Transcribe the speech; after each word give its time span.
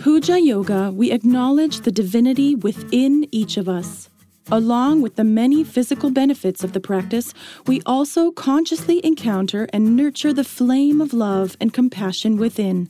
Puja 0.00 0.40
Yoga, 0.40 0.90
we 0.90 1.10
acknowledge 1.10 1.80
the 1.80 1.92
divinity 1.92 2.54
within 2.54 3.28
each 3.30 3.58
of 3.58 3.68
us. 3.68 4.08
Along 4.50 5.02
with 5.02 5.16
the 5.16 5.24
many 5.24 5.62
physical 5.62 6.10
benefits 6.10 6.64
of 6.64 6.72
the 6.72 6.80
practice, 6.80 7.34
we 7.66 7.82
also 7.84 8.30
consciously 8.30 9.04
encounter 9.04 9.68
and 9.74 9.96
nurture 9.96 10.32
the 10.32 10.42
flame 10.42 11.02
of 11.02 11.12
love 11.12 11.54
and 11.60 11.74
compassion 11.74 12.38
within. 12.38 12.88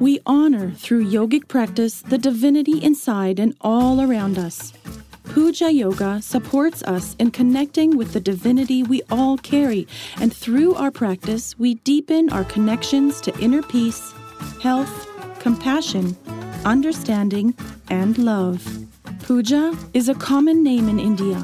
We 0.00 0.18
honor 0.26 0.72
through 0.72 1.08
yogic 1.08 1.46
practice 1.46 2.02
the 2.02 2.18
divinity 2.18 2.82
inside 2.82 3.38
and 3.38 3.56
all 3.60 4.00
around 4.00 4.36
us. 4.36 4.72
Puja 5.22 5.70
Yoga 5.70 6.20
supports 6.20 6.82
us 6.82 7.14
in 7.20 7.30
connecting 7.30 7.96
with 7.96 8.12
the 8.12 8.20
divinity 8.20 8.82
we 8.82 9.02
all 9.08 9.38
carry, 9.38 9.86
and 10.20 10.34
through 10.34 10.74
our 10.74 10.90
practice, 10.90 11.56
we 11.60 11.74
deepen 11.74 12.28
our 12.30 12.42
connections 12.42 13.20
to 13.20 13.38
inner 13.38 13.62
peace, 13.62 14.12
health, 14.60 15.06
compassion, 15.38 16.16
understanding, 16.64 17.54
and 17.88 18.18
love. 18.18 18.66
Puja 19.22 19.76
is 19.94 20.08
a 20.08 20.14
common 20.14 20.62
name 20.62 20.88
in 20.88 20.98
India. 20.98 21.38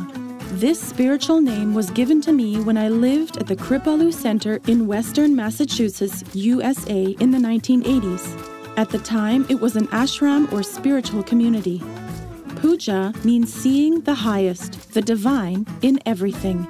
This 0.52 0.80
spiritual 0.80 1.40
name 1.40 1.74
was 1.74 1.90
given 1.90 2.20
to 2.22 2.32
me 2.32 2.60
when 2.60 2.78
I 2.78 2.88
lived 2.88 3.36
at 3.36 3.46
the 3.46 3.56
Kripalu 3.56 4.12
Center 4.12 4.60
in 4.66 4.86
Western 4.86 5.36
Massachusetts, 5.36 6.24
USA, 6.34 7.16
in 7.20 7.30
the 7.30 7.38
1980s. 7.38 8.54
At 8.76 8.90
the 8.90 8.98
time, 8.98 9.46
it 9.48 9.60
was 9.60 9.76
an 9.76 9.86
ashram 9.88 10.50
or 10.52 10.62
spiritual 10.62 11.22
community. 11.22 11.82
Puja 12.56 13.12
means 13.24 13.52
seeing 13.52 14.00
the 14.02 14.14
highest, 14.14 14.92
the 14.92 15.02
divine, 15.02 15.66
in 15.82 15.98
everything. 16.06 16.66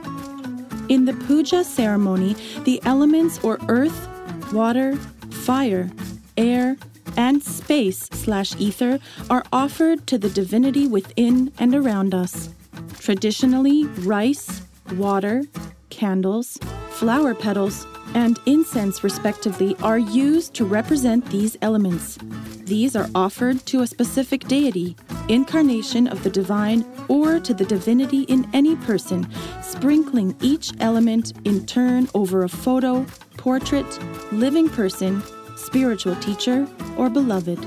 In 0.89 1.05
the 1.05 1.15
puja 1.27 1.65
ceremony, 1.65 2.37
the 2.65 2.81
elements 2.85 3.39
or 3.43 3.59
earth, 3.69 4.09
water, 4.53 4.97
fire, 5.31 5.91
air, 6.37 6.77
and 7.17 7.43
space 7.43 8.09
slash 8.13 8.55
ether 8.59 8.99
are 9.31 9.45
offered 9.53 10.07
to 10.07 10.19
the 10.19 10.31
divinity 10.31 10.87
within 10.87 11.53
and 11.59 11.75
around 11.75 12.15
us. 12.15 12.51
Traditionally, 12.99 13.85
rice, 14.05 14.63
water, 14.93 15.43
candles, 15.91 16.59
flower 16.91 17.35
petals, 17.35 17.87
and 18.15 18.39
incense, 18.47 19.05
respectively, 19.05 19.77
are 19.83 19.99
used 19.99 20.55
to 20.55 20.65
represent 20.65 21.27
these 21.31 21.57
elements. 21.61 22.19
These 22.65 22.97
are 22.97 23.09
offered 23.15 23.65
to 23.67 23.83
a 23.83 23.87
specific 23.87 24.49
deity, 24.49 24.97
incarnation 25.29 26.07
of 26.07 26.23
the 26.23 26.31
divine, 26.31 26.85
or 27.09 27.39
to 27.41 27.53
the 27.53 27.65
divinity 27.65 28.23
in 28.23 28.49
any 28.53 28.77
person, 28.77 29.29
sprinkling 29.63 30.37
each 30.41 30.73
element 30.81 31.33
in 31.45 31.67
turn 31.67 32.09
over 32.15 32.45
a 32.45 32.49
photo, 32.49 33.05
portrait, 33.37 33.87
living 34.33 34.69
person, 34.69 35.23
spiritual 35.57 36.17
teacher, 36.17 36.69
or 36.97 37.11
beloved. 37.11 37.59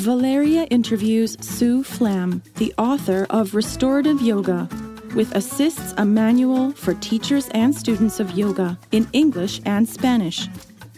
Valeria 0.00 0.64
interviews 0.70 1.36
Sue 1.40 1.82
Flamm, 1.82 2.42
the 2.56 2.72
author 2.78 3.26
of 3.28 3.54
Restorative 3.54 4.22
Yoga, 4.22 4.68
with 5.14 5.34
assists 5.34 5.92
a 5.98 6.04
manual 6.04 6.72
for 6.72 6.94
teachers 6.94 7.48
and 7.50 7.74
students 7.74 8.20
of 8.20 8.30
yoga 8.30 8.78
in 8.92 9.08
English 9.12 9.60
and 9.66 9.88
Spanish. 9.88 10.48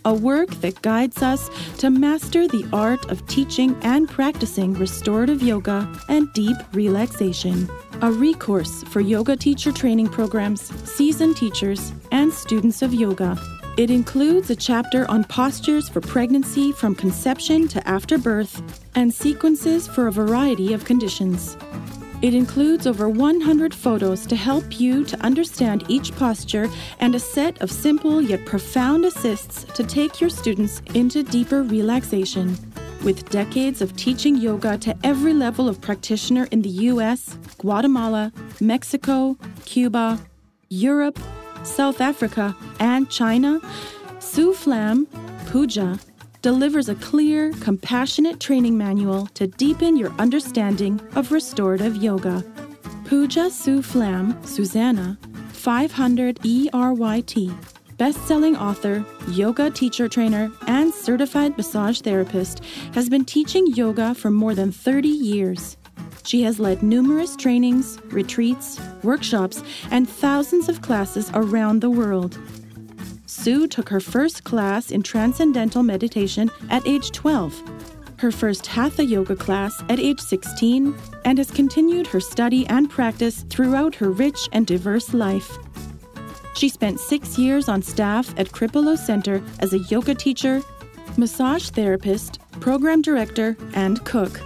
A 0.04 0.12
work 0.12 0.50
that 0.62 0.82
guides 0.82 1.22
us 1.22 1.48
to 1.78 1.88
master 1.88 2.48
the 2.48 2.68
art 2.72 3.10
of 3.10 3.26
teaching 3.28 3.76
and 3.82 4.08
practicing 4.08 4.74
restorative 4.74 5.42
yoga 5.42 5.88
and 6.08 6.32
deep 6.32 6.56
relaxation. 6.72 7.68
A 8.02 8.10
recourse 8.10 8.82
for 8.84 9.00
yoga 9.00 9.36
teacher 9.36 9.70
training 9.70 10.08
programs, 10.08 10.62
seasoned 10.88 11.36
teachers, 11.36 11.92
and 12.10 12.32
students 12.32 12.82
of 12.82 12.92
yoga. 12.92 13.38
It 13.78 13.90
includes 13.90 14.50
a 14.50 14.56
chapter 14.56 15.10
on 15.10 15.24
postures 15.24 15.88
for 15.88 16.02
pregnancy 16.02 16.72
from 16.72 16.94
conception 16.94 17.68
to 17.68 17.88
after 17.88 18.18
birth 18.18 18.60
and 18.94 19.12
sequences 19.12 19.88
for 19.88 20.08
a 20.08 20.12
variety 20.12 20.74
of 20.74 20.84
conditions. 20.84 21.56
It 22.20 22.34
includes 22.34 22.86
over 22.86 23.08
100 23.08 23.74
photos 23.74 24.26
to 24.26 24.36
help 24.36 24.78
you 24.78 25.04
to 25.04 25.18
understand 25.20 25.86
each 25.88 26.14
posture 26.16 26.68
and 27.00 27.14
a 27.14 27.18
set 27.18 27.62
of 27.62 27.70
simple 27.70 28.20
yet 28.20 28.44
profound 28.44 29.06
assists 29.06 29.64
to 29.64 29.82
take 29.82 30.20
your 30.20 30.28
students 30.28 30.82
into 30.92 31.22
deeper 31.22 31.62
relaxation. 31.62 32.54
With 33.02 33.30
decades 33.30 33.80
of 33.80 33.96
teaching 33.96 34.36
yoga 34.36 34.76
to 34.78 34.94
every 35.02 35.32
level 35.32 35.66
of 35.66 35.80
practitioner 35.80 36.46
in 36.50 36.60
the 36.60 36.90
US, 36.90 37.38
Guatemala, 37.56 38.34
Mexico, 38.60 39.38
Cuba, 39.64 40.20
Europe, 40.68 41.18
South 41.64 42.00
Africa, 42.00 42.56
and 42.80 43.10
China, 43.10 43.60
Sue 44.18 44.52
Flamm, 44.52 45.06
Puja, 45.46 45.98
delivers 46.42 46.88
a 46.88 46.94
clear, 46.96 47.52
compassionate 47.60 48.40
training 48.40 48.76
manual 48.76 49.26
to 49.34 49.46
deepen 49.46 49.96
your 49.96 50.12
understanding 50.18 51.00
of 51.14 51.32
restorative 51.32 51.96
yoga. 51.96 52.44
Puja 53.04 53.50
Sue 53.50 53.82
Flamm, 53.82 54.36
Susanna, 54.44 55.18
500 55.52 56.40
ERYT, 56.40 57.54
best-selling 57.96 58.56
author, 58.56 59.04
yoga 59.28 59.70
teacher 59.70 60.08
trainer, 60.08 60.50
and 60.66 60.92
certified 60.92 61.56
massage 61.56 62.00
therapist, 62.00 62.64
has 62.94 63.08
been 63.08 63.24
teaching 63.24 63.66
yoga 63.68 64.14
for 64.14 64.30
more 64.30 64.54
than 64.54 64.72
30 64.72 65.08
years. 65.08 65.76
She 66.24 66.42
has 66.42 66.58
led 66.58 66.82
numerous 66.82 67.36
trainings, 67.36 67.98
retreats, 68.06 68.80
workshops, 69.02 69.62
and 69.90 70.08
thousands 70.08 70.68
of 70.68 70.82
classes 70.82 71.30
around 71.34 71.80
the 71.80 71.90
world. 71.90 72.38
Sue 73.26 73.66
took 73.66 73.88
her 73.88 74.00
first 74.00 74.44
class 74.44 74.90
in 74.90 75.02
transcendental 75.02 75.82
meditation 75.82 76.50
at 76.70 76.86
age 76.86 77.10
12, 77.12 77.60
her 78.18 78.30
first 78.30 78.66
Hatha 78.66 79.04
yoga 79.04 79.34
class 79.34 79.82
at 79.88 79.98
age 79.98 80.20
16, 80.20 80.94
and 81.24 81.38
has 81.38 81.50
continued 81.50 82.06
her 82.06 82.20
study 82.20 82.66
and 82.68 82.88
practice 82.88 83.44
throughout 83.48 83.94
her 83.96 84.10
rich 84.10 84.48
and 84.52 84.66
diverse 84.66 85.12
life. 85.12 85.58
She 86.54 86.68
spent 86.68 87.00
six 87.00 87.38
years 87.38 87.68
on 87.68 87.82
staff 87.82 88.32
at 88.38 88.50
Kripalu 88.50 88.96
Center 88.96 89.42
as 89.58 89.72
a 89.72 89.78
yoga 89.78 90.14
teacher, 90.14 90.62
massage 91.16 91.70
therapist, 91.70 92.38
program 92.60 93.02
director, 93.02 93.56
and 93.74 94.04
cook. 94.04 94.40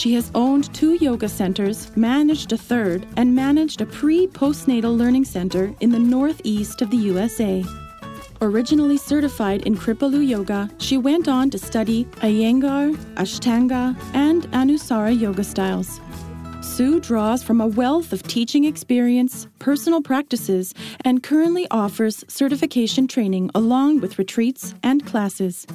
She 0.00 0.14
has 0.14 0.30
owned 0.34 0.72
two 0.72 0.94
yoga 0.94 1.28
centers, 1.28 1.94
managed 1.94 2.54
a 2.54 2.56
third, 2.56 3.06
and 3.18 3.34
managed 3.34 3.82
a 3.82 3.84
pre 3.84 4.26
postnatal 4.28 4.96
learning 4.96 5.26
center 5.26 5.74
in 5.80 5.90
the 5.90 5.98
northeast 5.98 6.80
of 6.80 6.90
the 6.90 6.96
USA. 6.96 7.62
Originally 8.40 8.96
certified 8.96 9.66
in 9.66 9.76
Kripalu 9.76 10.26
Yoga, 10.26 10.70
she 10.78 10.96
went 10.96 11.28
on 11.28 11.50
to 11.50 11.58
study 11.58 12.06
Iyengar, 12.22 12.96
Ashtanga, 13.16 13.94
and 14.14 14.44
Anusara 14.52 15.12
yoga 15.20 15.44
styles. 15.44 16.00
Sue 16.62 16.98
draws 16.98 17.42
from 17.42 17.60
a 17.60 17.66
wealth 17.66 18.14
of 18.14 18.22
teaching 18.22 18.64
experience, 18.64 19.48
personal 19.58 20.00
practices, 20.00 20.72
and 21.02 21.22
currently 21.22 21.66
offers 21.70 22.24
certification 22.26 23.06
training 23.06 23.50
along 23.54 24.00
with 24.00 24.18
retreats 24.18 24.74
and 24.82 25.04
classes. 25.04 25.66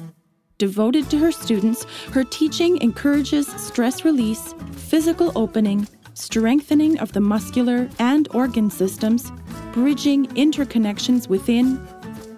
Devoted 0.58 1.10
to 1.10 1.18
her 1.18 1.32
students, 1.32 1.84
her 2.12 2.24
teaching 2.24 2.80
encourages 2.80 3.46
stress 3.46 4.06
release, 4.06 4.54
physical 4.72 5.30
opening, 5.36 5.86
strengthening 6.14 6.98
of 6.98 7.12
the 7.12 7.20
muscular 7.20 7.90
and 7.98 8.26
organ 8.34 8.70
systems, 8.70 9.30
bridging 9.72 10.26
interconnections 10.28 11.28
within, 11.28 11.86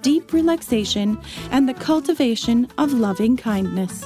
deep 0.02 0.32
relaxation, 0.32 1.16
and 1.52 1.68
the 1.68 1.74
cultivation 1.74 2.66
of 2.76 2.92
loving 2.92 3.36
kindness. 3.36 4.04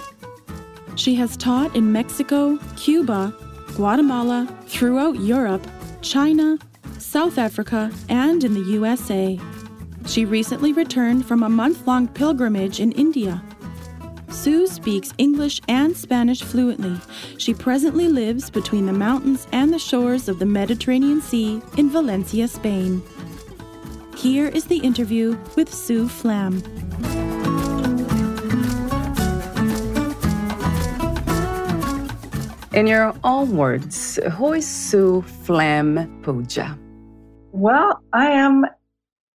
She 0.97 1.15
has 1.15 1.35
taught 1.39 1.75
in 1.75 1.91
Mexico, 1.91 2.59
Cuba, 2.77 3.35
Guatemala, 3.77 4.47
throughout 4.67 5.21
Europe, 5.21 5.67
China, 6.03 6.59
South 6.99 7.39
Africa, 7.39 7.91
and 8.11 8.45
in 8.45 8.53
the 8.53 8.61
USA. 8.61 9.41
She 10.05 10.27
recently 10.27 10.75
returned 10.75 11.25
from 11.25 11.43
a 11.43 11.49
month 11.49 11.87
long 11.87 12.09
pilgrimage 12.09 12.79
in 12.79 12.93
India. 12.93 13.43
Sue 14.33 14.67
speaks 14.67 15.13
English 15.19 15.61
and 15.69 15.95
Spanish 15.95 16.43
fluently. 16.43 16.99
She 17.37 17.53
presently 17.53 18.09
lives 18.09 18.51
between 18.51 18.87
the 18.87 18.93
mountains 18.93 19.47
and 19.53 19.73
the 19.73 19.79
shores 19.79 20.29
of 20.29 20.39
the 20.39 20.47
Mediterranean 20.47 21.21
Sea 21.21 21.61
in 21.77 21.91
Valencia, 21.91 22.49
Spain. 22.49 23.03
Here 24.17 24.49
is 24.49 24.65
the 24.65 24.79
interview 24.79 25.39
with 25.55 25.73
Sue 25.73 26.09
Flamm. 26.09 26.63
In 32.73 32.87
your 32.87 33.15
own 33.23 33.55
words, 33.55 34.19
who 34.39 34.55
is 34.55 34.67
Sue 34.67 35.21
Flamm 35.45 36.21
Puja? 36.23 36.79
Well, 37.53 38.03
I 38.15 38.31
am 38.31 38.65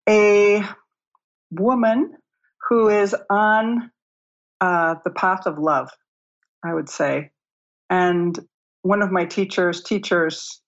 a 0.10 0.64
woman 1.52 2.18
who 2.68 2.90
is 2.90 3.16
on 3.30 3.92
uh, 4.62 4.96
the 5.04 5.12
path 5.12 5.46
of 5.46 5.58
love, 5.58 5.90
I 6.64 6.74
would 6.74 6.90
say. 6.90 7.32
And 7.90 8.38
one 8.82 9.02
of 9.02 9.12
my 9.12 9.26
teachers, 9.26 9.82
teachers, 9.82 10.62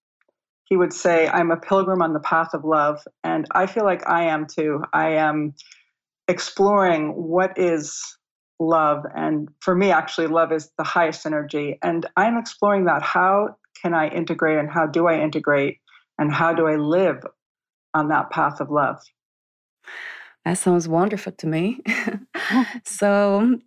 he 0.65 0.77
would 0.77 0.93
say, 0.93 1.27
I'm 1.27 1.51
a 1.51 1.57
pilgrim 1.57 2.01
on 2.01 2.13
the 2.13 2.19
path 2.19 2.53
of 2.53 2.63
love. 2.63 3.01
And 3.23 3.47
I 3.51 3.65
feel 3.65 3.83
like 3.83 4.07
I 4.07 4.23
am 4.23 4.45
too. 4.45 4.83
I 4.93 5.09
am 5.13 5.55
exploring 6.27 7.09
what 7.09 7.57
is 7.57 8.17
love. 8.59 9.03
And 9.15 9.49
for 9.61 9.75
me, 9.75 9.91
actually, 9.91 10.27
love 10.27 10.51
is 10.51 10.69
the 10.77 10.83
highest 10.83 11.25
energy. 11.25 11.79
And 11.81 12.05
I'm 12.15 12.37
exploring 12.37 12.85
that. 12.85 13.01
How 13.01 13.55
can 13.81 13.93
I 13.93 14.09
integrate 14.09 14.59
and 14.59 14.69
how 14.69 14.85
do 14.85 15.07
I 15.07 15.19
integrate 15.19 15.79
and 16.17 16.31
how 16.31 16.53
do 16.53 16.67
I 16.67 16.75
live 16.75 17.23
on 17.93 18.09
that 18.09 18.29
path 18.29 18.59
of 18.59 18.69
love? 18.69 18.99
That 20.45 20.57
sounds 20.57 20.87
wonderful 20.87 21.33
to 21.33 21.47
me. 21.47 21.79
Oh. 22.51 22.65
so, 22.85 23.59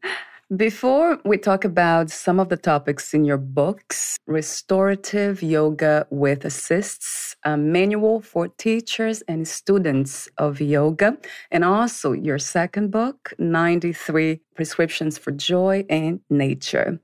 before 0.56 1.18
we 1.24 1.38
talk 1.38 1.64
about 1.64 2.10
some 2.10 2.38
of 2.38 2.50
the 2.50 2.58
topics 2.58 3.14
in 3.14 3.24
your 3.24 3.38
books, 3.38 4.18
Restorative 4.26 5.42
Yoga 5.42 6.06
with 6.10 6.44
Assists, 6.44 7.36
a 7.44 7.56
manual 7.56 8.20
for 8.20 8.48
teachers 8.48 9.22
and 9.22 9.48
students 9.48 10.28
of 10.36 10.60
yoga, 10.60 11.16
and 11.50 11.64
also 11.64 12.12
your 12.12 12.38
second 12.38 12.90
book, 12.90 13.32
93 13.38 14.40
Prescriptions 14.54 15.16
for 15.16 15.30
Joy 15.30 15.86
and 15.88 16.20
Nature. 16.28 17.00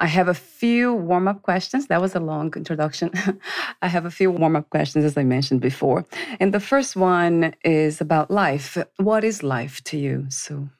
I 0.00 0.06
have 0.06 0.28
a 0.28 0.34
few 0.34 0.94
warm 0.94 1.26
up 1.26 1.42
questions. 1.42 1.88
That 1.88 2.00
was 2.00 2.14
a 2.14 2.20
long 2.20 2.52
introduction. 2.54 3.10
I 3.82 3.88
have 3.88 4.04
a 4.04 4.10
few 4.10 4.30
warm 4.30 4.54
up 4.54 4.70
questions, 4.70 5.04
as 5.04 5.16
I 5.16 5.24
mentioned 5.24 5.60
before. 5.60 6.06
And 6.38 6.54
the 6.54 6.60
first 6.60 6.94
one 6.94 7.54
is 7.64 8.00
about 8.00 8.30
life. 8.30 8.78
What 8.98 9.24
is 9.24 9.42
life 9.42 9.82
to 9.84 9.98
you, 9.98 10.26
Sue? 10.28 10.70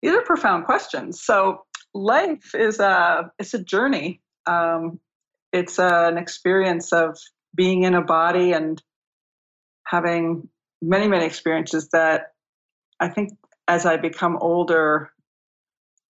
These 0.00 0.12
are 0.12 0.22
profound 0.22 0.64
questions. 0.64 1.20
So, 1.22 1.64
life 1.92 2.54
is 2.54 2.80
a 2.80 3.30
it's 3.38 3.52
a 3.52 3.62
journey. 3.62 4.20
Um, 4.46 5.00
it's 5.52 5.78
an 5.78 6.16
experience 6.16 6.92
of 6.92 7.18
being 7.54 7.82
in 7.82 7.94
a 7.94 8.02
body 8.02 8.52
and 8.52 8.82
having 9.84 10.48
many 10.80 11.08
many 11.08 11.26
experiences 11.26 11.88
that 11.92 12.32
I 13.00 13.08
think 13.08 13.30
as 13.66 13.84
I 13.84 13.96
become 13.96 14.38
older 14.40 15.10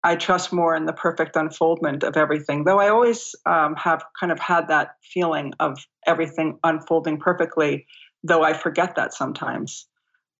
I 0.04 0.16
trust 0.16 0.52
more 0.52 0.74
in 0.74 0.86
the 0.86 0.92
perfect 0.92 1.36
unfoldment 1.36 2.02
of 2.02 2.16
everything. 2.16 2.64
Though 2.64 2.80
I 2.80 2.88
always 2.88 3.34
um, 3.46 3.76
have 3.76 4.04
kind 4.18 4.32
of 4.32 4.40
had 4.40 4.68
that 4.68 4.96
feeling 5.02 5.52
of 5.60 5.78
everything 6.06 6.58
unfolding 6.64 7.18
perfectly, 7.18 7.86
though 8.24 8.42
I 8.42 8.52
forget 8.52 8.96
that 8.96 9.14
sometimes. 9.14 9.86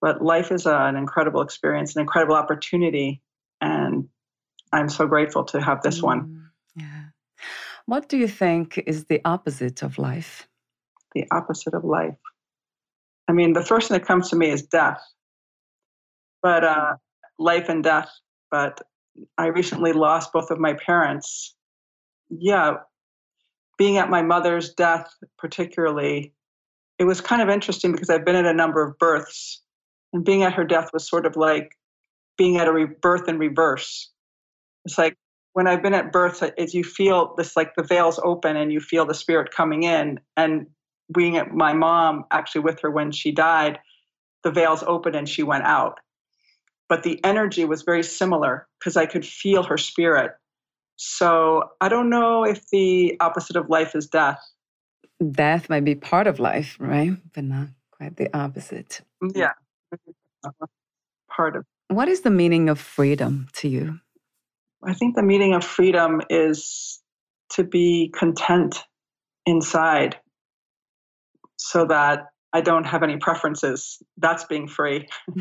But 0.00 0.20
life 0.20 0.50
is 0.50 0.66
a, 0.66 0.76
an 0.76 0.96
incredible 0.96 1.42
experience, 1.42 1.94
an 1.94 2.00
incredible 2.00 2.34
opportunity, 2.34 3.22
and 3.60 4.08
I'm 4.72 4.88
so 4.88 5.06
grateful 5.06 5.44
to 5.44 5.60
have 5.60 5.82
this 5.82 6.00
mm, 6.00 6.04
one. 6.04 6.50
Yeah. 6.74 7.04
What 7.86 8.08
do 8.08 8.16
you 8.16 8.26
think 8.26 8.82
is 8.84 9.04
the 9.04 9.20
opposite 9.24 9.82
of 9.82 9.98
life? 9.98 10.48
The 11.14 11.26
opposite 11.30 11.74
of 11.74 11.84
life. 11.84 12.16
I 13.28 13.32
mean, 13.32 13.52
the 13.52 13.64
first 13.64 13.88
thing 13.88 13.98
that 13.98 14.06
comes 14.06 14.30
to 14.30 14.36
me 14.36 14.50
is 14.50 14.62
death, 14.62 15.00
but 16.42 16.64
uh, 16.64 16.96
life 17.38 17.68
and 17.68 17.84
death. 17.84 18.10
But 18.50 18.80
I 19.38 19.46
recently 19.46 19.92
lost 19.92 20.32
both 20.32 20.50
of 20.50 20.58
my 20.58 20.74
parents. 20.74 21.54
Yeah, 22.30 22.76
being 23.78 23.98
at 23.98 24.10
my 24.10 24.22
mother's 24.22 24.72
death, 24.74 25.12
particularly, 25.38 26.32
it 26.98 27.04
was 27.04 27.20
kind 27.20 27.42
of 27.42 27.48
interesting 27.48 27.92
because 27.92 28.10
I've 28.10 28.24
been 28.24 28.36
at 28.36 28.46
a 28.46 28.52
number 28.52 28.82
of 28.82 28.98
births, 28.98 29.60
and 30.12 30.24
being 30.24 30.42
at 30.42 30.54
her 30.54 30.64
death 30.64 30.90
was 30.92 31.08
sort 31.08 31.26
of 31.26 31.36
like 31.36 31.76
being 32.38 32.56
at 32.58 32.68
a 32.68 32.72
rebirth 32.72 33.28
in 33.28 33.38
reverse. 33.38 34.10
It's 34.84 34.98
like 34.98 35.16
when 35.52 35.66
I've 35.66 35.82
been 35.82 35.94
at 35.94 36.12
births, 36.12 36.42
as 36.42 36.74
you 36.74 36.84
feel 36.84 37.34
this 37.36 37.56
like 37.56 37.74
the 37.76 37.82
veils 37.82 38.20
open 38.24 38.56
and 38.56 38.72
you 38.72 38.80
feel 38.80 39.04
the 39.04 39.14
spirit 39.14 39.50
coming 39.50 39.82
in, 39.82 40.20
and 40.36 40.66
being 41.12 41.36
at 41.36 41.52
my 41.52 41.72
mom 41.72 42.24
actually 42.30 42.62
with 42.62 42.80
her 42.80 42.90
when 42.90 43.12
she 43.12 43.32
died, 43.32 43.78
the 44.44 44.50
veils 44.50 44.82
opened 44.86 45.16
and 45.16 45.28
she 45.28 45.42
went 45.42 45.64
out 45.64 45.98
but 46.92 47.04
the 47.04 47.18
energy 47.24 47.64
was 47.64 47.80
very 47.80 48.02
similar 48.02 48.68
because 48.78 48.98
I 48.98 49.06
could 49.06 49.24
feel 49.24 49.62
her 49.62 49.78
spirit. 49.78 50.32
So 50.96 51.70
I 51.80 51.88
don't 51.88 52.10
know 52.10 52.44
if 52.44 52.68
the 52.68 53.16
opposite 53.18 53.56
of 53.56 53.70
life 53.70 53.94
is 53.94 54.08
death. 54.08 54.38
Death 55.30 55.70
might 55.70 55.86
be 55.86 55.94
part 55.94 56.26
of 56.26 56.38
life, 56.38 56.76
right? 56.78 57.12
But 57.32 57.44
not 57.44 57.68
quite 57.92 58.18
the 58.18 58.28
opposite. 58.36 59.00
Yeah. 59.34 59.52
Part 61.34 61.56
of. 61.56 61.64
What 61.88 62.08
is 62.08 62.20
the 62.20 62.30
meaning 62.30 62.68
of 62.68 62.78
freedom 62.78 63.48
to 63.54 63.70
you? 63.70 63.98
I 64.84 64.92
think 64.92 65.16
the 65.16 65.22
meaning 65.22 65.54
of 65.54 65.64
freedom 65.64 66.20
is 66.28 67.00
to 67.52 67.64
be 67.64 68.12
content 68.14 68.84
inside 69.46 70.18
so 71.56 71.86
that 71.86 72.26
I 72.52 72.60
don't 72.60 72.84
have 72.84 73.02
any 73.02 73.16
preferences. 73.16 74.02
That's 74.18 74.44
being 74.44 74.68
free. 74.68 75.08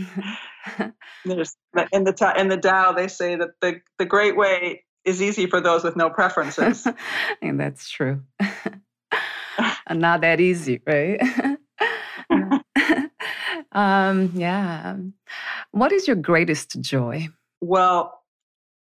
There's 1.26 1.56
in 1.92 2.04
the 2.04 2.34
in 2.38 2.48
the 2.48 2.58
Tao 2.58 2.94
they 2.94 3.08
say 3.08 3.36
that 3.36 3.50
the 3.62 3.82
the 3.98 4.06
great 4.06 4.38
way 4.38 4.84
is 5.04 5.22
easy 5.22 5.48
for 5.48 5.62
those 5.62 5.84
with 5.84 5.96
no 5.96 6.10
preferences. 6.10 6.88
and 7.42 7.60
that's 7.60 7.90
true. 7.90 8.22
Not 9.90 10.22
that 10.22 10.40
easy, 10.40 10.82
right? 10.88 11.20
um, 13.74 14.32
yeah. 14.34 14.96
What 15.72 15.92
is 15.92 16.08
your 16.08 16.16
greatest 16.16 16.80
joy? 16.80 17.28
Well, 17.60 18.22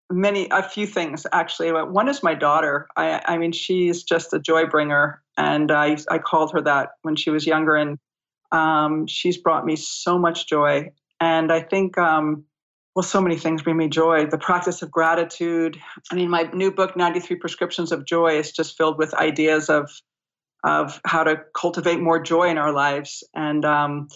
many 0.10 0.48
a 0.50 0.64
few 0.64 0.88
things 0.88 1.28
actually. 1.32 1.72
One 1.72 2.08
is 2.08 2.24
my 2.24 2.34
daughter. 2.34 2.88
I 2.96 3.22
I 3.26 3.38
mean 3.38 3.52
she's 3.52 4.04
just 4.04 4.34
a 4.34 4.40
joy 4.40 4.66
bringer, 4.66 5.22
and 5.38 5.72
I 5.72 5.98
I 6.10 6.18
called 6.18 6.52
her 6.54 6.62
that 6.62 6.90
when 7.02 7.16
she 7.16 7.30
was 7.30 7.46
younger, 7.46 7.76
and 7.76 8.00
um, 8.52 9.08
she's 9.08 9.38
brought 9.38 9.66
me 9.66 9.76
so 9.76 10.18
much 10.18 10.48
joy. 10.48 10.92
And 11.20 11.52
I 11.52 11.62
think, 11.62 11.98
um, 11.98 12.46
well, 12.96 13.04
so 13.04 13.22
many 13.22 13.38
things 13.38 13.62
bring 13.62 13.78
me 13.78 13.88
joy. 13.90 14.26
The 14.26 14.38
practice 14.38 14.82
of 14.82 14.92
gratitude. 14.92 15.80
I 16.12 16.16
mean, 16.16 16.30
my 16.30 16.44
new 16.54 16.72
book, 16.72 16.96
93 16.96 17.38
Prescriptions 17.38 17.92
of 17.92 18.06
Joy, 18.06 18.38
is 18.38 18.52
just 18.52 18.78
filled 18.78 18.98
with 18.98 19.14
ideas 19.14 19.70
of, 19.70 19.92
of 20.64 21.00
how 21.06 21.24
to 21.24 21.42
cultivate 21.56 22.00
more 22.00 22.20
joy 22.22 22.50
in 22.50 22.58
our 22.58 22.72
lives. 22.72 23.24
And 23.36 23.66
um, 23.66 24.08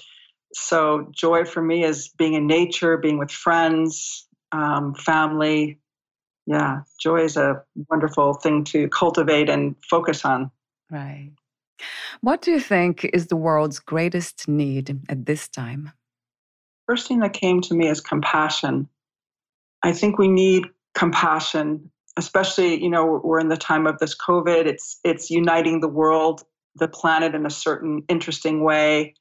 so, 0.53 1.11
joy 1.11 1.45
for 1.45 1.61
me 1.61 1.83
is 1.83 2.09
being 2.17 2.33
in 2.33 2.47
nature, 2.47 2.97
being 2.97 3.17
with 3.17 3.31
friends, 3.31 4.27
um, 4.51 4.95
family. 4.95 5.79
Yeah, 6.47 6.81
joy 6.99 7.23
is 7.23 7.37
a 7.37 7.63
wonderful 7.89 8.33
thing 8.33 8.63
to 8.65 8.89
cultivate 8.89 9.49
and 9.49 9.75
focus 9.89 10.25
on. 10.25 10.51
Right. 10.89 11.31
What 12.21 12.43
do 12.43 12.51
you 12.51 12.59
think 12.59 13.09
is 13.13 13.27
the 13.27 13.35
world's 13.35 13.79
greatest 13.79 14.47
need 14.47 14.99
at 15.09 15.25
this 15.25 15.47
time? 15.47 15.91
First 16.87 17.07
thing 17.07 17.19
that 17.21 17.33
came 17.33 17.61
to 17.61 17.73
me 17.73 17.87
is 17.87 17.99
compassion. 17.99 18.87
I 19.81 19.91
think 19.93 20.19
we 20.19 20.27
need 20.27 20.65
compassion, 20.93 21.91
especially, 22.17 22.81
you 22.81 22.91
know, 22.91 23.21
we're 23.23 23.39
in 23.39 23.49
the 23.49 23.57
time 23.57 23.87
of 23.87 23.97
this 23.97 24.15
COVID. 24.15 24.67
It's 24.67 24.99
it's 25.03 25.31
uniting 25.31 25.79
the 25.79 25.87
world, 25.87 26.43
the 26.75 26.87
planet 26.87 27.33
in 27.33 27.47
a 27.47 27.49
certain 27.49 28.03
interesting 28.07 28.63
way. 28.63 29.15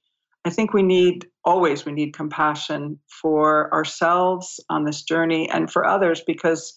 I 0.44 0.50
think 0.50 0.74
we 0.74 0.82
need 0.82 1.26
always 1.42 1.86
we 1.86 1.92
need 1.92 2.12
compassion 2.12 2.98
for 3.22 3.72
ourselves 3.72 4.60
on 4.68 4.84
this 4.84 5.02
journey 5.02 5.48
and 5.48 5.70
for 5.70 5.86
others 5.86 6.22
because 6.26 6.76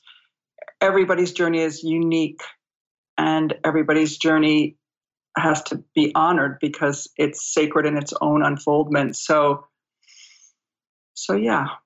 everybody's 0.80 1.34
journey 1.34 1.60
is 1.60 1.84
unique 1.84 2.42
and 3.18 3.54
everybody's 3.66 4.18
journey 4.18 4.78
has 5.38 5.62
to 5.64 5.84
be 5.96 6.12
honored 6.16 6.58
because 6.62 7.10
it's 7.18 7.54
sacred 7.54 7.86
in 7.86 7.98
its 7.98 8.14
own 8.22 8.44
unfoldment. 8.44 9.16
So 9.16 9.66
so 11.14 11.36
yeah, 11.36 11.66
I 11.66 11.78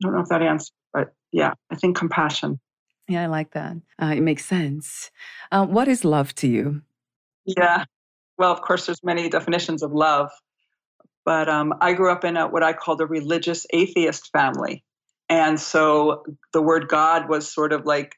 don't 0.00 0.14
know 0.14 0.20
if 0.20 0.28
that 0.28 0.42
answers, 0.42 0.72
but 0.92 1.12
yeah, 1.32 1.52
I 1.70 1.76
think 1.76 1.96
compassion. 1.96 2.60
Yeah, 3.08 3.24
I 3.24 3.26
like 3.26 3.52
that. 3.52 3.76
Uh, 4.00 4.12
it 4.16 4.20
makes 4.20 4.44
sense. 4.44 5.10
Uh, 5.50 5.66
what 5.66 5.88
is 5.88 6.04
love 6.04 6.34
to 6.36 6.48
you? 6.48 6.82
Yeah, 7.46 7.84
well, 8.36 8.52
of 8.52 8.60
course, 8.60 8.86
there's 8.86 9.02
many 9.02 9.28
definitions 9.28 9.82
of 9.82 9.92
love, 9.92 10.30
but 11.24 11.48
um, 11.48 11.74
I 11.80 11.94
grew 11.94 12.12
up 12.12 12.24
in 12.24 12.36
a, 12.36 12.46
what 12.46 12.62
I 12.62 12.72
call 12.72 12.96
the 12.96 13.06
religious 13.06 13.66
atheist 13.72 14.30
family, 14.32 14.84
and 15.28 15.58
so 15.58 16.24
the 16.52 16.62
word 16.62 16.88
God 16.88 17.28
was 17.28 17.52
sort 17.52 17.72
of 17.72 17.86
like. 17.86 18.14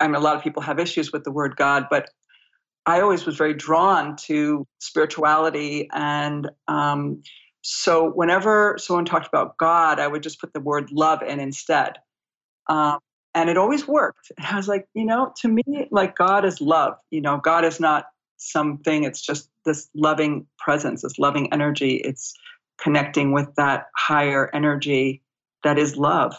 I 0.00 0.06
mean, 0.06 0.14
a 0.14 0.20
lot 0.20 0.36
of 0.36 0.42
people 0.44 0.62
have 0.62 0.78
issues 0.78 1.10
with 1.10 1.24
the 1.24 1.32
word 1.32 1.56
God, 1.56 1.86
but 1.90 2.08
I 2.86 3.00
always 3.00 3.24
was 3.24 3.36
very 3.36 3.54
drawn 3.54 4.16
to 4.26 4.66
spirituality 4.78 5.88
and 5.92 6.50
um, 6.68 7.22
so 7.66 8.10
whenever 8.10 8.76
someone 8.78 9.06
talked 9.06 9.26
about 9.26 9.56
God, 9.56 9.98
I 9.98 10.06
would 10.06 10.22
just 10.22 10.38
put 10.38 10.52
the 10.52 10.60
word 10.60 10.92
love 10.92 11.22
in 11.22 11.40
instead. 11.40 11.94
Um, 12.68 12.98
and 13.34 13.48
it 13.48 13.56
always 13.56 13.88
worked. 13.88 14.30
And 14.36 14.46
I 14.46 14.56
was 14.56 14.68
like, 14.68 14.86
you 14.92 15.06
know, 15.06 15.32
to 15.40 15.48
me, 15.48 15.88
like 15.90 16.14
God 16.14 16.44
is 16.44 16.60
love. 16.60 16.94
You 17.10 17.22
know, 17.22 17.38
God 17.38 17.64
is 17.64 17.80
not 17.80 18.04
something, 18.36 19.04
it's 19.04 19.22
just 19.22 19.48
this 19.64 19.88
loving 19.94 20.46
presence, 20.58 21.02
this 21.02 21.18
loving 21.18 21.50
energy. 21.54 21.96
It's 21.96 22.34
connecting 22.78 23.32
with 23.32 23.48
that 23.56 23.86
higher 23.96 24.50
energy 24.52 25.22
that 25.62 25.78
is 25.78 25.96
love. 25.96 26.34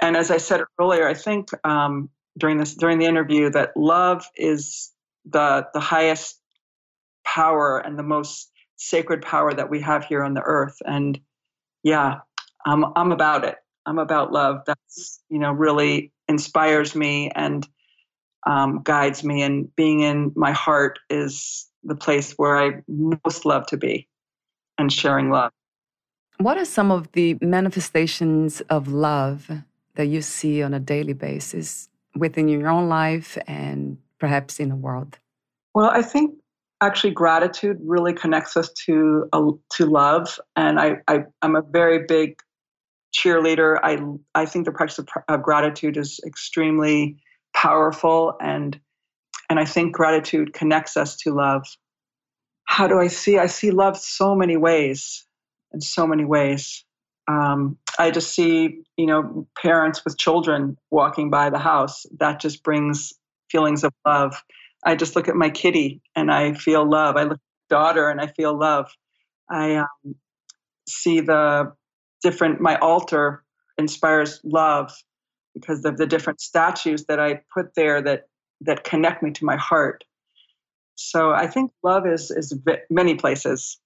And 0.00 0.16
as 0.16 0.32
I 0.32 0.38
said 0.38 0.62
earlier, 0.80 1.06
I 1.06 1.14
think 1.14 1.50
um, 1.64 2.10
during 2.38 2.58
this 2.58 2.74
during 2.74 2.98
the 2.98 3.06
interview 3.06 3.50
that 3.50 3.76
love 3.76 4.24
is 4.36 4.92
the 5.24 5.66
the 5.74 5.80
highest 5.80 6.40
power 7.24 7.78
and 7.78 7.98
the 7.98 8.02
most 8.02 8.50
sacred 8.76 9.22
power 9.22 9.52
that 9.52 9.70
we 9.70 9.80
have 9.80 10.04
here 10.04 10.24
on 10.24 10.34
the 10.34 10.42
earth. 10.42 10.76
And 10.84 11.20
yeah, 11.82 12.20
I'm 12.66 12.84
I'm 12.96 13.12
about 13.12 13.44
it. 13.44 13.56
I'm 13.86 13.98
about 13.98 14.32
love. 14.32 14.62
That's 14.66 15.22
you 15.28 15.38
know 15.38 15.52
really 15.52 16.12
inspires 16.28 16.94
me 16.94 17.30
and 17.34 17.66
um, 18.46 18.80
guides 18.82 19.22
me. 19.24 19.42
And 19.42 19.74
being 19.76 20.00
in 20.00 20.32
my 20.34 20.52
heart 20.52 20.98
is 21.08 21.68
the 21.84 21.94
place 21.94 22.32
where 22.32 22.58
I 22.58 22.82
most 22.88 23.44
love 23.44 23.66
to 23.66 23.76
be, 23.76 24.08
and 24.78 24.92
sharing 24.92 25.30
love. 25.30 25.52
What 26.38 26.56
are 26.56 26.64
some 26.64 26.90
of 26.90 27.12
the 27.12 27.36
manifestations 27.42 28.62
of 28.62 28.88
love 28.88 29.50
that 29.96 30.06
you 30.06 30.22
see 30.22 30.62
on 30.62 30.72
a 30.72 30.80
daily 30.80 31.12
basis 31.12 31.90
within 32.16 32.48
your 32.48 32.68
own 32.68 32.88
life 32.88 33.36
and 33.46 33.98
perhaps 34.20 34.60
in 34.60 34.68
the 34.68 34.76
world? 34.76 35.18
Well, 35.74 35.90
I 35.90 36.02
think 36.02 36.34
actually 36.80 37.12
gratitude 37.12 37.78
really 37.84 38.12
connects 38.12 38.56
us 38.56 38.72
to 38.72 39.28
uh, 39.32 39.50
to 39.70 39.86
love 39.86 40.38
and 40.56 40.80
I, 40.80 40.96
I 41.08 41.24
i'm 41.42 41.56
a 41.56 41.62
very 41.62 42.04
big 42.06 42.40
cheerleader. 43.14 43.78
I 43.82 43.98
i 44.34 44.46
think 44.46 44.64
the 44.64 44.72
practice 44.72 44.98
of, 44.98 45.08
of 45.28 45.42
gratitude 45.42 45.96
is 45.96 46.20
extremely 46.26 47.16
powerful 47.54 48.34
and 48.40 48.78
and 49.48 49.58
i 49.58 49.64
think 49.64 49.94
gratitude 49.94 50.52
connects 50.52 50.96
us 50.96 51.16
to 51.18 51.34
love. 51.34 51.66
How 52.64 52.86
do 52.86 52.98
i 52.98 53.08
see? 53.08 53.38
I 53.38 53.46
see 53.46 53.70
love 53.70 53.98
so 53.98 54.34
many 54.34 54.56
ways 54.56 55.26
in 55.72 55.80
so 55.80 56.06
many 56.06 56.24
ways. 56.24 56.84
Um, 57.28 57.76
i 57.98 58.10
just 58.10 58.34
see 58.34 58.80
you 58.96 59.06
know 59.06 59.46
parents 59.60 60.04
with 60.04 60.16
children 60.16 60.78
walking 60.90 61.30
by 61.30 61.50
the 61.50 61.58
house. 61.58 62.06
That 62.18 62.40
just 62.40 62.62
brings 62.62 63.12
feelings 63.50 63.84
of 63.84 63.92
love 64.06 64.34
I 64.84 64.94
just 64.94 65.14
look 65.14 65.28
at 65.28 65.36
my 65.36 65.50
kitty 65.50 66.00
and 66.16 66.30
I 66.30 66.54
feel 66.54 66.88
love. 66.88 67.16
I 67.16 67.24
look 67.24 67.32
at 67.32 67.70
my 67.70 67.76
daughter 67.76 68.08
and 68.08 68.20
I 68.20 68.28
feel 68.28 68.58
love. 68.58 68.90
I 69.50 69.76
um, 69.76 70.14
see 70.88 71.20
the 71.20 71.72
different, 72.22 72.60
my 72.60 72.78
altar 72.78 73.44
inspires 73.78 74.40
love 74.44 74.92
because 75.54 75.84
of 75.84 75.96
the 75.96 76.06
different 76.06 76.40
statues 76.40 77.04
that 77.06 77.18
I 77.20 77.40
put 77.52 77.74
there 77.74 78.00
that, 78.02 78.28
that 78.62 78.84
connect 78.84 79.22
me 79.22 79.32
to 79.32 79.44
my 79.44 79.56
heart. 79.56 80.04
So 80.94 81.30
I 81.30 81.46
think 81.46 81.72
love 81.82 82.06
is, 82.06 82.30
is 82.30 82.56
many 82.90 83.14
places, 83.14 83.78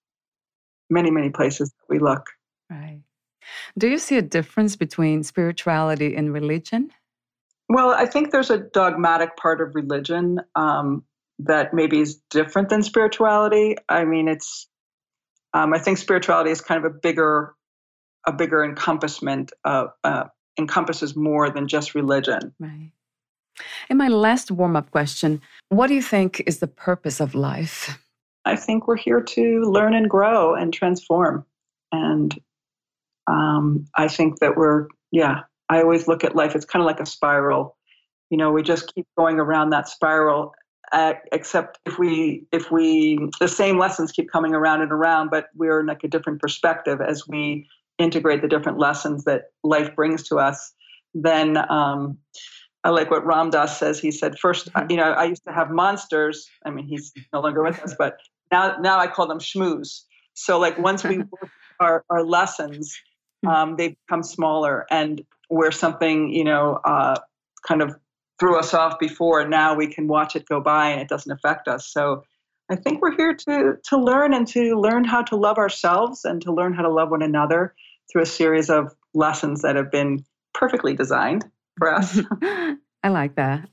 many, 0.90 1.10
many 1.10 1.30
places 1.30 1.70
that 1.70 1.86
we 1.88 1.98
look. 1.98 2.26
Right. 2.70 3.00
Do 3.78 3.88
you 3.88 3.98
see 3.98 4.16
a 4.16 4.22
difference 4.22 4.74
between 4.76 5.22
spirituality 5.22 6.16
and 6.16 6.32
religion? 6.32 6.90
Well, 7.68 7.90
I 7.90 8.06
think 8.06 8.30
there's 8.30 8.50
a 8.50 8.58
dogmatic 8.58 9.36
part 9.36 9.60
of 9.60 9.74
religion 9.74 10.40
um, 10.54 11.04
that 11.38 11.72
maybe 11.72 12.00
is 12.00 12.20
different 12.30 12.68
than 12.68 12.82
spirituality. 12.82 13.76
I 13.88 14.04
mean, 14.04 14.28
it's 14.28 14.68
um, 15.54 15.72
I 15.72 15.78
think 15.78 15.98
spirituality 15.98 16.50
is 16.50 16.60
kind 16.60 16.84
of 16.84 16.90
a 16.90 16.94
bigger 16.94 17.54
a 18.26 18.32
bigger 18.32 18.64
encompassment 18.64 19.52
uh, 19.64 19.86
uh, 20.02 20.24
encompasses 20.58 21.14
more 21.14 21.50
than 21.50 21.68
just 21.68 21.94
religion. 21.94 22.54
Right. 22.58 22.90
And 23.88 23.98
my 23.98 24.08
last 24.08 24.50
warm 24.50 24.76
up 24.76 24.90
question: 24.90 25.40
What 25.68 25.86
do 25.86 25.94
you 25.94 26.02
think 26.02 26.42
is 26.46 26.58
the 26.58 26.66
purpose 26.66 27.20
of 27.20 27.34
life? 27.34 27.98
I 28.44 28.56
think 28.56 28.86
we're 28.86 28.96
here 28.96 29.22
to 29.22 29.62
learn 29.62 29.94
and 29.94 30.10
grow 30.10 30.54
and 30.54 30.72
transform, 30.72 31.46
and 31.92 32.38
um, 33.26 33.86
I 33.94 34.08
think 34.08 34.40
that 34.40 34.56
we're 34.56 34.88
yeah 35.12 35.42
I 35.68 35.80
always 35.80 36.08
look 36.08 36.24
at 36.24 36.36
life, 36.36 36.54
it's 36.54 36.64
kind 36.64 36.82
of 36.82 36.86
like 36.86 37.00
a 37.00 37.06
spiral. 37.06 37.76
You 38.30 38.38
know, 38.38 38.50
we 38.50 38.62
just 38.62 38.94
keep 38.94 39.06
going 39.16 39.38
around 39.38 39.70
that 39.70 39.88
spiral, 39.88 40.54
uh, 40.92 41.14
except 41.32 41.78
if 41.86 41.98
we, 41.98 42.46
if 42.52 42.70
we, 42.70 43.18
the 43.40 43.48
same 43.48 43.78
lessons 43.78 44.12
keep 44.12 44.30
coming 44.30 44.54
around 44.54 44.82
and 44.82 44.92
around, 44.92 45.30
but 45.30 45.46
we're 45.54 45.80
in 45.80 45.86
like 45.86 46.04
a 46.04 46.08
different 46.08 46.40
perspective 46.40 47.00
as 47.00 47.26
we 47.26 47.66
integrate 47.98 48.42
the 48.42 48.48
different 48.48 48.78
lessons 48.78 49.24
that 49.24 49.44
life 49.62 49.94
brings 49.94 50.28
to 50.28 50.38
us, 50.38 50.72
then 51.14 51.56
um, 51.70 52.18
I 52.82 52.90
like 52.90 53.10
what 53.10 53.24
Ram 53.24 53.50
Dass 53.50 53.78
says. 53.78 54.00
He 54.00 54.10
said, 54.10 54.38
first, 54.38 54.72
mm-hmm. 54.72 54.90
you 54.90 54.96
know, 54.96 55.12
I 55.12 55.24
used 55.24 55.44
to 55.44 55.52
have 55.52 55.70
monsters. 55.70 56.48
I 56.64 56.70
mean, 56.70 56.86
he's 56.86 57.12
no 57.32 57.40
longer 57.40 57.62
with 57.62 57.80
us, 57.80 57.94
but 57.98 58.18
now, 58.52 58.76
now 58.80 58.98
I 58.98 59.06
call 59.06 59.26
them 59.26 59.38
schmooze. 59.38 60.02
So 60.34 60.58
like 60.58 60.78
once 60.78 61.04
we 61.04 61.18
work 61.40 61.50
our, 61.80 62.04
our 62.10 62.24
lessons, 62.24 62.94
hmm. 63.42 63.48
um, 63.48 63.76
they 63.76 63.96
become 64.06 64.22
smaller. 64.22 64.86
And 64.90 65.24
where 65.54 65.70
something 65.70 66.30
you 66.30 66.44
know 66.44 66.80
uh, 66.84 67.16
kind 67.66 67.80
of 67.80 67.96
threw 68.40 68.58
us 68.58 68.74
off 68.74 68.98
before 68.98 69.40
and 69.40 69.50
now 69.50 69.74
we 69.74 69.86
can 69.86 70.08
watch 70.08 70.34
it 70.34 70.46
go 70.46 70.60
by 70.60 70.90
and 70.90 71.00
it 71.00 71.08
doesn't 71.08 71.30
affect 71.30 71.68
us 71.68 71.86
so 71.86 72.22
i 72.70 72.74
think 72.76 73.00
we're 73.00 73.16
here 73.16 73.34
to 73.34 73.76
to 73.84 73.96
learn 73.96 74.34
and 74.34 74.48
to 74.48 74.74
learn 74.78 75.04
how 75.04 75.22
to 75.22 75.36
love 75.36 75.56
ourselves 75.56 76.24
and 76.24 76.42
to 76.42 76.52
learn 76.52 76.74
how 76.74 76.82
to 76.82 76.90
love 76.90 77.10
one 77.10 77.22
another 77.22 77.74
through 78.10 78.22
a 78.22 78.26
series 78.26 78.68
of 78.68 78.92
lessons 79.14 79.62
that 79.62 79.76
have 79.76 79.90
been 79.90 80.24
perfectly 80.52 80.94
designed 80.94 81.44
for 81.78 81.94
us 81.94 82.18
i 82.42 83.08
like 83.08 83.36
that 83.36 83.68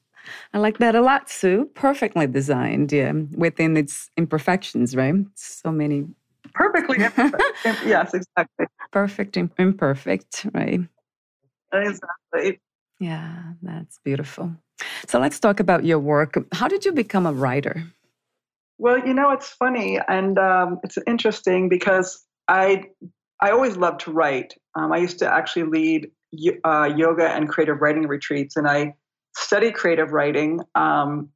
I 0.53 0.59
like 0.59 0.77
that 0.77 0.93
a 0.93 1.01
lot, 1.01 1.31
Sue. 1.31 1.67
Perfectly 1.73 2.27
designed, 2.27 2.91
yeah, 2.91 3.11
within 3.35 3.75
its 3.75 4.11
imperfections, 4.15 4.95
right? 4.95 5.15
So 5.33 5.71
many. 5.71 6.05
Perfectly, 6.53 6.99
yes, 7.83 8.13
exactly. 8.13 8.67
Perfect, 8.91 9.35
imperfect, 9.35 10.45
right? 10.53 10.81
Exactly. 11.73 12.59
Yeah, 12.99 13.53
that's 13.61 13.99
beautiful. 14.03 14.55
So 15.07 15.19
let's 15.19 15.39
talk 15.39 15.59
about 15.59 15.85
your 15.85 15.99
work. 15.99 16.37
How 16.53 16.67
did 16.67 16.85
you 16.85 16.91
become 16.91 17.25
a 17.25 17.33
writer? 17.33 17.83
Well, 18.77 18.99
you 18.99 19.13
know, 19.13 19.31
it's 19.31 19.49
funny 19.49 19.99
and 20.07 20.37
um, 20.39 20.79
it's 20.83 20.97
interesting 21.05 21.69
because 21.69 22.25
I 22.47 22.85
I 23.41 23.51
always 23.51 23.75
loved 23.75 24.01
to 24.01 24.11
write. 24.11 24.53
Um, 24.75 24.91
I 24.91 24.97
used 24.97 25.19
to 25.19 25.31
actually 25.31 25.63
lead 25.63 26.11
uh, 26.63 26.93
yoga 26.95 27.27
and 27.29 27.49
creative 27.49 27.81
writing 27.81 28.07
retreats, 28.07 28.55
and 28.55 28.67
I 28.67 28.95
study 29.35 29.71
creative 29.71 30.11
writing. 30.11 30.61
Um, 30.75 31.29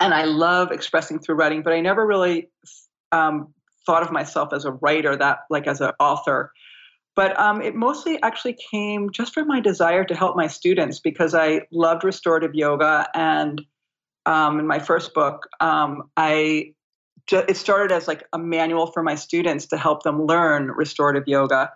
and 0.00 0.14
I 0.14 0.24
love 0.24 0.72
expressing 0.72 1.18
through 1.18 1.36
writing, 1.36 1.62
but 1.62 1.72
I 1.72 1.80
never 1.80 2.06
really 2.06 2.50
um, 3.12 3.54
thought 3.86 4.02
of 4.02 4.10
myself 4.10 4.52
as 4.52 4.64
a 4.64 4.72
writer, 4.72 5.16
that 5.16 5.40
like 5.50 5.66
as 5.66 5.80
an 5.80 5.92
author. 6.00 6.52
But 7.14 7.38
um, 7.38 7.60
it 7.60 7.74
mostly 7.74 8.20
actually 8.22 8.56
came 8.70 9.10
just 9.10 9.34
from 9.34 9.46
my 9.46 9.60
desire 9.60 10.04
to 10.04 10.14
help 10.14 10.34
my 10.36 10.46
students 10.46 10.98
because 10.98 11.34
I 11.34 11.62
loved 11.70 12.04
restorative 12.04 12.54
yoga. 12.54 13.06
And 13.14 13.60
um, 14.24 14.58
in 14.60 14.66
my 14.66 14.78
first 14.78 15.12
book, 15.12 15.48
um, 15.60 16.04
I 16.16 16.72
it 17.30 17.56
started 17.56 17.92
as 17.92 18.08
like 18.08 18.24
a 18.32 18.38
manual 18.38 18.88
for 18.88 19.02
my 19.02 19.14
students 19.14 19.66
to 19.66 19.76
help 19.76 20.02
them 20.02 20.26
learn 20.26 20.68
restorative 20.68 21.24
yoga. 21.26 21.70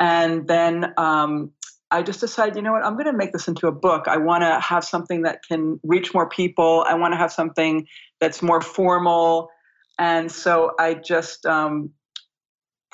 And 0.00 0.48
then 0.48 0.92
um, 0.96 1.52
I 1.92 2.02
just 2.02 2.20
decided, 2.20 2.56
you 2.56 2.62
know 2.62 2.72
what, 2.72 2.84
I'm 2.84 2.94
going 2.94 3.06
to 3.06 3.12
make 3.12 3.32
this 3.32 3.46
into 3.46 3.68
a 3.68 3.72
book. 3.72 4.08
I 4.08 4.16
want 4.16 4.42
to 4.42 4.58
have 4.58 4.84
something 4.84 5.22
that 5.22 5.40
can 5.46 5.78
reach 5.84 6.12
more 6.12 6.28
people. 6.28 6.84
I 6.88 6.94
want 6.94 7.12
to 7.12 7.18
have 7.18 7.30
something 7.30 7.86
that's 8.18 8.42
more 8.42 8.60
formal. 8.60 9.50
And 9.98 10.32
so 10.32 10.72
I 10.80 10.94
just 10.94 11.46
um, 11.46 11.90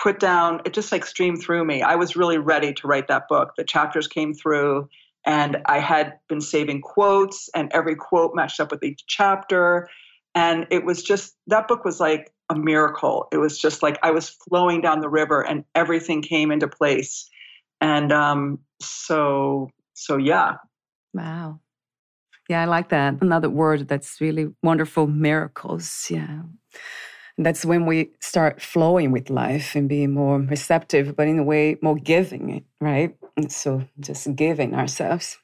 put 0.01 0.21
down, 0.21 0.61
it 0.65 0.73
just 0.73 0.93
like 0.93 1.05
streamed 1.05 1.43
through 1.43 1.65
me. 1.65 1.83
I 1.83 1.97
was 1.97 2.17
really 2.17 2.39
ready 2.39 2.73
to 2.73 2.87
write 2.87 3.09
that 3.09 3.29
book. 3.29 3.53
The 3.57 3.65
chapters 3.65 4.07
came 4.07 4.33
through, 4.35 4.89
and 5.27 5.59
I 5.67 5.81
had 5.81 6.15
been 6.29 6.41
saving 6.41 6.81
quotes, 6.83 7.51
and 7.55 7.71
every 7.73 7.97
quote 7.97 8.33
matched 8.35 8.61
up 8.61 8.71
with 8.71 8.83
each 8.83 9.05
chapter. 9.07 9.89
And 10.35 10.67
it 10.71 10.85
was 10.85 11.03
just, 11.03 11.37
that 11.49 11.67
book 11.69 11.85
was 11.85 11.99
like 11.99 12.33
a 12.49 12.55
miracle. 12.55 13.27
It 13.33 13.39
was 13.39 13.59
just 13.59 13.83
like 13.83 13.99
I 14.03 14.11
was 14.13 14.29
flowing 14.49 14.81
down 14.81 15.01
the 15.01 15.09
river, 15.09 15.43
and 15.43 15.65
everything 15.75 16.23
came 16.23 16.53
into 16.53 16.69
place. 16.69 17.29
And 17.81 18.13
um, 18.13 18.61
so, 18.81 19.71
so 19.95 20.17
yeah. 20.17 20.55
Wow. 21.13 21.61
Yeah, 22.49 22.63
I 22.63 22.65
like 22.65 22.89
that. 22.91 23.17
Another 23.21 23.51
word 23.51 23.89
that's 23.89 24.21
really 24.21 24.49
wonderful 24.63 25.07
miracles. 25.07 26.07
Yeah. 26.09 26.43
That's 27.39 27.65
when 27.65 27.87
we 27.87 28.11
start 28.21 28.61
flowing 28.61 29.13
with 29.13 29.31
life 29.31 29.77
and 29.77 29.89
being 29.89 30.13
more 30.13 30.41
receptive, 30.41 31.15
but 31.15 31.29
in 31.29 31.39
a 31.39 31.45
way, 31.45 31.77
more 31.81 31.95
giving, 31.95 32.65
right? 32.81 33.17
And 33.37 33.51
so 33.51 33.85
just 34.01 34.35
giving 34.35 34.75
ourselves. 34.75 35.39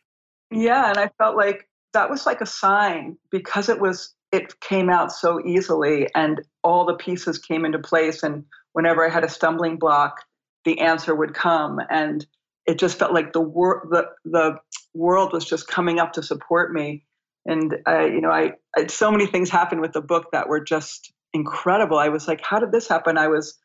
Yeah. 0.51 0.89
And 0.89 0.99
I 0.99 1.11
felt 1.19 1.37
like 1.37 1.69
that 1.93 2.11
was 2.11 2.27
like 2.27 2.41
a 2.41 2.47
sign 2.47 3.17
because 3.31 3.69
it 3.69 3.81
was, 3.81 4.13
it 4.33 4.59
came 4.61 4.91
out 4.91 5.13
so 5.13 5.41
easily 5.47 6.09
and 6.17 6.43
all 6.65 6.85
the 6.85 6.95
pieces 6.95 7.39
came 7.39 7.65
into 7.65 7.79
place. 7.79 8.25
And 8.25 8.45
whenever 8.73 9.07
I 9.07 9.09
had 9.09 9.23
a 9.23 9.29
stumbling 9.29 9.79
block, 9.79 10.21
the 10.65 10.81
answer 10.81 11.15
would 11.15 11.35
come. 11.35 11.79
And 11.91 12.27
it 12.67 12.79
just 12.79 12.99
felt 12.99 13.13
like 13.13 13.33
the, 13.33 13.41
wor- 13.41 13.87
the, 13.91 14.07
the 14.25 14.59
world 14.95 15.33
was 15.33 15.45
just 15.45 15.69
coming 15.69 16.01
up 16.01 16.13
to 16.15 16.23
support 16.23 16.73
me. 16.73 17.05
And 17.47 17.77
you 17.87 18.21
know, 18.21 18.31
I, 18.31 18.53
I 18.75 18.87
so 18.87 19.11
many 19.11 19.27
things 19.27 19.51
happened 19.51 19.83
with 19.83 19.93
the 19.93 20.01
book 20.01 20.31
that 20.33 20.49
were 20.49 20.61
just 20.61 21.13
incredible. 21.35 21.99
I 21.99 22.09
was 22.09 22.27
like, 22.27 22.41
how 22.43 22.59
did 22.59 22.73
this 22.73 22.89
happen? 22.89 23.19
I 23.19 23.29
was 23.29 23.59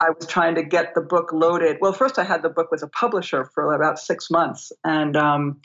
I 0.00 0.10
was 0.10 0.26
trying 0.26 0.56
to 0.56 0.62
get 0.62 0.94
the 0.94 1.00
book 1.00 1.32
loaded. 1.32 1.78
Well, 1.80 1.92
first 1.92 2.18
I 2.18 2.24
had 2.24 2.42
the 2.42 2.48
book 2.48 2.70
with 2.70 2.82
a 2.82 2.88
publisher 2.88 3.44
for 3.54 3.72
about 3.72 3.98
six 3.98 4.30
months, 4.30 4.72
and 4.84 5.16
um, 5.16 5.60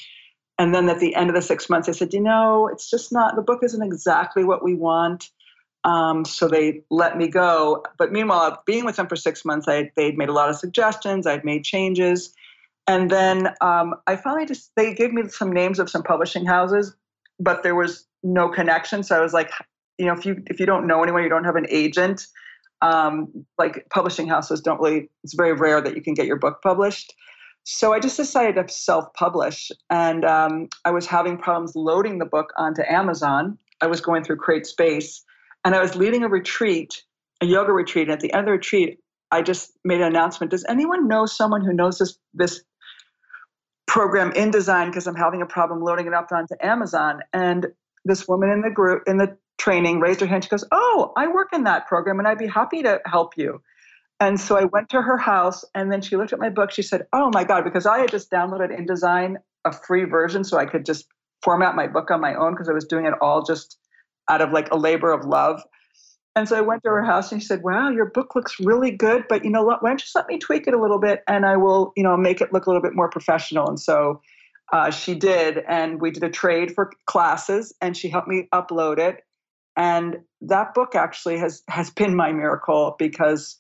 and 0.58 0.74
then 0.74 0.88
at 0.90 1.00
the 1.00 1.16
end 1.16 1.30
of 1.30 1.36
the 1.36 1.42
six 1.42 1.70
months, 1.70 1.90
I 1.90 1.94
said, 1.94 2.14
you 2.14 2.22
know, 2.22 2.68
it's 2.68 2.90
just 2.90 3.12
not 3.12 3.36
the 3.36 3.42
book 3.42 3.62
isn't 3.64 3.82
exactly 3.82 4.44
what 4.44 4.64
we 4.64 4.76
want. 4.76 5.30
Um, 5.86 6.26
so 6.26 6.48
they 6.48 6.82
let 6.90 7.18
me 7.18 7.28
go. 7.28 7.84
But 7.98 8.12
meanwhile, 8.12 8.62
being 8.66 8.86
with 8.86 8.98
them 8.98 9.08
for 9.08 9.16
six 9.16 9.46
months, 9.46 9.68
I, 9.68 9.92
they'd 9.96 10.18
made 10.18 10.30
a 10.30 10.34
lot 10.34 10.50
of 10.50 10.58
suggestions. 10.58 11.26
I'd 11.26 11.46
made 11.46 11.64
changes, 11.64 12.34
and 12.86 13.10
then 13.10 13.50
um, 13.62 13.96
I 14.06 14.16
finally 14.16 14.46
just 14.46 14.72
they 14.76 14.94
gave 14.94 15.12
me 15.12 15.28
some 15.30 15.52
names 15.52 15.80
of 15.80 15.90
some 15.90 16.04
publishing 16.04 16.46
houses, 16.46 16.96
but 17.40 17.64
there 17.64 17.76
was 17.76 18.06
no 18.22 18.50
connection. 18.50 19.02
So 19.04 19.18
I 19.18 19.22
was 19.22 19.34
like, 19.34 19.52
you 20.00 20.06
know, 20.06 20.14
if 20.14 20.26
you 20.26 20.42
if 20.48 20.60
you 20.60 20.66
don't 20.66 20.88
know 20.88 21.04
anyone, 21.04 21.24
you 21.24 21.30
don't 21.30 21.44
have 21.44 21.56
an 21.56 21.68
agent. 21.70 22.26
Um, 22.82 23.46
like 23.58 23.86
publishing 23.90 24.28
houses 24.28 24.62
don't 24.62 24.80
really. 24.80 25.10
It's 25.24 25.36
very 25.36 25.54
rare 25.54 25.82
that 25.82 25.96
you 25.96 26.02
can 26.02 26.14
get 26.14 26.26
your 26.26 26.38
book 26.38 26.62
published. 26.64 27.14
So 27.66 27.94
I 27.94 28.00
just 28.00 28.18
decided 28.18 28.56
to 28.56 28.74
self-publish, 28.74 29.72
and 29.90 30.26
um, 30.26 30.70
I 30.86 30.92
was 30.92 31.06
having 31.06 31.38
problems 31.38 31.76
loading 31.76 32.18
the 32.18 32.26
book 32.26 32.52
onto 32.58 32.82
Amazon. 32.90 33.58
I 33.82 33.88
was 33.88 34.02
going 34.02 34.24
through 34.24 34.38
CreateSpace, 34.38 35.22
and 35.66 35.76
I 35.76 35.82
was 35.82 35.96
leading 35.96 36.24
a 36.24 36.30
retreat, 36.30 37.04
a 37.42 37.46
yoga 37.46 37.72
retreat. 37.74 38.08
And 38.08 38.14
at 38.14 38.22
the 38.22 38.34
end 38.34 38.42
of 38.42 38.46
the 38.48 38.54
retreat, 38.54 39.00
I 39.32 39.42
just 39.42 39.78
made 39.84 40.02
an 40.02 40.08
announcement. 40.08 40.52
Does 40.52 40.66
anyone 40.68 41.08
know 41.08 41.26
someone 41.26 41.64
who 41.64 41.74
knows 41.74 42.00
this 42.00 42.18
this 42.34 42.64
program 43.90 44.32
InDesign 44.34 44.88
because 44.88 45.08
I'm 45.08 45.16
having 45.16 45.42
a 45.42 45.46
problem 45.46 45.82
loading 45.82 46.06
it 46.06 46.14
up 46.14 46.32
onto 46.32 46.56
Amazon. 46.62 47.22
And 47.34 47.68
this 48.06 48.28
woman 48.28 48.50
in 48.50 48.62
the 48.62 48.70
group 48.70 49.04
in 49.08 49.18
the 49.18 49.36
training 49.60 50.00
raised 50.00 50.22
her 50.22 50.28
hand. 50.28 50.44
She 50.44 50.50
goes, 50.50 50.66
"Oh, 50.72 51.14
I 51.16 51.28
work 51.28 51.50
in 51.54 51.64
that 51.66 51.88
program, 51.88 52.20
and 52.20 52.28
I'd 52.28 52.38
be 52.38 52.48
happy 52.48 52.82
to 52.84 53.00
help 53.06 53.38
you." 53.38 53.62
And 54.20 54.40
so 54.40 54.58
I 54.58 54.66
went 54.66 54.90
to 54.90 55.02
her 55.02 55.18
house, 55.18 55.64
and 55.76 55.92
then 55.92 56.02
she 56.02 56.18
looked 56.18 56.34
at 56.34 56.40
my 56.40 56.50
book. 56.50 56.72
She 56.72 56.82
said, 56.82 57.08
"Oh 57.14 57.30
my 57.34 57.44
God!" 57.44 57.64
Because 57.64 57.86
I 57.86 58.00
had 58.00 58.10
just 58.10 58.32
downloaded 58.32 58.78
InDesign, 58.78 59.36
a 59.66 59.72
free 59.72 60.06
version, 60.06 60.44
so 60.44 60.58
I 60.58 60.66
could 60.66 60.86
just 60.86 61.06
format 61.44 61.76
my 61.76 61.88
book 61.88 62.12
on 62.12 62.20
my 62.20 62.34
own 62.36 62.54
because 62.54 62.70
I 62.70 62.74
was 62.74 62.86
doing 62.86 63.06
it 63.06 63.14
all 63.22 63.44
just 63.44 63.78
out 64.30 64.42
of 64.42 64.52
like 64.52 64.72
a 64.72 64.78
labor 64.78 65.12
of 65.12 65.26
love. 65.26 65.62
And 66.36 66.48
so 66.48 66.58
I 66.58 66.62
went 66.62 66.84
to 66.84 66.90
her 66.90 67.04
house 67.04 67.32
and 67.32 67.42
she 67.42 67.48
said, 67.48 67.64
Wow, 67.64 67.90
your 67.90 68.06
book 68.06 68.36
looks 68.36 68.60
really 68.60 68.92
good, 68.92 69.26
but 69.28 69.44
you 69.44 69.52
know 69.52 69.64
what? 69.64 69.82
Why 69.82 69.90
don't 69.90 70.00
you 70.00 70.04
just 70.04 70.16
let 70.16 70.28
me 70.28 70.38
tweak 70.38 70.68
it 70.68 70.74
a 70.74 70.82
little 70.82 71.00
bit 71.00 71.24
and 71.28 71.46
I 71.46 71.58
will, 71.58 71.92
you 71.98 72.04
know, 72.04 72.16
make 72.16 72.40
it 72.40 72.54
look 72.54 72.66
a 72.66 72.70
little 72.70 72.82
bit 72.82 72.96
more 72.96 73.10
professional. 73.10 73.68
And 73.68 73.80
so 73.80 74.22
uh, 74.72 74.92
she 74.92 75.16
did. 75.16 75.64
And 75.68 76.00
we 76.00 76.12
did 76.12 76.24
a 76.24 76.30
trade 76.30 76.74
for 76.74 76.92
classes 77.08 77.74
and 77.82 77.98
she 77.98 78.10
helped 78.10 78.28
me 78.28 78.48
upload 78.54 79.00
it. 79.00 79.24
And 79.76 80.18
that 80.42 80.74
book 80.74 80.96
actually 80.96 81.38
has 81.38 81.64
has 81.68 81.90
been 81.90 82.16
my 82.16 82.32
miracle 82.32 82.96
because 83.00 83.58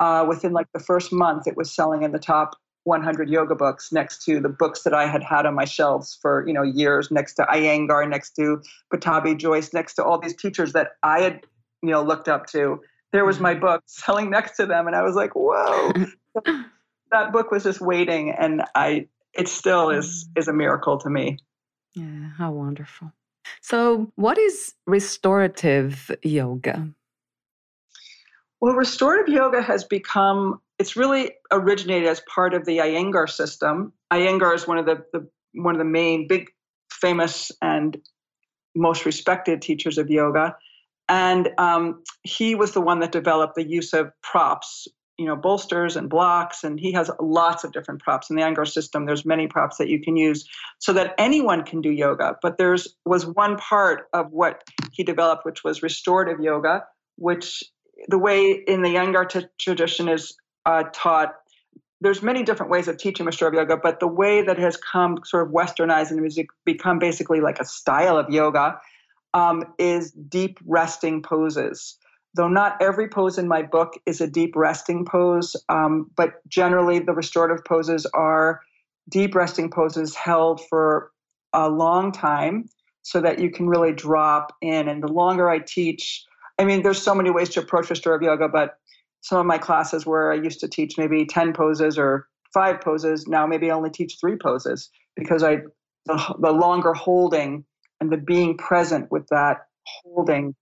uh, 0.00 0.24
within 0.28 0.52
like 0.52 0.66
the 0.72 0.80
first 0.80 1.12
month, 1.12 1.46
it 1.46 1.56
was 1.56 1.74
selling 1.74 2.02
in 2.02 2.12
the 2.12 2.18
top 2.18 2.54
100 2.84 3.28
yoga 3.28 3.54
books 3.54 3.92
next 3.92 4.24
to 4.24 4.40
the 4.40 4.48
books 4.48 4.82
that 4.84 4.94
I 4.94 5.06
had 5.06 5.22
had 5.22 5.44
on 5.44 5.54
my 5.54 5.64
shelves 5.64 6.18
for 6.20 6.46
you 6.46 6.54
know 6.54 6.62
years, 6.62 7.10
next 7.10 7.34
to 7.34 7.42
Iyengar, 7.42 8.08
next 8.08 8.34
to 8.36 8.62
Pattabhi 8.92 9.36
Jois, 9.36 9.72
next 9.72 9.94
to 9.94 10.04
all 10.04 10.18
these 10.18 10.36
teachers 10.36 10.72
that 10.72 10.92
I 11.02 11.20
had 11.20 11.40
you 11.82 11.90
know 11.90 12.02
looked 12.02 12.28
up 12.28 12.46
to 12.46 12.80
there 13.12 13.24
was 13.24 13.40
my 13.40 13.52
mm-hmm. 13.52 13.60
book 13.60 13.82
selling 13.86 14.30
next 14.30 14.56
to 14.56 14.66
them 14.66 14.86
and 14.86 14.96
i 14.96 15.02
was 15.02 15.14
like 15.14 15.32
whoa 15.34 15.92
that 17.10 17.32
book 17.32 17.50
was 17.50 17.64
just 17.64 17.80
waiting 17.80 18.30
and 18.30 18.62
i 18.74 19.06
it 19.34 19.48
still 19.48 19.90
is 19.90 20.24
mm. 20.24 20.40
is 20.40 20.48
a 20.48 20.52
miracle 20.52 20.98
to 20.98 21.10
me 21.10 21.38
yeah 21.94 22.30
how 22.36 22.50
wonderful 22.50 23.12
so 23.60 24.10
what 24.16 24.38
is 24.38 24.74
restorative 24.86 26.10
yoga? 26.22 26.88
Well 28.60 28.74
restorative 28.74 29.32
yoga 29.32 29.62
has 29.62 29.84
become 29.84 30.60
it's 30.78 30.96
really 30.96 31.32
originated 31.50 32.08
as 32.08 32.20
part 32.32 32.54
of 32.54 32.64
the 32.64 32.78
iyengar 32.78 33.28
system. 33.28 33.92
Iyengar 34.12 34.54
is 34.54 34.66
one 34.66 34.78
of 34.78 34.86
the, 34.86 35.04
the 35.12 35.28
one 35.52 35.74
of 35.74 35.78
the 35.78 35.84
main 35.84 36.28
big 36.28 36.50
famous 36.90 37.50
and 37.62 37.96
most 38.74 39.04
respected 39.04 39.62
teachers 39.62 39.98
of 39.98 40.10
yoga. 40.10 40.56
And 41.08 41.50
um, 41.58 42.02
he 42.22 42.54
was 42.54 42.72
the 42.72 42.80
one 42.80 43.00
that 43.00 43.12
developed 43.12 43.54
the 43.54 43.66
use 43.66 43.92
of 43.92 44.10
props, 44.22 44.86
you 45.18 45.26
know, 45.26 45.36
bolsters 45.36 45.96
and 45.96 46.08
blocks. 46.08 46.64
And 46.64 46.78
he 46.78 46.92
has 46.92 47.10
lots 47.20 47.64
of 47.64 47.72
different 47.72 48.00
props 48.00 48.30
in 48.30 48.36
the 48.36 48.42
Iyengar 48.42 48.66
system. 48.66 49.04
There's 49.04 49.26
many 49.26 49.48
props 49.48 49.76
that 49.78 49.88
you 49.88 50.00
can 50.00 50.16
use 50.16 50.48
so 50.78 50.92
that 50.92 51.14
anyone 51.18 51.64
can 51.64 51.80
do 51.80 51.90
yoga. 51.90 52.36
But 52.40 52.56
there's 52.56 52.96
was 53.04 53.26
one 53.26 53.56
part 53.56 54.08
of 54.12 54.30
what 54.30 54.62
he 54.92 55.02
developed, 55.02 55.44
which 55.44 55.64
was 55.64 55.82
restorative 55.82 56.40
yoga, 56.40 56.84
which 57.16 57.64
the 58.06 58.18
way 58.18 58.52
in 58.52 58.82
the 58.82 58.94
Iyengar 58.94 59.28
t- 59.28 59.46
tradition 59.58 60.08
is 60.08 60.36
uh, 60.64 60.84
taught 60.92 61.34
there's 62.00 62.22
many 62.22 62.44
different 62.44 62.70
ways 62.70 62.86
of 62.86 62.96
teaching 62.96 63.26
restorative 63.26 63.58
yoga, 63.58 63.76
but 63.76 63.98
the 63.98 64.06
way 64.06 64.42
that 64.42 64.56
has 64.56 64.76
come 64.76 65.18
sort 65.24 65.46
of 65.46 65.52
westernized 65.52 66.10
and 66.12 66.22
has 66.22 66.38
become 66.64 66.98
basically 66.98 67.40
like 67.40 67.58
a 67.58 67.64
style 67.64 68.16
of 68.16 68.30
yoga 68.30 68.80
um, 69.34 69.64
is 69.78 70.12
deep 70.12 70.58
resting 70.64 71.22
poses. 71.22 71.96
Though 72.34 72.48
not 72.48 72.80
every 72.80 73.08
pose 73.08 73.38
in 73.38 73.48
my 73.48 73.62
book 73.62 73.94
is 74.06 74.20
a 74.20 74.26
deep 74.26 74.54
resting 74.54 75.04
pose, 75.04 75.56
um, 75.68 76.10
but 76.16 76.46
generally 76.48 76.98
the 76.98 77.12
restorative 77.12 77.64
poses 77.64 78.06
are 78.14 78.60
deep 79.08 79.34
resting 79.34 79.70
poses 79.70 80.14
held 80.14 80.60
for 80.68 81.10
a 81.52 81.68
long 81.68 82.12
time 82.12 82.68
so 83.02 83.20
that 83.20 83.38
you 83.38 83.50
can 83.50 83.68
really 83.68 83.92
drop 83.92 84.54
in. 84.60 84.88
And 84.88 85.02
the 85.02 85.08
longer 85.08 85.48
I 85.48 85.60
teach, 85.60 86.24
I 86.58 86.64
mean, 86.64 86.82
there's 86.82 87.00
so 87.00 87.14
many 87.14 87.30
ways 87.30 87.48
to 87.50 87.60
approach 87.60 87.88
restorative 87.88 88.26
yoga, 88.26 88.48
but 88.48 88.78
some 89.22 89.38
of 89.38 89.46
my 89.46 89.58
classes 89.58 90.06
where 90.06 90.30
I 90.30 90.36
used 90.36 90.60
to 90.60 90.68
teach 90.68 90.98
maybe 90.98 91.24
10 91.24 91.54
poses 91.54 91.98
or 91.98 92.28
five 92.52 92.80
poses, 92.80 93.26
now 93.26 93.46
maybe 93.46 93.70
I 93.70 93.74
only 93.74 93.90
teach 93.90 94.18
three 94.20 94.36
poses 94.36 94.90
because 95.16 95.42
I 95.42 95.58
the, 96.06 96.36
the 96.40 96.52
longer 96.52 96.94
holding 96.94 97.64
and 98.00 98.10
the 98.10 98.16
being 98.16 98.56
present 98.56 99.10
with 99.10 99.26
that 99.28 99.66
holding 99.84 100.54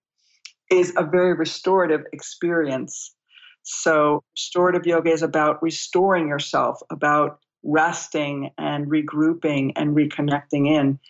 is 0.70 0.92
a 0.96 1.04
very 1.04 1.34
restorative 1.34 2.04
experience. 2.12 3.14
So, 3.62 4.22
restorative 4.34 4.86
yoga 4.86 5.10
is 5.10 5.22
about 5.22 5.62
restoring 5.62 6.28
yourself, 6.28 6.80
about 6.90 7.40
resting 7.62 8.50
and 8.58 8.86
regrouping 8.86 9.72
and 9.74 9.96
reconnecting 9.96 10.68
in 10.68 11.00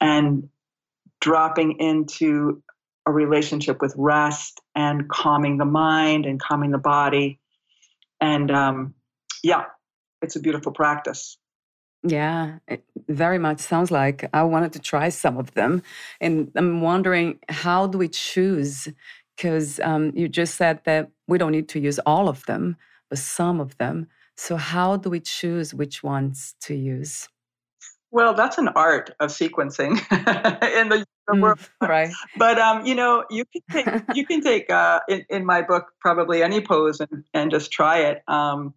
and 0.00 0.48
dropping 1.20 1.80
into 1.80 2.62
a 3.06 3.12
relationship 3.12 3.80
with 3.80 3.94
rest 3.96 4.60
and 4.74 5.08
calming 5.08 5.58
the 5.58 5.64
mind 5.64 6.26
and 6.26 6.40
calming 6.40 6.70
the 6.70 6.78
body. 6.78 7.40
And 8.20 8.50
um, 8.50 8.94
yeah, 9.42 9.64
it's 10.22 10.36
a 10.36 10.40
beautiful 10.40 10.72
practice. 10.72 11.38
Yeah, 12.06 12.58
it 12.68 12.84
very 13.08 13.38
much 13.38 13.58
sounds 13.58 13.90
like 13.90 14.28
I 14.32 14.44
wanted 14.44 14.72
to 14.74 14.78
try 14.78 15.08
some 15.08 15.38
of 15.38 15.52
them. 15.54 15.82
And 16.20 16.52
I'm 16.54 16.80
wondering, 16.80 17.38
how 17.48 17.86
do 17.88 17.98
we 17.98 18.08
choose? 18.08 18.88
Because 19.36 19.80
um, 19.80 20.12
you 20.14 20.28
just 20.28 20.54
said 20.54 20.80
that 20.84 21.10
we 21.26 21.36
don't 21.36 21.52
need 21.52 21.68
to 21.70 21.80
use 21.80 21.98
all 22.00 22.28
of 22.28 22.46
them, 22.46 22.76
but 23.10 23.18
some 23.18 23.60
of 23.60 23.76
them. 23.78 24.06
So, 24.36 24.56
how 24.56 24.96
do 24.96 25.10
we 25.10 25.20
choose 25.20 25.74
which 25.74 26.02
ones 26.02 26.54
to 26.60 26.74
use? 26.74 27.28
Well, 28.12 28.34
that's 28.34 28.56
an 28.58 28.68
art 28.68 29.10
of 29.18 29.30
sequencing 29.30 29.90
in 30.80 30.88
the 30.88 31.04
mm, 31.30 31.40
world, 31.40 31.58
right? 31.82 32.16
But 32.36 32.58
um, 32.58 32.86
you 32.86 32.94
know, 32.94 33.24
you 33.30 33.44
can 33.46 33.62
take 33.72 34.16
you 34.16 34.26
can 34.26 34.42
take 34.42 34.70
uh, 34.70 35.00
in, 35.08 35.24
in 35.28 35.44
my 35.44 35.62
book 35.62 35.86
probably 36.00 36.42
any 36.42 36.60
pose 36.60 37.00
and, 37.00 37.24
and 37.34 37.50
just 37.50 37.72
try 37.72 37.98
it. 37.98 38.22
Um, 38.28 38.74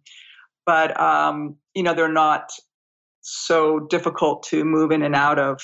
but 0.66 0.98
um, 1.00 1.56
you 1.74 1.82
know, 1.82 1.94
they're 1.94 2.12
not 2.12 2.50
so 3.22 3.80
difficult 3.80 4.42
to 4.44 4.64
move 4.64 4.90
in 4.90 5.02
and 5.02 5.14
out 5.14 5.38
of. 5.38 5.60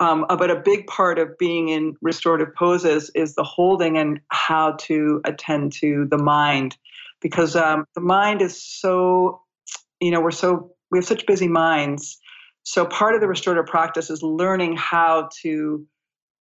Um, 0.00 0.26
uh, 0.28 0.36
but 0.36 0.50
a 0.50 0.60
big 0.60 0.86
part 0.88 1.18
of 1.18 1.36
being 1.38 1.68
in 1.68 1.94
restorative 2.02 2.54
poses 2.56 3.10
is 3.14 3.34
the 3.34 3.44
holding 3.44 3.96
and 3.96 4.20
how 4.28 4.72
to 4.80 5.20
attend 5.24 5.72
to 5.74 6.06
the 6.10 6.18
mind, 6.18 6.76
because 7.20 7.54
um, 7.54 7.84
the 7.94 8.00
mind 8.00 8.42
is 8.42 8.60
so, 8.60 9.40
you 10.00 10.10
know, 10.10 10.20
we're 10.20 10.32
so 10.32 10.72
we 10.90 10.98
have 10.98 11.04
such 11.04 11.24
busy 11.26 11.48
minds. 11.48 12.18
So 12.64 12.84
part 12.84 13.14
of 13.14 13.20
the 13.20 13.28
restorative 13.28 13.66
practice 13.66 14.10
is 14.10 14.22
learning 14.22 14.76
how 14.76 15.28
to 15.42 15.86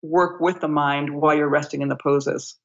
work 0.01 0.41
with 0.41 0.59
the 0.59 0.67
mind 0.67 1.13
while 1.13 1.35
you're 1.35 1.47
resting 1.47 1.81
in 1.81 1.87
the 1.87 1.95
poses. 1.95 2.55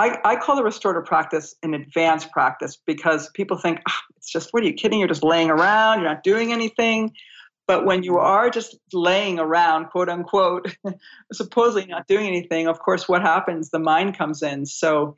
I, 0.00 0.18
I 0.24 0.36
call 0.36 0.56
the 0.56 0.64
restorative 0.64 1.04
practice 1.04 1.54
an 1.62 1.74
advanced 1.74 2.30
practice 2.32 2.78
because 2.86 3.28
people 3.34 3.58
think 3.58 3.80
oh, 3.86 3.98
it's 4.16 4.32
just 4.32 4.50
what 4.50 4.62
are 4.62 4.66
you 4.66 4.72
kidding? 4.72 4.98
You're 4.98 5.08
just 5.08 5.22
laying 5.22 5.50
around, 5.50 6.00
you're 6.00 6.08
not 6.08 6.22
doing 6.22 6.52
anything. 6.52 7.12
But 7.66 7.84
when 7.84 8.02
you 8.02 8.16
are 8.16 8.48
just 8.48 8.78
laying 8.94 9.38
around, 9.38 9.90
quote 9.90 10.08
unquote, 10.08 10.74
supposedly 11.32 11.84
not 11.86 12.06
doing 12.06 12.26
anything, 12.26 12.66
of 12.66 12.78
course, 12.80 13.08
what 13.10 13.20
happens? 13.20 13.68
The 13.68 13.78
mind 13.78 14.16
comes 14.16 14.42
in. 14.42 14.64
So 14.64 15.16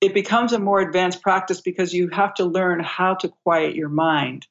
it 0.00 0.14
becomes 0.14 0.52
a 0.52 0.60
more 0.60 0.80
advanced 0.80 1.22
practice 1.22 1.60
because 1.60 1.92
you 1.92 2.08
have 2.10 2.32
to 2.34 2.44
learn 2.44 2.78
how 2.78 3.14
to 3.14 3.28
quiet 3.42 3.74
your 3.74 3.88
mind 3.88 4.46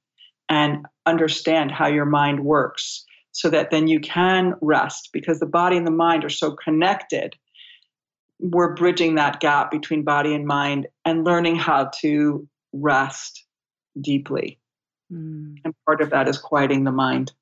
and 0.50 0.86
understand 1.06 1.72
how 1.72 1.88
your 1.88 2.06
mind 2.06 2.44
works 2.44 3.06
so 3.32 3.50
that 3.50 3.72
then 3.72 3.88
you 3.88 4.02
can 4.02 4.56
rest 4.62 5.10
because 5.13 5.39
the 5.39 5.46
body 5.46 5.78
and 5.78 5.88
the 5.88 5.92
mind 5.92 6.26
are 6.26 6.30
so 6.30 6.52
connected. 6.52 7.36
We're 8.39 8.73
bridging 8.73 9.15
that 9.15 9.39
gap 9.39 9.71
between 9.71 10.04
body 10.04 10.34
and 10.34 10.45
mind 10.45 10.88
and 11.06 11.25
learning 11.25 11.58
how 11.58 11.91
to 12.02 12.47
rest 12.73 13.45
deeply. 13.99 14.60
Mm. 15.12 15.58
And 15.63 15.73
part 15.86 16.02
of 16.02 16.10
that 16.12 16.28
is 16.28 16.38
quieting 16.38 16.84
the 16.84 16.91
mind. 16.91 17.34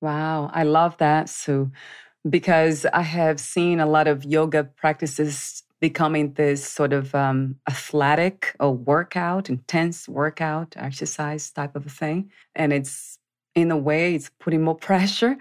Wow, 0.00 0.50
I 0.52 0.64
love 0.64 0.96
that, 0.98 1.28
Sue, 1.28 1.70
because 2.28 2.86
I 2.92 3.02
have 3.02 3.40
seen 3.40 3.80
a 3.80 3.86
lot 3.86 4.06
of 4.06 4.24
yoga 4.24 4.64
practices 4.64 5.62
becoming 5.80 6.32
this 6.34 6.66
sort 6.66 6.92
of 6.92 7.14
um, 7.14 7.56
athletic 7.68 8.54
or 8.60 8.74
workout, 8.74 9.50
intense 9.50 10.08
workout 10.08 10.74
exercise 10.76 11.50
type 11.50 11.76
of 11.76 11.86
a 11.86 11.90
thing. 11.90 12.30
And 12.54 12.72
it's 12.72 13.18
in 13.54 13.70
a 13.70 13.76
way, 13.76 14.14
it's 14.14 14.30
putting 14.40 14.62
more 14.62 14.76
pressure 14.90 15.36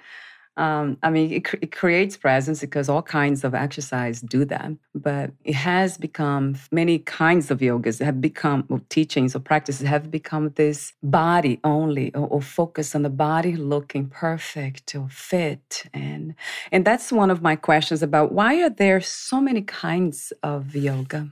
um, 0.56 0.98
I 1.02 1.10
mean, 1.10 1.32
it, 1.32 1.48
it, 1.62 1.72
creates 1.72 2.16
presence 2.16 2.62
because 2.62 2.88
all 2.88 3.02
kinds 3.02 3.44
of 3.44 3.56
exercise 3.56 4.22
do 4.22 4.46
that. 4.46 4.72
But 4.94 5.32
it 5.44 5.56
has 5.56 5.98
become 5.98 6.58
many 6.72 7.00
kinds 7.00 7.50
of 7.50 7.60
yogas 7.60 8.04
have 8.06 8.22
become 8.22 8.66
or 8.70 8.80
teachings 8.90 9.36
or 9.36 9.40
practices 9.40 9.88
have 9.88 10.12
become 10.12 10.52
this 10.56 10.94
body 11.02 11.60
only 11.64 12.14
or, 12.14 12.28
or 12.28 12.42
focus 12.42 12.94
on 12.94 13.02
the 13.02 13.10
body 13.10 13.56
looking 13.56 14.10
perfect 14.10 14.94
or 14.94 15.10
fit. 15.10 15.86
And 15.92 16.36
and 16.72 16.86
that's 16.86 17.12
one 17.12 17.32
of 17.32 17.42
my 17.42 17.56
questions 17.56 18.04
about 18.04 18.32
why 18.32 18.62
are 18.62 18.70
there 18.70 19.02
so 19.02 19.42
many 19.42 19.64
kinds 19.64 20.32
of 20.44 20.76
yoga? 20.76 21.32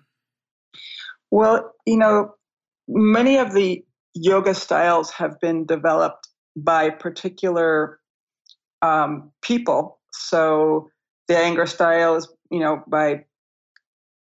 Well, 1.30 1.74
you 1.86 1.98
know, 1.98 2.34
many 2.88 3.38
of 3.38 3.54
the 3.54 3.86
yoga 4.16 4.56
styles 4.56 5.12
have 5.12 5.40
been 5.40 5.68
developed 5.68 6.28
by 6.56 6.90
particular 6.90 8.01
um, 8.82 9.32
people. 9.42 10.00
So 10.12 10.90
the 11.28 11.36
Iyengar 11.36 11.68
style 11.68 12.16
is, 12.16 12.28
you 12.50 12.60
know, 12.60 12.84
by 12.88 13.26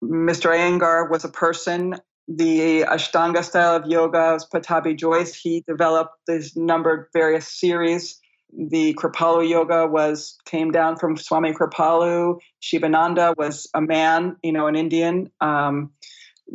Mr. 0.03 0.51
Iyengar 0.51 1.09
was 1.09 1.23
a 1.23 1.29
person. 1.29 1.95
The 2.27 2.81
Ashtanga 2.81 3.43
style 3.43 3.75
of 3.75 3.85
yoga 3.85 4.33
was 4.33 4.47
Pattabhi 4.49 4.97
Jois. 4.97 5.33
He 5.33 5.63
developed 5.67 6.13
this 6.27 6.55
numbered 6.55 7.07
various 7.13 7.47
series. 7.47 8.19
The 8.53 8.93
Kripalu 8.95 9.47
yoga 9.47 9.87
was 9.87 10.37
came 10.45 10.71
down 10.71 10.97
from 10.97 11.17
Swami 11.17 11.53
Kripalu. 11.53 12.39
Shivananda 12.59 13.33
was 13.37 13.67
a 13.73 13.81
man, 13.81 14.35
you 14.43 14.51
know, 14.51 14.67
an 14.67 14.75
Indian. 14.75 15.29
Um, 15.41 15.91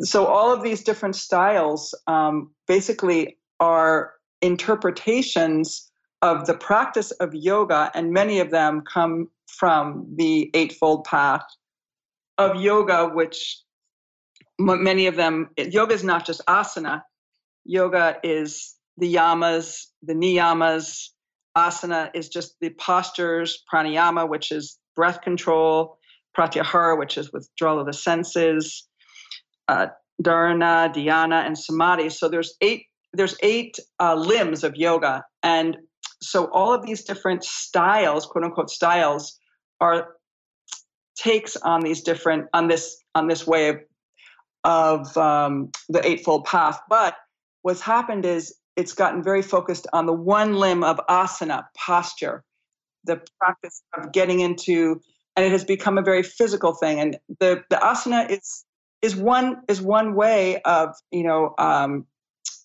so 0.00 0.26
all 0.26 0.52
of 0.52 0.62
these 0.62 0.82
different 0.82 1.16
styles 1.16 1.94
um, 2.06 2.50
basically 2.66 3.38
are 3.60 4.12
interpretations 4.40 5.91
of 6.22 6.46
the 6.46 6.54
practice 6.54 7.10
of 7.10 7.34
yoga, 7.34 7.90
and 7.94 8.12
many 8.12 8.38
of 8.38 8.50
them 8.50 8.82
come 8.82 9.28
from 9.48 10.06
the 10.16 10.50
Eightfold 10.54 11.04
Path 11.04 11.44
of 12.38 12.56
yoga, 12.56 13.08
which 13.08 13.60
many 14.58 15.06
of 15.06 15.16
them, 15.16 15.50
yoga 15.56 15.94
is 15.94 16.04
not 16.04 16.24
just 16.24 16.40
asana, 16.46 17.02
yoga 17.64 18.16
is 18.22 18.76
the 18.96 19.14
yamas, 19.14 19.86
the 20.02 20.14
niyamas. 20.14 21.08
Asana 21.56 22.10
is 22.14 22.30
just 22.30 22.54
the 22.60 22.70
postures, 22.70 23.62
pranayama, 23.70 24.26
which 24.26 24.52
is 24.52 24.78
breath 24.96 25.20
control, 25.20 25.98
pratyahara, 26.36 26.98
which 26.98 27.18
is 27.18 27.30
withdrawal 27.30 27.80
of 27.80 27.86
the 27.86 27.92
senses, 27.92 28.88
uh, 29.68 29.88
dharana, 30.22 30.94
dhyana, 30.94 31.44
and 31.46 31.58
samadhi. 31.58 32.08
So 32.08 32.28
there's 32.28 32.54
eight 32.62 32.86
there's 33.12 33.36
eight 33.42 33.78
uh, 34.00 34.14
limbs 34.14 34.64
of 34.64 34.76
yoga, 34.76 35.24
and 35.42 35.76
so 36.22 36.46
all 36.52 36.72
of 36.72 36.86
these 36.86 37.02
different 37.02 37.44
styles, 37.44 38.26
quote 38.26 38.44
unquote 38.44 38.70
styles, 38.70 39.38
are 39.80 40.14
takes 41.16 41.56
on 41.56 41.82
these 41.82 42.02
different 42.02 42.46
on 42.54 42.68
this 42.68 42.96
on 43.14 43.28
this 43.28 43.46
way 43.46 43.68
of 43.68 43.76
of 44.64 45.16
um, 45.16 45.70
the 45.88 46.06
eightfold 46.06 46.44
path. 46.44 46.80
But 46.88 47.16
what's 47.62 47.80
happened 47.80 48.24
is 48.24 48.54
it's 48.76 48.92
gotten 48.92 49.22
very 49.22 49.42
focused 49.42 49.86
on 49.92 50.06
the 50.06 50.12
one 50.12 50.54
limb 50.54 50.84
of 50.84 51.00
asana 51.10 51.64
posture, 51.76 52.44
the 53.04 53.20
practice 53.40 53.82
of 53.98 54.12
getting 54.12 54.40
into, 54.40 55.00
and 55.36 55.44
it 55.44 55.50
has 55.50 55.64
become 55.64 55.98
a 55.98 56.02
very 56.02 56.22
physical 56.22 56.74
thing. 56.74 57.00
And 57.00 57.18
the 57.40 57.64
the 57.68 57.76
asana 57.76 58.30
is 58.30 58.64
is 59.02 59.16
one 59.16 59.62
is 59.68 59.82
one 59.82 60.14
way 60.14 60.62
of 60.62 60.94
you 61.10 61.24
know 61.24 61.54
um, 61.58 62.06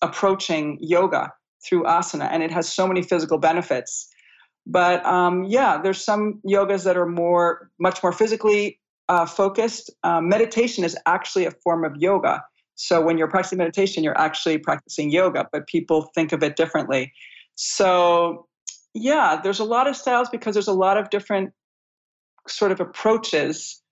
approaching 0.00 0.78
yoga 0.80 1.32
through 1.64 1.84
asana, 1.84 2.28
and 2.30 2.42
it 2.42 2.50
has 2.50 2.72
so 2.72 2.86
many 2.86 3.02
physical 3.02 3.38
benefits. 3.38 4.08
But 4.66 5.04
um, 5.06 5.44
yeah, 5.44 5.80
there's 5.80 6.04
some 6.04 6.40
yogas 6.46 6.84
that 6.84 6.96
are 6.96 7.06
more, 7.06 7.70
much 7.78 8.02
more 8.02 8.12
physically 8.12 8.78
uh, 9.08 9.24
focused. 9.24 9.90
Um, 10.02 10.28
meditation 10.28 10.84
is 10.84 10.96
actually 11.06 11.46
a 11.46 11.50
form 11.50 11.84
of 11.84 11.96
yoga. 11.96 12.44
So 12.74 13.00
when 13.00 13.18
you're 13.18 13.28
practicing 13.28 13.58
meditation, 13.58 14.04
you're 14.04 14.18
actually 14.18 14.58
practicing 14.58 15.10
yoga, 15.10 15.48
but 15.50 15.66
people 15.66 16.10
think 16.14 16.32
of 16.32 16.42
it 16.42 16.54
differently. 16.54 17.12
So 17.54 18.46
yeah, 18.94 19.40
there's 19.42 19.58
a 19.58 19.64
lot 19.64 19.86
of 19.86 19.96
styles 19.96 20.28
because 20.28 20.54
there's 20.54 20.68
a 20.68 20.72
lot 20.72 20.96
of 20.96 21.10
different 21.10 21.52
sort 22.46 22.70
of 22.70 22.80
approaches 22.80 23.82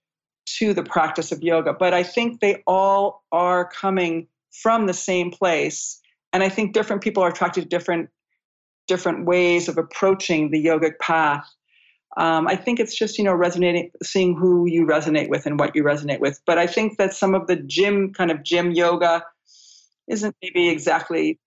to 0.58 0.72
the 0.72 0.84
practice 0.84 1.32
of 1.32 1.42
yoga. 1.42 1.72
But 1.72 1.94
I 1.94 2.02
think 2.02 2.40
they 2.40 2.62
all 2.66 3.24
are 3.32 3.68
coming 3.68 4.28
from 4.52 4.86
the 4.86 4.94
same 4.94 5.30
place 5.30 6.00
and 6.36 6.42
i 6.44 6.50
think 6.50 6.74
different 6.74 7.02
people 7.02 7.22
are 7.22 7.30
attracted 7.30 7.62
to 7.62 7.68
different 7.68 8.10
different 8.86 9.24
ways 9.24 9.68
of 9.68 9.78
approaching 9.78 10.50
the 10.50 10.64
yogic 10.64 10.98
path. 11.00 11.46
Um, 12.18 12.46
i 12.46 12.54
think 12.54 12.78
it's 12.78 12.94
just 12.94 13.16
you 13.18 13.24
know 13.24 13.34
resonating 13.34 13.90
seeing 14.02 14.36
who 14.36 14.66
you 14.66 14.86
resonate 14.86 15.30
with 15.30 15.46
and 15.46 15.58
what 15.58 15.74
you 15.74 15.82
resonate 15.82 16.20
with. 16.20 16.38
But 16.46 16.58
i 16.58 16.66
think 16.66 16.98
that 16.98 17.14
some 17.14 17.34
of 17.34 17.46
the 17.46 17.56
gym 17.56 18.12
kind 18.12 18.30
of 18.30 18.42
gym 18.42 18.70
yoga 18.72 19.24
isn't 20.08 20.36
maybe 20.42 20.68
exactly 20.68 21.40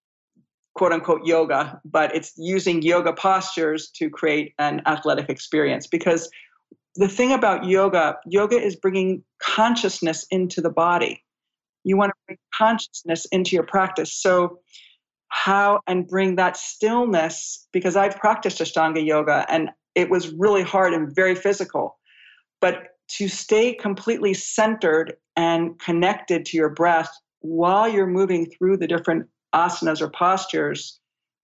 quote 0.73 0.91
unquote 0.91 1.23
yoga 1.25 1.79
but 1.85 2.15
it's 2.15 2.33
using 2.37 2.81
yoga 2.81 3.13
postures 3.13 3.91
to 3.91 4.09
create 4.09 4.53
an 4.57 4.81
athletic 4.87 5.29
experience. 5.29 5.85
Because 5.85 6.29
the 6.95 7.07
thing 7.07 7.31
about 7.31 7.65
yoga 7.65 8.17
yoga 8.25 8.57
is 8.57 8.75
bringing 8.75 9.23
consciousness 9.39 10.25
into 10.31 10.61
the 10.61 10.71
body 10.71 11.23
you 11.83 11.97
want 11.97 12.09
to 12.09 12.15
bring 12.27 12.37
consciousness 12.53 13.25
into 13.31 13.55
your 13.55 13.63
practice. 13.63 14.13
So, 14.13 14.59
how 15.29 15.79
and 15.87 16.07
bring 16.07 16.35
that 16.37 16.57
stillness, 16.57 17.67
because 17.71 17.95
I've 17.95 18.17
practiced 18.17 18.59
Ashtanga 18.59 19.05
yoga 19.05 19.45
and 19.47 19.69
it 19.93 20.09
was 20.09 20.33
really 20.33 20.63
hard 20.63 20.93
and 20.93 21.13
very 21.15 21.35
physical. 21.35 21.97
But 22.61 22.95
to 23.09 23.27
stay 23.27 23.73
completely 23.73 24.33
centered 24.33 25.15
and 25.35 25.79
connected 25.79 26.45
to 26.45 26.57
your 26.57 26.69
breath 26.69 27.11
while 27.41 27.87
you're 27.87 28.07
moving 28.07 28.49
through 28.49 28.77
the 28.77 28.87
different 28.87 29.27
asanas 29.53 30.01
or 30.01 30.09
postures, 30.09 30.99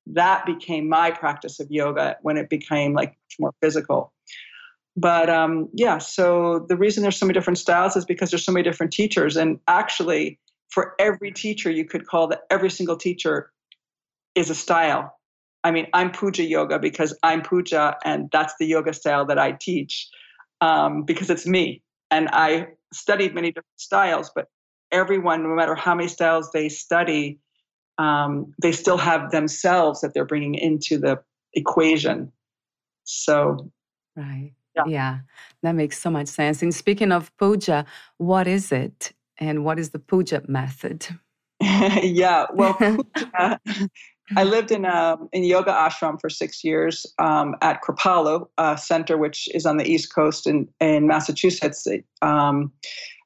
that 0.07 0.45
became 0.45 0.87
my 0.89 1.11
practice 1.11 1.59
of 1.59 1.67
yoga 1.69 2.17
when 2.21 2.37
it 2.37 2.49
became 2.49 2.93
like 2.93 3.09
much 3.09 3.35
more 3.39 3.53
physical. 3.61 4.13
But 4.97 5.29
um, 5.29 5.69
yeah, 5.73 5.97
so 5.97 6.65
the 6.69 6.77
reason 6.77 7.03
there's 7.03 7.17
so 7.17 7.25
many 7.25 7.33
different 7.33 7.57
styles 7.57 7.95
is 7.95 8.05
because 8.05 8.31
there's 8.31 8.45
so 8.45 8.51
many 8.51 8.63
different 8.63 8.93
teachers. 8.93 9.35
And 9.35 9.59
actually, 9.67 10.39
for 10.69 10.93
every 10.99 11.31
teacher, 11.31 11.69
you 11.69 11.85
could 11.85 12.07
call 12.07 12.27
that 12.27 12.41
every 12.49 12.69
single 12.69 12.95
teacher 12.95 13.51
is 14.35 14.49
a 14.49 14.55
style. 14.55 15.17
I 15.63 15.71
mean, 15.71 15.87
I'm 15.93 16.11
puja 16.11 16.43
yoga 16.43 16.79
because 16.79 17.17
I'm 17.23 17.41
puja, 17.41 17.97
and 18.05 18.29
that's 18.31 18.53
the 18.59 18.67
yoga 18.67 18.93
style 18.93 19.25
that 19.25 19.39
I 19.39 19.53
teach 19.53 20.07
um, 20.61 21.03
because 21.03 21.29
it's 21.29 21.47
me. 21.47 21.81
And 22.11 22.29
I 22.29 22.67
studied 22.93 23.33
many 23.33 23.49
different 23.49 23.65
styles, 23.77 24.31
but 24.33 24.47
everyone, 24.91 25.43
no 25.43 25.49
matter 25.49 25.75
how 25.75 25.95
many 25.95 26.07
styles 26.07 26.51
they 26.51 26.69
study, 26.69 27.39
um, 27.97 28.53
they 28.61 28.71
still 28.71 28.97
have 28.97 29.31
themselves 29.31 30.01
that 30.01 30.13
they're 30.13 30.25
bringing 30.25 30.55
into 30.55 30.97
the 30.97 31.19
equation. 31.53 32.31
So, 33.03 33.71
right. 34.15 34.51
Yeah. 34.75 34.83
yeah, 34.87 35.19
that 35.63 35.73
makes 35.73 35.99
so 35.99 36.09
much 36.09 36.27
sense. 36.27 36.61
And 36.61 36.73
speaking 36.73 37.11
of 37.11 37.35
puja, 37.37 37.85
what 38.17 38.47
is 38.47 38.71
it 38.71 39.13
and 39.37 39.63
what 39.63 39.79
is 39.79 39.91
the 39.91 39.99
puja 39.99 40.41
method? 40.47 41.07
yeah, 41.61 42.45
well, 42.53 42.73
puja 42.73 43.59
I 44.35 44.43
lived 44.43 44.71
in 44.71 44.85
a 44.85 44.89
um, 44.89 45.29
in 45.33 45.43
yoga 45.43 45.71
ashram 45.71 46.19
for 46.19 46.29
six 46.29 46.63
years 46.63 47.05
um, 47.19 47.55
at 47.61 47.83
Kripalu 47.83 48.47
uh, 48.57 48.75
Center, 48.75 49.17
which 49.17 49.47
is 49.53 49.65
on 49.65 49.77
the 49.77 49.85
East 49.85 50.13
Coast 50.13 50.47
in 50.47 50.67
in 50.79 51.07
Massachusetts. 51.07 51.85
It, 51.85 52.05
um, 52.21 52.71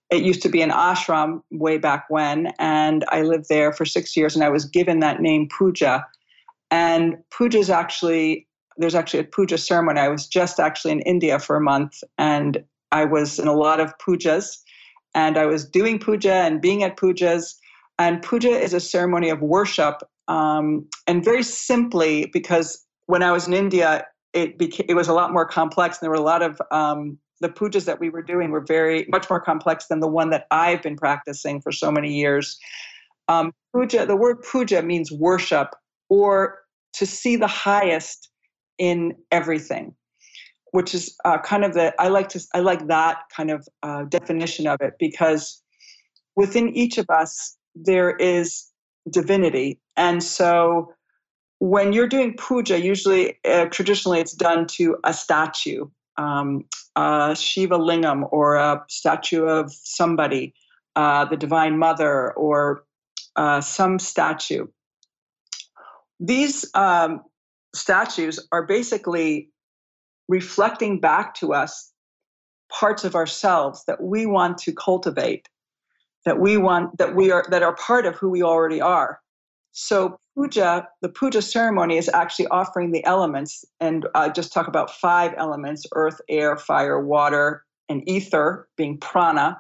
it 0.10 0.24
used 0.24 0.42
to 0.42 0.50
be 0.50 0.62
an 0.62 0.72
ashram 0.72 1.42
way 1.52 1.78
back 1.78 2.06
when, 2.10 2.52
and 2.60 3.06
I 3.10 3.22
lived 3.22 3.46
there 3.48 3.72
for 3.72 3.86
six 3.86 4.18
years, 4.18 4.36
and 4.36 4.44
I 4.44 4.50
was 4.50 4.66
given 4.66 5.00
that 5.00 5.22
name 5.22 5.48
puja. 5.58 6.06
And 6.72 7.16
puja 7.32 7.60
is 7.60 7.70
actually 7.70 8.46
there's 8.80 8.96
actually 8.96 9.20
a 9.20 9.26
puja 9.26 9.58
ceremony. 9.58 10.00
I 10.00 10.08
was 10.08 10.28
just 10.28 10.60
actually 10.60 10.94
in 10.94 11.02
India 11.02 11.38
for 11.40 11.56
a 11.56 11.62
month, 11.62 12.04
and 12.18 12.64
I 12.92 13.06
was 13.06 13.38
in 13.38 13.48
a 13.48 13.54
lot 13.54 13.80
of 13.80 13.94
pujas, 14.00 14.58
and 15.14 15.38
I 15.38 15.46
was 15.46 15.66
doing 15.66 16.00
puja 16.00 16.34
and 16.34 16.62
being 16.62 16.84
at 16.84 16.98
pujas. 16.98 17.56
And 18.00 18.22
puja 18.22 18.50
is 18.50 18.74
a 18.74 18.80
ceremony 18.80 19.30
of 19.30 19.42
worship 19.42 20.02
um, 20.30 20.88
and 21.08 21.26
very 21.26 21.44
simply, 21.44 22.28
because 22.32 22.86
when 23.08 23.24
I 23.24 23.32
was 23.32 23.48
in 23.48 23.54
India, 23.54 24.06
it 24.34 24.56
it 24.88 24.94
was 24.94 25.08
a 25.08 25.14
lot 25.14 25.34
more 25.34 25.46
complex, 25.46 25.98
and 25.98 26.06
there 26.06 26.12
were 26.12 26.16
a 26.16 26.22
lot 26.22 26.44
of 26.44 26.62
um, 26.72 27.18
the 27.42 27.50
pujas 27.50 27.86
that 27.86 28.00
we 28.00 28.10
were 28.10 28.22
doing 28.22 28.52
were 28.52 28.64
very 28.66 29.08
much 29.10 29.28
more 29.30 29.42
complex 29.42 29.88
than 29.88 30.00
the 30.00 30.08
one 30.08 30.30
that 30.30 30.46
I've 30.52 30.84
been 30.84 30.96
practicing 30.96 31.62
for 31.62 31.72
so 31.72 31.92
many 31.92 32.14
years. 32.14 32.60
Um, 33.28 33.54
puja, 33.74 34.06
the 34.06 34.16
word 34.16 34.44
puja 34.44 34.84
means 34.84 35.12
worship 35.12 35.70
or 36.10 36.60
to 36.94 37.06
see 37.06 37.36
the 37.36 37.48
highest 37.48 38.29
in 38.80 39.14
everything, 39.32 39.94
which 40.72 40.96
is 40.96 41.16
uh, 41.26 41.38
kind 41.38 41.64
of 41.64 41.74
the 41.74 41.94
I 42.02 42.08
like 42.08 42.30
to 42.30 42.42
I 42.56 42.62
like 42.62 42.88
that 42.88 43.24
kind 43.36 43.52
of 43.52 43.68
uh, 43.84 44.04
definition 44.04 44.66
of 44.66 44.82
it 44.82 44.94
because 44.98 45.62
within 46.36 46.70
each 46.70 46.98
of 46.98 47.06
us 47.10 47.58
there 47.76 48.16
is 48.16 48.66
divinity. 49.10 49.80
And 49.96 50.24
so 50.24 50.94
when 51.60 51.92
you're 51.94 52.08
doing 52.08 52.36
puja, 52.38 52.80
usually 52.80 53.38
uh, 53.46 53.66
traditionally 53.66 54.20
it's 54.20 54.34
done 54.34 54.66
to 54.68 54.98
a 55.04 55.14
statue, 55.14 55.88
um, 56.18 56.66
a 56.96 57.36
Shiva 57.36 57.78
lingam 57.78 58.28
or 58.32 58.56
a 58.56 58.84
statue 58.88 59.44
of 59.44 59.72
somebody, 59.74 60.54
uh, 60.96 61.26
the 61.26 61.38
Divine 61.38 61.78
Mother, 61.78 62.32
or 62.34 62.86
uh, 63.36 63.62
some 63.62 64.00
statue. 64.00 64.68
These 66.20 66.70
um, 66.74 67.22
statues 67.74 68.40
are 68.52 68.66
basically 68.66 69.50
reflecting 70.28 71.00
back 71.00 71.34
to 71.36 71.54
us 71.54 71.92
parts 72.72 73.04
of 73.04 73.16
ourselves 73.16 73.84
that 73.88 74.02
we 74.02 74.26
want 74.26 74.58
to 74.60 74.72
cultivate 74.72 75.50
that 76.26 76.40
we 76.40 76.58
want 76.58 76.98
that 76.98 77.16
we 77.16 77.32
are 77.32 77.46
that 77.50 77.64
are 77.64 77.76
part 77.76 78.06
of 78.06 78.16
who 78.16 78.30
we 78.30 78.44
already 78.44 78.82
are. 78.82 79.20
So 79.72 80.18
puja 80.36 80.88
the 81.02 81.10
puja 81.10 81.42
ceremony 81.42 81.98
is 81.98 82.10
actually 82.10 82.48
offering 82.48 82.92
the 82.92 83.04
elements 83.06 83.66
and 83.80 84.08
i 84.16 84.30
just 84.30 84.54
talk 84.54 84.68
about 84.68 84.92
five 84.92 85.34
elements 85.38 85.86
earth 85.96 86.22
air 86.30 86.56
fire 86.56 87.04
water 87.04 87.66
and 87.88 88.08
ether 88.08 88.68
being 88.78 88.98
prana. 88.98 89.60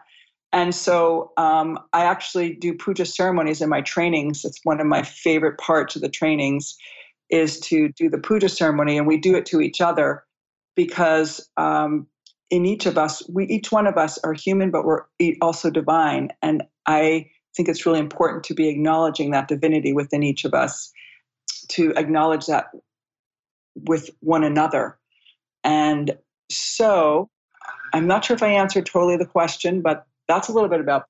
And 0.51 0.73
so 0.73 1.31
um, 1.37 1.79
i 1.93 2.03
actually 2.03 2.53
do 2.55 2.73
puja 2.73 3.05
ceremonies 3.05 3.61
in 3.61 3.69
my 3.69 3.81
trainings. 3.81 4.43
It's 4.45 4.59
one 4.63 4.79
of 4.79 4.87
my 4.87 5.03
favorite 5.03 5.57
parts 5.57 5.95
of 5.95 6.01
the 6.01 6.09
trainings 6.09 6.75
is 7.29 7.59
to 7.59 7.89
do 7.89 8.09
the 8.09 8.17
puja 8.17 8.49
ceremony 8.49 8.97
and 8.97 9.07
we 9.07 9.17
do 9.17 9.35
it 9.35 9.45
to 9.47 9.61
each 9.61 9.81
other 9.81 10.23
because 10.75 11.49
um, 11.57 12.07
in 12.49 12.65
each 12.65 12.85
of 12.85 12.97
us, 12.97 13.27
we 13.29 13.45
each 13.45 13.71
one 13.71 13.87
of 13.87 13.97
us 13.97 14.17
are 14.23 14.33
human, 14.33 14.71
but 14.71 14.85
we're 14.85 15.03
also 15.41 15.69
divine. 15.69 16.29
And 16.41 16.63
I 16.85 17.29
think 17.55 17.69
it's 17.69 17.85
really 17.85 17.99
important 17.99 18.43
to 18.45 18.53
be 18.53 18.69
acknowledging 18.69 19.31
that 19.31 19.47
divinity 19.47 19.93
within 19.93 20.23
each 20.23 20.45
of 20.45 20.53
us, 20.53 20.91
to 21.69 21.93
acknowledge 21.95 22.45
that 22.47 22.67
with 23.75 24.09
one 24.21 24.43
another. 24.43 24.97
And 25.63 26.17
so 26.49 27.29
I'm 27.93 28.07
not 28.07 28.25
sure 28.25 28.35
if 28.35 28.43
I 28.43 28.49
answered 28.49 28.85
totally 28.85 29.17
the 29.17 29.25
question, 29.25 29.81
but 29.81 30.05
that's 30.27 30.47
a 30.47 30.51
little 30.51 30.69
bit 30.69 30.79
about. 30.79 31.05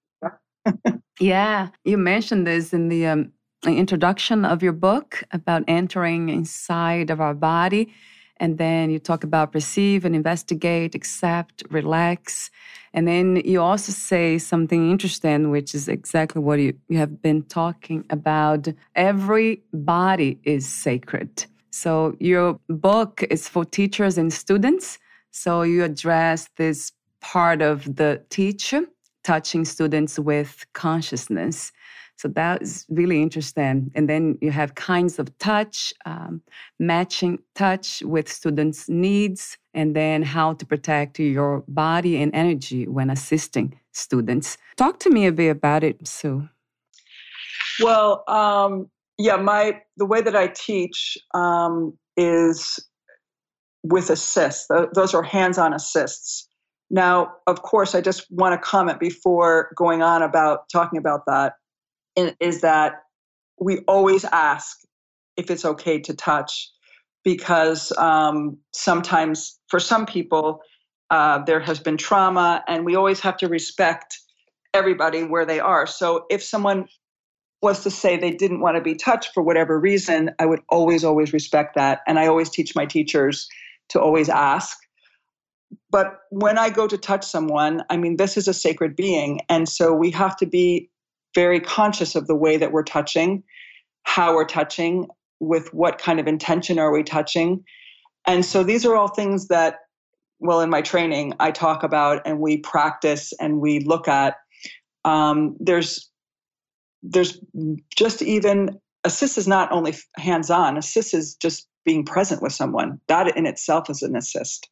yeah, 1.19 1.69
you 1.83 1.97
mentioned 1.97 2.45
this 2.45 2.73
in 2.73 2.89
the 2.89 3.07
um, 3.07 3.31
introduction 3.65 4.45
of 4.45 4.63
your 4.63 4.73
book 4.73 5.23
about 5.31 5.63
entering 5.67 6.29
inside 6.29 7.09
of 7.09 7.19
our 7.19 7.33
body 7.33 7.93
and 8.39 8.57
then 8.57 8.89
you 8.89 8.99
talk 8.99 9.23
about 9.23 9.51
perceive 9.51 10.05
and 10.05 10.15
investigate, 10.15 10.95
accept, 10.95 11.63
relax. 11.69 12.49
And 12.93 13.07
then 13.07 13.41
you 13.43 13.61
also 13.61 13.91
say 13.91 14.37
something 14.37 14.89
interesting, 14.89 15.49
which 15.49 15.75
is 15.75 15.87
exactly 15.87 16.41
what 16.41 16.59
you, 16.59 16.73
you 16.87 16.97
have 16.97 17.21
been 17.21 17.43
talking 17.43 18.05
about. 18.09 18.67
Every 18.95 19.61
body 19.73 20.39
is 20.43 20.67
sacred. 20.67 21.45
So 21.71 22.15
your 22.19 22.59
book 22.69 23.23
is 23.29 23.47
for 23.47 23.65
teachers 23.65 24.17
and 24.17 24.31
students. 24.33 24.97
So 25.31 25.61
you 25.61 25.83
address 25.83 26.49
this 26.55 26.93
part 27.19 27.61
of 27.61 27.97
the 27.97 28.23
teacher, 28.29 28.85
touching 29.23 29.65
students 29.65 30.17
with 30.17 30.65
consciousness. 30.73 31.73
So 32.19 32.27
that 32.27 32.61
is 32.61 32.85
really 32.89 33.21
interesting. 33.21 33.91
And 33.95 34.09
then 34.09 34.37
you 34.41 34.51
have 34.51 34.75
kinds 34.75 35.19
of 35.19 35.35
touch, 35.37 35.93
um, 36.05 36.41
matching 36.77 37.39
touch 37.55 38.01
with 38.01 38.27
students' 38.27 38.89
needs, 38.89 39.57
and 39.73 39.95
then 39.95 40.23
how 40.23 40.51
to 40.55 40.65
protect 40.65 41.17
your 41.17 41.63
body 41.69 42.21
and 42.21 42.35
energy 42.35 42.89
when 42.89 43.09
assisting 43.09 43.79
students. 43.93 44.57
Talk 44.75 44.99
to 44.99 45.09
me 45.09 45.27
a 45.27 45.31
bit 45.31 45.47
about 45.47 45.85
it, 45.85 46.05
Sue. 46.05 46.49
Well, 47.81 48.25
um, 48.27 48.89
yeah, 49.17 49.37
my 49.37 49.79
the 49.95 50.05
way 50.05 50.21
that 50.21 50.35
I 50.35 50.47
teach 50.47 51.17
um, 51.33 51.97
is 52.17 52.85
with 53.83 54.09
assists. 54.09 54.67
Those 54.93 55.13
are 55.13 55.23
hands-on 55.23 55.73
assists. 55.73 56.49
Now, 56.89 57.31
of 57.47 57.61
course, 57.61 57.95
I 57.95 58.01
just 58.01 58.29
want 58.29 58.51
to 58.51 58.57
comment 58.57 58.99
before 58.99 59.71
going 59.77 60.01
on 60.01 60.21
about 60.21 60.67
talking 60.69 60.99
about 60.99 61.21
that 61.25 61.53
is 62.39 62.61
that 62.61 63.03
we 63.59 63.79
always 63.87 64.25
ask 64.25 64.77
if 65.37 65.49
it's 65.49 65.65
okay 65.65 65.99
to 65.99 66.13
touch 66.13 66.69
because 67.23 67.91
um, 67.97 68.57
sometimes 68.73 69.59
for 69.67 69.79
some 69.79 70.05
people 70.05 70.61
uh, 71.09 71.39
there 71.43 71.59
has 71.59 71.79
been 71.79 71.97
trauma 71.97 72.63
and 72.67 72.85
we 72.85 72.95
always 72.95 73.19
have 73.19 73.37
to 73.37 73.47
respect 73.47 74.17
everybody 74.73 75.23
where 75.23 75.45
they 75.45 75.59
are. 75.59 75.87
So 75.87 76.25
if 76.29 76.43
someone 76.43 76.87
was 77.61 77.83
to 77.83 77.91
say 77.91 78.17
they 78.17 78.31
didn't 78.31 78.61
want 78.61 78.77
to 78.77 78.81
be 78.81 78.95
touched 78.95 79.31
for 79.33 79.43
whatever 79.43 79.79
reason 79.79 80.31
i 80.39 80.45
would 80.45 80.61
always 80.69 81.03
always 81.03 81.33
respect 81.33 81.75
that 81.75 81.99
and 82.07 82.19
i 82.19 82.27
always 82.27 82.49
teach 82.49 82.75
my 82.75 82.85
teachers 82.85 83.47
to 83.89 83.99
always 83.99 84.29
ask. 84.29 84.77
But 85.89 86.19
when 86.29 86.57
i 86.57 86.69
go 86.69 86.87
to 86.87 86.97
touch 86.97 87.25
someone 87.25 87.83
i 87.89 87.97
mean 87.97 88.17
this 88.17 88.37
is 88.37 88.47
a 88.47 88.53
sacred 88.53 88.95
being 88.95 89.41
and 89.49 89.67
so 89.67 89.93
we 89.93 90.11
have 90.11 90.37
to 90.37 90.45
be 90.45 90.89
very 91.35 91.59
conscious 91.59 92.15
of 92.15 92.27
the 92.27 92.35
way 92.35 92.57
that 92.57 92.71
we're 92.71 92.83
touching, 92.83 93.43
how 94.03 94.35
we're 94.35 94.45
touching, 94.45 95.07
with 95.39 95.73
what 95.73 95.97
kind 95.97 96.19
of 96.19 96.27
intention 96.27 96.79
are 96.79 96.91
we 96.91 97.03
touching. 97.03 97.63
And 98.27 98.45
so 98.45 98.63
these 98.63 98.85
are 98.85 98.95
all 98.95 99.07
things 99.07 99.47
that, 99.47 99.79
well, 100.39 100.61
in 100.61 100.69
my 100.69 100.81
training, 100.81 101.33
I 101.39 101.51
talk 101.51 101.83
about 101.83 102.21
and 102.25 102.39
we 102.39 102.57
practice 102.57 103.33
and 103.39 103.59
we 103.59 103.79
look 103.79 104.07
at. 104.07 104.35
Um, 105.05 105.55
there's 105.59 106.09
there's 107.01 107.39
just 107.95 108.21
even 108.21 108.77
assist 109.05 109.37
is 109.37 109.47
not 109.47 109.71
only 109.71 109.95
hands-on 110.17 110.77
assist 110.77 111.13
is 111.13 111.35
just 111.35 111.65
being 111.85 112.03
present 112.03 112.41
with 112.41 112.51
someone 112.51 112.99
that 113.07 113.37
in 113.37 113.45
itself 113.45 113.89
is 113.89 114.01
an 114.01 114.17
assist 114.17 114.69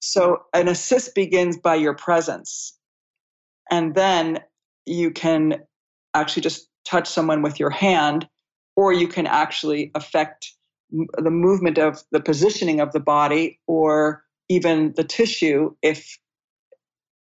so 0.00 0.42
an 0.52 0.68
assist 0.68 1.14
begins 1.14 1.56
by 1.56 1.74
your 1.74 1.94
presence 1.94 2.76
and 3.70 3.94
then 3.94 4.38
you 4.88 5.10
can 5.10 5.62
actually 6.14 6.42
just 6.42 6.68
touch 6.84 7.08
someone 7.08 7.42
with 7.42 7.60
your 7.60 7.70
hand, 7.70 8.28
or 8.76 8.92
you 8.92 9.08
can 9.08 9.26
actually 9.26 9.90
affect 9.94 10.52
the 10.90 11.30
movement 11.30 11.78
of 11.78 12.02
the 12.12 12.20
positioning 12.20 12.80
of 12.80 12.92
the 12.92 13.00
body 13.00 13.60
or 13.66 14.24
even 14.48 14.94
the 14.96 15.04
tissue 15.04 15.74
if 15.82 16.18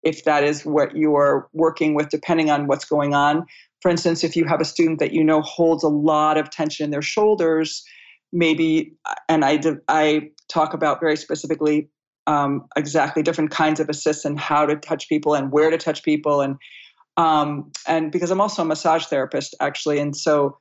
if 0.04 0.22
that 0.24 0.44
is 0.44 0.64
what 0.64 0.96
you 0.96 1.16
are 1.16 1.48
working 1.52 1.92
with 1.92 2.08
depending 2.08 2.50
on 2.50 2.68
what's 2.68 2.84
going 2.84 3.14
on. 3.14 3.44
For 3.82 3.90
instance 3.90 4.22
if 4.22 4.36
you 4.36 4.44
have 4.44 4.60
a 4.60 4.64
student 4.64 5.00
that 5.00 5.12
you 5.12 5.24
know 5.24 5.42
holds 5.42 5.82
a 5.82 5.88
lot 5.88 6.38
of 6.38 6.50
tension 6.50 6.84
in 6.84 6.90
their 6.90 7.02
shoulders 7.02 7.84
maybe 8.32 8.94
and 9.28 9.44
i 9.44 9.60
i 9.88 10.28
talk 10.48 10.74
about 10.74 11.00
very 11.00 11.16
specifically 11.16 11.88
um, 12.26 12.66
exactly 12.76 13.22
different 13.22 13.50
kinds 13.50 13.80
of 13.80 13.88
assists 13.88 14.26
and 14.26 14.38
how 14.38 14.66
to 14.66 14.76
touch 14.76 15.08
people 15.08 15.34
and 15.34 15.50
where 15.50 15.70
to 15.70 15.78
touch 15.78 16.02
people 16.02 16.42
and 16.42 16.56
um, 17.18 17.70
and 17.86 18.10
because 18.12 18.30
I'm 18.30 18.40
also 18.40 18.62
a 18.62 18.64
massage 18.64 19.04
therapist, 19.06 19.54
actually. 19.60 19.98
And 19.98 20.16
so 20.16 20.56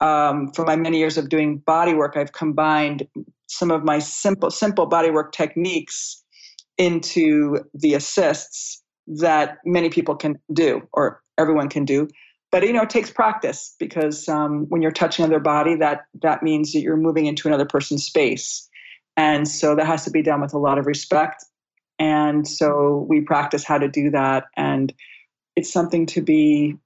um, 0.00 0.50
for 0.52 0.64
my 0.64 0.74
many 0.74 0.98
years 0.98 1.18
of 1.18 1.28
doing 1.28 1.58
body 1.58 1.92
work, 1.94 2.16
I've 2.16 2.32
combined 2.32 3.06
some 3.46 3.70
of 3.70 3.84
my 3.84 3.98
simple, 3.98 4.50
simple 4.50 4.86
body 4.86 5.10
work 5.10 5.32
techniques 5.32 6.24
into 6.78 7.58
the 7.74 7.92
assists 7.94 8.82
that 9.06 9.58
many 9.64 9.90
people 9.90 10.16
can 10.16 10.38
do 10.52 10.80
or 10.92 11.22
everyone 11.36 11.68
can 11.68 11.84
do. 11.84 12.08
but 12.50 12.62
you 12.62 12.72
know 12.72 12.82
it 12.82 12.90
takes 12.90 13.10
practice 13.10 13.74
because 13.78 14.28
um, 14.28 14.66
when 14.68 14.80
you're 14.82 14.90
touching 14.90 15.24
another 15.24 15.40
body 15.40 15.74
that 15.74 16.02
that 16.22 16.42
means 16.42 16.72
that 16.72 16.80
you're 16.80 16.96
moving 16.96 17.26
into 17.26 17.48
another 17.48 17.66
person's 17.66 18.04
space 18.04 18.68
and 19.16 19.48
so 19.48 19.74
that 19.74 19.86
has 19.86 20.04
to 20.04 20.10
be 20.10 20.22
done 20.22 20.40
with 20.40 20.54
a 20.54 20.58
lot 20.58 20.78
of 20.78 20.86
respect 20.86 21.44
and 21.98 22.46
so 22.46 23.06
we 23.08 23.20
practice 23.20 23.64
how 23.64 23.78
to 23.78 23.88
do 23.88 24.10
that 24.10 24.44
and 24.56 24.92
it's 25.58 25.72
something 25.72 26.06
to 26.06 26.22
be 26.22 26.76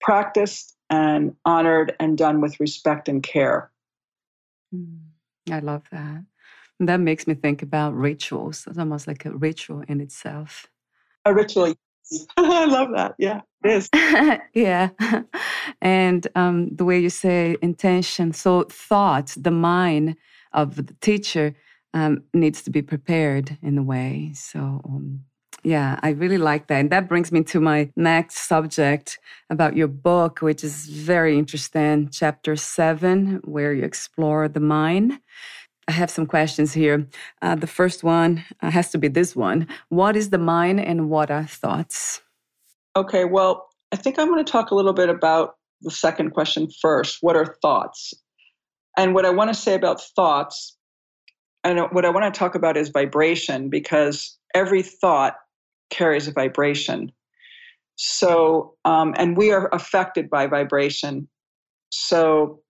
practiced 0.00 0.76
and 0.90 1.36
honored 1.44 1.94
and 2.00 2.18
done 2.18 2.40
with 2.40 2.58
respect 2.58 3.08
and 3.08 3.22
care 3.22 3.70
mm, 4.74 4.98
i 5.50 5.60
love 5.60 5.82
that 5.92 6.24
that 6.80 6.98
makes 6.98 7.26
me 7.26 7.34
think 7.34 7.62
about 7.62 7.94
rituals 7.94 8.66
it's 8.66 8.78
almost 8.78 9.06
like 9.06 9.24
a 9.24 9.30
ritual 9.30 9.82
in 9.88 10.00
itself 10.00 10.66
a 11.24 11.32
ritual 11.34 11.74
I 12.36 12.64
love 12.66 12.90
that. 12.94 13.14
Yeah, 13.18 13.40
it 13.64 13.70
is. 13.70 13.88
yeah. 14.54 14.90
And 15.80 16.26
um, 16.34 16.74
the 16.74 16.84
way 16.84 16.98
you 16.98 17.10
say 17.10 17.56
intention, 17.62 18.32
so 18.32 18.64
thought, 18.64 19.34
the 19.36 19.50
mind 19.50 20.16
of 20.52 20.76
the 20.76 20.94
teacher 21.00 21.54
um, 21.94 22.24
needs 22.34 22.62
to 22.62 22.70
be 22.70 22.82
prepared 22.82 23.58
in 23.62 23.78
a 23.78 23.82
way. 23.82 24.32
So, 24.34 24.80
um, 24.84 25.24
yeah, 25.62 25.98
I 26.02 26.10
really 26.10 26.38
like 26.38 26.68
that. 26.68 26.80
And 26.80 26.90
that 26.90 27.08
brings 27.08 27.30
me 27.32 27.42
to 27.44 27.60
my 27.60 27.90
next 27.96 28.48
subject 28.48 29.18
about 29.50 29.76
your 29.76 29.88
book, 29.88 30.40
which 30.40 30.64
is 30.64 30.86
very 30.86 31.38
interesting, 31.38 32.08
chapter 32.10 32.56
seven, 32.56 33.40
where 33.44 33.72
you 33.72 33.84
explore 33.84 34.48
the 34.48 34.60
mind. 34.60 35.20
I 35.88 35.92
have 35.92 36.10
some 36.10 36.26
questions 36.26 36.72
here. 36.72 37.06
Uh, 37.42 37.56
the 37.56 37.66
first 37.66 38.04
one 38.04 38.44
uh, 38.62 38.70
has 38.70 38.90
to 38.92 38.98
be 38.98 39.08
this 39.08 39.34
one 39.34 39.66
What 39.88 40.16
is 40.16 40.30
the 40.30 40.38
mind 40.38 40.80
and 40.80 41.10
what 41.10 41.30
are 41.30 41.44
thoughts? 41.44 42.22
Okay, 42.96 43.24
well, 43.24 43.68
I 43.92 43.96
think 43.96 44.18
I'm 44.18 44.28
going 44.28 44.44
to 44.44 44.50
talk 44.50 44.70
a 44.70 44.74
little 44.74 44.92
bit 44.92 45.08
about 45.08 45.56
the 45.82 45.90
second 45.90 46.30
question 46.30 46.68
first. 46.80 47.18
What 47.20 47.36
are 47.36 47.56
thoughts? 47.60 48.14
And 48.96 49.14
what 49.14 49.26
I 49.26 49.30
want 49.30 49.48
to 49.48 49.54
say 49.54 49.74
about 49.74 50.00
thoughts, 50.00 50.76
and 51.64 51.80
what 51.92 52.04
I 52.04 52.10
want 52.10 52.32
to 52.32 52.38
talk 52.38 52.54
about 52.54 52.76
is 52.76 52.88
vibration 52.88 53.68
because 53.68 54.38
every 54.54 54.82
thought 54.82 55.36
carries 55.90 56.28
a 56.28 56.32
vibration. 56.32 57.12
So, 57.96 58.74
um, 58.84 59.14
and 59.18 59.36
we 59.36 59.52
are 59.52 59.68
affected 59.72 60.30
by 60.30 60.46
vibration. 60.46 61.28
So, 61.90 62.62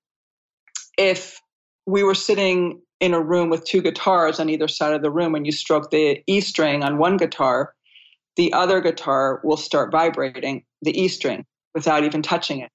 if 0.98 1.40
we 1.86 2.02
were 2.02 2.14
sitting 2.14 2.80
in 3.00 3.14
a 3.14 3.20
room 3.20 3.48
with 3.48 3.64
two 3.64 3.80
guitars 3.80 4.38
on 4.38 4.48
either 4.48 4.68
side 4.68 4.92
of 4.92 5.02
the 5.02 5.10
room 5.10 5.34
and 5.34 5.46
you 5.46 5.52
stroke 5.52 5.90
the 5.90 6.22
E 6.26 6.40
string 6.40 6.82
on 6.84 6.98
one 6.98 7.16
guitar, 7.16 7.74
the 8.36 8.52
other 8.52 8.80
guitar 8.80 9.40
will 9.44 9.56
start 9.56 9.90
vibrating 9.90 10.64
the 10.82 10.98
E 10.98 11.08
string 11.08 11.44
without 11.74 12.04
even 12.04 12.22
touching 12.22 12.60
it. 12.60 12.70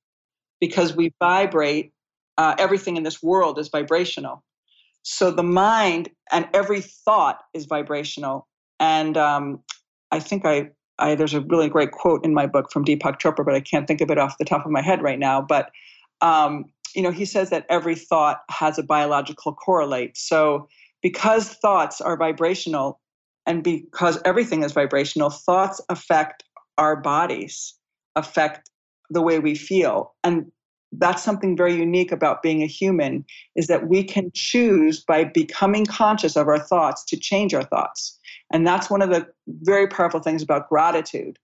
Because 0.60 0.96
we 0.96 1.14
vibrate, 1.20 1.92
uh, 2.38 2.56
everything 2.58 2.98
in 2.98 3.04
this 3.04 3.22
world 3.22 3.60
is 3.60 3.70
vibrational. 3.70 4.44
So 5.04 5.30
the 5.30 5.44
mind 5.44 6.10
and 6.32 6.48
every 6.54 6.82
thought 6.82 7.40
is 7.54 7.66
vibrational. 7.66 8.48
And 8.80 9.16
um, 9.18 9.60
I 10.16 10.20
think 10.20 10.46
I, 10.46 10.70
I, 10.98 11.16
there's 11.16 11.34
a 11.34 11.42
really 11.42 11.70
great 11.70 11.92
quote 11.92 12.24
in 12.26 12.34
my 12.34 12.48
book 12.48 12.72
from 12.72 12.86
Deepak 12.86 13.20
Chopra, 13.20 13.46
but 13.46 13.54
I 13.54 13.60
can't 13.60 13.88
think 13.88 14.02
of 14.02 14.10
it 14.10 14.18
off 14.18 14.38
the 14.38 14.46
top 14.46 14.66
of 14.66 14.72
my 14.72 14.82
head 14.82 15.02
right 15.02 15.20
now. 15.20 15.42
But 15.42 15.72
um, 16.22 16.66
you 16.96 17.02
know, 17.02 17.12
he 17.12 17.26
says 17.26 17.50
that 17.50 17.66
every 17.70 17.96
thought 17.96 18.40
has 18.50 18.80
a 18.80 18.84
biological 18.84 19.54
correlate. 19.54 20.16
So 20.16 20.70
because 21.02 21.50
thoughts 21.50 22.00
are 22.00 22.16
vibrational 22.16 23.02
and 23.46 23.64
because 23.64 24.20
everything 24.24 24.64
is 24.64 24.72
vibrational, 24.72 25.30
thoughts 25.30 25.82
affect 25.90 26.44
our 26.78 26.96
bodies, 26.96 27.74
affect 28.16 28.70
the 29.10 29.22
way 29.22 29.40
we 29.40 29.54
feel. 29.54 30.14
And 30.24 30.52
that's 31.00 31.24
something 31.24 31.56
very 31.56 31.76
unique 31.76 32.12
about 32.12 32.42
being 32.42 32.62
a 32.62 32.68
human 32.68 33.26
is 33.56 33.68
that 33.68 33.88
we 33.88 34.04
can 34.04 34.32
choose 34.34 35.04
by 35.04 35.24
becoming 35.24 35.86
conscious 35.86 36.36
of 36.36 36.48
our 36.48 36.60
thoughts 36.60 37.04
to 37.06 37.18
change 37.18 37.54
our 37.54 37.64
thoughts. 37.64 38.18
And 38.52 38.66
that's 38.66 38.90
one 38.90 39.02
of 39.02 39.10
the 39.10 39.28
very 39.48 39.88
powerful 39.88 40.20
things 40.20 40.44
about 40.44 40.70
gratitude 40.70 41.38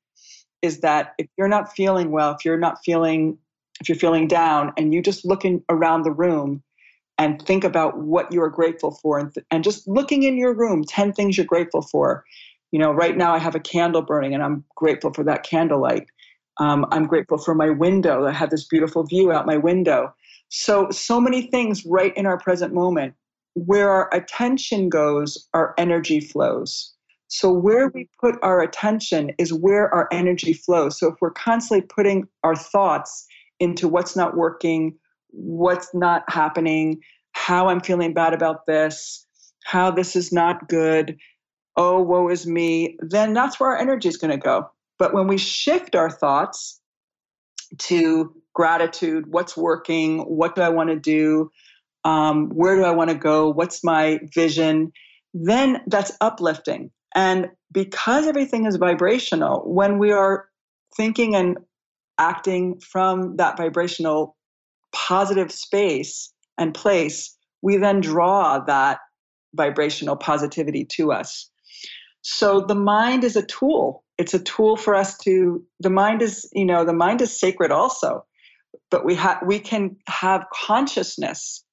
is 0.62 0.82
that 0.82 1.14
if 1.18 1.28
you're 1.38 1.48
not 1.48 1.74
feeling 1.74 2.12
well, 2.12 2.32
if 2.32 2.46
you're 2.46 2.58
not 2.58 2.78
feeling 2.84 3.38
if 3.80 3.90
you're 3.90 3.98
feeling 3.98 4.28
down 4.28 4.72
and 4.78 4.94
you 4.94 5.02
just 5.02 5.26
looking 5.26 5.64
around 5.70 6.04
the 6.04 6.12
room 6.12 6.62
and 7.18 7.42
think 7.42 7.64
about 7.64 7.98
what 7.98 8.32
you 8.32 8.42
are 8.42 8.50
grateful 8.50 8.92
for 8.92 9.18
and, 9.18 9.34
th- 9.34 9.46
and 9.50 9.64
just 9.64 9.88
looking 9.88 10.24
in 10.24 10.38
your 10.38 10.54
room 10.54 10.84
10 10.84 11.14
things 11.14 11.36
you're 11.36 11.46
grateful 11.46 11.82
for 11.82 12.24
you 12.72 12.80
know 12.80 12.92
right 12.92 13.18
now 13.18 13.34
i 13.34 13.40
have 13.40 13.56
a 13.56 13.60
candle 13.60 14.02
burning 14.02 14.34
and 14.34 14.44
i'm 14.44 14.64
grateful 14.76 15.12
for 15.14 15.24
that 15.24 15.44
candlelight 15.44 16.08
um, 16.62 16.86
i'm 16.91 17.08
grateful 17.08 17.38
for 17.38 17.56
my 17.56 17.69
window. 17.69 18.26
I 18.26 18.32
have 18.32 18.52
this 18.52 18.67
beautiful 18.67 19.04
view 19.04 19.32
out 19.32 19.45
my 19.45 19.58
window. 19.58 20.13
So 20.50 20.89
so 20.91 21.19
many 21.19 21.47
things 21.47 21.86
right 21.86 22.15
in 22.15 22.26
our 22.26 22.38
present 22.38 22.74
moment. 22.74 23.13
Where 23.54 23.89
our 23.89 24.10
attention 24.13 24.88
goes 24.88 25.50
our 25.54 25.74
energy 25.78 26.21
flows. 26.21 26.93
So 27.28 27.52
where 27.52 27.89
we 27.93 28.10
put 28.19 28.36
our 28.43 28.62
attention 28.62 29.32
is 29.38 29.54
where 29.54 29.93
our 29.93 30.08
energy 30.12 30.54
flows. 30.54 31.00
So 31.00 31.08
if 31.08 31.15
we're 31.21 31.32
constantly 31.32 31.88
putting 31.88 32.28
our 32.43 32.56
thoughts 32.56 33.26
into 33.62 33.88
what's 33.88 34.15
not 34.17 34.36
working, 34.36 34.97
what's 35.30 35.93
not 35.93 36.24
happening, 36.30 37.00
how 37.32 37.69
I'm 37.69 37.80
feeling 37.80 38.13
bad 38.13 38.34
about 38.34 38.65
this, 38.67 39.26
how 39.63 39.91
this 39.91 40.15
is 40.17 40.34
not 40.34 40.67
good, 40.67 41.17
oh, 41.78 42.02
woe 42.02 42.28
is 42.30 42.45
me, 42.45 42.97
then 43.00 43.34
that's 43.34 43.60
where 43.60 43.69
our 43.69 43.78
energy 43.78 44.10
is 44.10 44.17
going 44.17 44.32
to 44.32 44.38
go. 44.38 44.69
But 45.02 45.16
when 45.16 45.26
we 45.26 45.40
shift 45.40 45.96
our 45.96 46.12
thoughts 46.12 46.80
to 47.80 48.36
gratitude, 48.54 49.26
what's 49.34 49.58
working, 49.58 50.20
what 50.20 50.54
do 50.54 50.62
I 50.62 50.70
want 50.70 50.92
to 50.92 50.96
do, 50.96 51.50
um, 52.04 52.50
where 52.50 52.76
do 52.76 52.84
I 52.84 52.92
want 52.92 53.10
to 53.10 53.16
go, 53.16 53.50
what's 53.50 53.84
my 53.84 54.20
vision, 54.36 54.92
then 55.34 55.82
that's 55.88 56.12
uplifting. 56.22 56.92
And 57.16 57.50
because 57.72 58.28
everything 58.28 58.68
is 58.68 58.76
vibrational, 58.76 59.64
when 59.66 59.98
we 59.98 60.12
are 60.12 60.46
thinking 60.96 61.36
and 61.36 61.58
acting 62.20 62.80
from 62.80 63.38
that 63.38 63.58
vibrational 63.58 64.38
positive 64.92 65.52
space 65.52 66.32
and 66.60 66.76
place, 66.76 67.36
we 67.64 67.78
then 67.78 68.02
draw 68.02 68.60
that 68.66 69.00
vibrational 69.56 70.16
positivity 70.16 70.86
to 70.92 71.12
us. 71.12 71.50
So 72.22 72.62
the 72.62 72.76
mind 72.76 73.24
is 73.24 73.36
a 73.36 73.44
tool. 73.48 74.04
It's 74.21 74.34
a 74.34 74.39
tool 74.39 74.77
for 74.77 74.93
us 74.95 75.17
to 75.19 75.63
the 75.79 75.89
mind 75.89 76.21
is, 76.21 76.47
you 76.53 76.65
know, 76.65 76.86
the 76.86 76.93
mind 76.93 77.21
is 77.21 77.38
sacred 77.38 77.71
also. 77.71 78.25
But 78.89 79.05
we 79.05 79.15
have 79.15 79.41
we 79.45 79.60
can 79.60 79.97
have 80.07 80.45
consciousness 80.53 81.63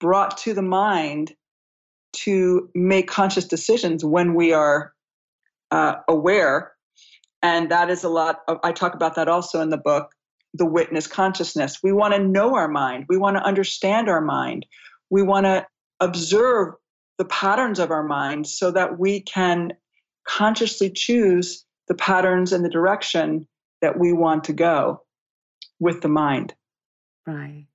brought 0.00 0.36
to 0.38 0.54
the 0.54 0.62
mind 0.62 1.34
to 2.12 2.70
make 2.74 3.08
conscious 3.08 3.46
decisions 3.46 4.04
when 4.04 4.34
we 4.34 4.52
are 4.52 4.92
uh, 5.70 5.96
aware 6.08 6.74
and 7.44 7.70
that 7.70 7.90
is 7.90 8.02
a 8.02 8.08
lot 8.08 8.40
of, 8.48 8.58
I 8.64 8.72
talk 8.72 8.94
about 8.94 9.16
that 9.16 9.28
also 9.28 9.60
in 9.60 9.68
the 9.68 9.76
book, 9.76 10.12
the 10.54 10.64
witness 10.64 11.06
consciousness. 11.06 11.80
We 11.82 11.92
want 11.92 12.14
to 12.14 12.18
know 12.18 12.54
our 12.54 12.68
mind. 12.68 13.04
We 13.06 13.18
want 13.18 13.36
to 13.36 13.44
understand 13.44 14.08
our 14.08 14.22
mind. 14.22 14.64
We 15.10 15.22
want 15.22 15.44
to 15.44 15.66
observe 16.00 16.72
the 17.18 17.26
patterns 17.26 17.78
of 17.78 17.90
our 17.90 18.02
mind 18.02 18.46
so 18.46 18.70
that 18.70 18.98
we 18.98 19.20
can 19.20 19.74
consciously 20.26 20.90
choose 20.90 21.63
the 21.88 21.94
patterns 21.94 22.52
and 22.52 22.64
the 22.64 22.70
direction 22.70 23.46
that 23.80 23.98
we 23.98 24.12
want 24.12 24.44
to 24.44 24.52
go 24.52 25.02
with 25.78 26.00
the 26.00 26.08
mind. 26.08 26.54
Right. 27.26 27.66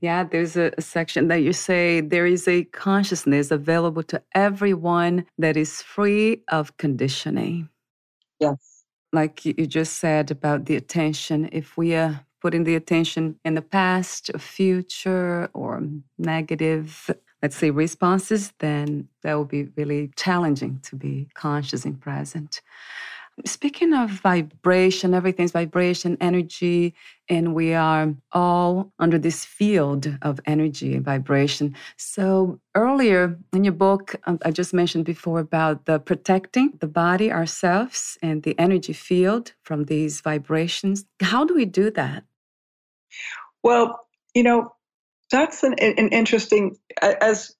Yeah, 0.00 0.24
there's 0.24 0.56
a, 0.56 0.72
a, 0.76 0.82
section 0.82 1.28
that 1.28 1.42
you 1.42 1.52
say 1.52 2.00
there 2.00 2.26
is 2.26 2.48
a 2.48 2.64
consciousness 2.64 3.50
available 3.50 4.02
to 4.04 4.22
everyone 4.34 5.26
that 5.38 5.56
is 5.56 5.82
free 5.82 6.42
of 6.48 6.76
conditioning. 6.78 7.68
Yes 8.40 8.74
like 9.14 9.44
you 9.44 9.66
just 9.66 9.98
said 9.98 10.30
about 10.30 10.66
the 10.66 10.76
attention, 10.76 11.48
if 11.52 11.76
we 11.76 11.94
are 11.94 12.20
putting 12.42 12.64
the 12.64 12.74
attention 12.74 13.38
in 13.44 13.54
the 13.54 13.62
past, 13.62 14.30
future, 14.38 15.48
or 15.54 15.82
negative, 16.18 17.10
let's 17.40 17.56
say, 17.56 17.70
responses, 17.70 18.52
then 18.58 19.08
that 19.22 19.34
will 19.34 19.46
be 19.46 19.68
really 19.76 20.10
challenging 20.16 20.80
to 20.82 20.96
be 20.96 21.28
conscious 21.34 21.86
and 21.86 21.98
present. 21.98 22.60
Speaking 23.44 23.92
of 23.92 24.10
vibration, 24.10 25.12
everything's 25.12 25.50
vibration, 25.50 26.16
energy, 26.20 26.94
and 27.28 27.52
we 27.52 27.74
are 27.74 28.14
all 28.30 28.92
under 29.00 29.18
this 29.18 29.44
field 29.44 30.16
of 30.22 30.38
energy 30.46 30.94
and 30.94 31.04
vibration. 31.04 31.74
So, 31.96 32.60
earlier 32.76 33.36
in 33.52 33.64
your 33.64 33.72
book, 33.72 34.14
um, 34.26 34.38
I 34.44 34.52
just 34.52 34.72
mentioned 34.72 35.04
before 35.04 35.40
about 35.40 35.86
the 35.86 35.98
protecting 35.98 36.74
the 36.78 36.86
body, 36.86 37.32
ourselves, 37.32 38.16
and 38.22 38.44
the 38.44 38.56
energy 38.56 38.92
field 38.92 39.52
from 39.64 39.86
these 39.86 40.20
vibrations. 40.20 41.04
How 41.20 41.44
do 41.44 41.54
we 41.54 41.64
do 41.64 41.90
that? 41.90 42.22
Well, 43.64 44.06
you 44.34 44.44
know, 44.44 44.72
that's 45.32 45.64
an, 45.64 45.74
an 45.80 46.10
interesting, 46.10 46.76
as 47.02 47.56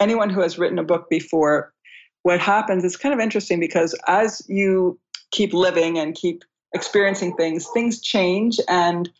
anyone 0.00 0.30
who 0.30 0.40
has 0.40 0.58
written 0.58 0.78
a 0.78 0.84
book 0.84 1.10
before 1.10 1.74
what 2.22 2.40
happens 2.40 2.84
is 2.84 2.96
kind 2.96 3.12
of 3.12 3.20
interesting 3.20 3.58
because 3.60 3.98
as 4.06 4.42
you 4.48 4.98
keep 5.32 5.52
living 5.52 5.98
and 5.98 6.14
keep 6.14 6.44
experiencing 6.74 7.34
things, 7.36 7.66
things 7.74 8.00
change. 8.00 8.60
And 8.68 9.10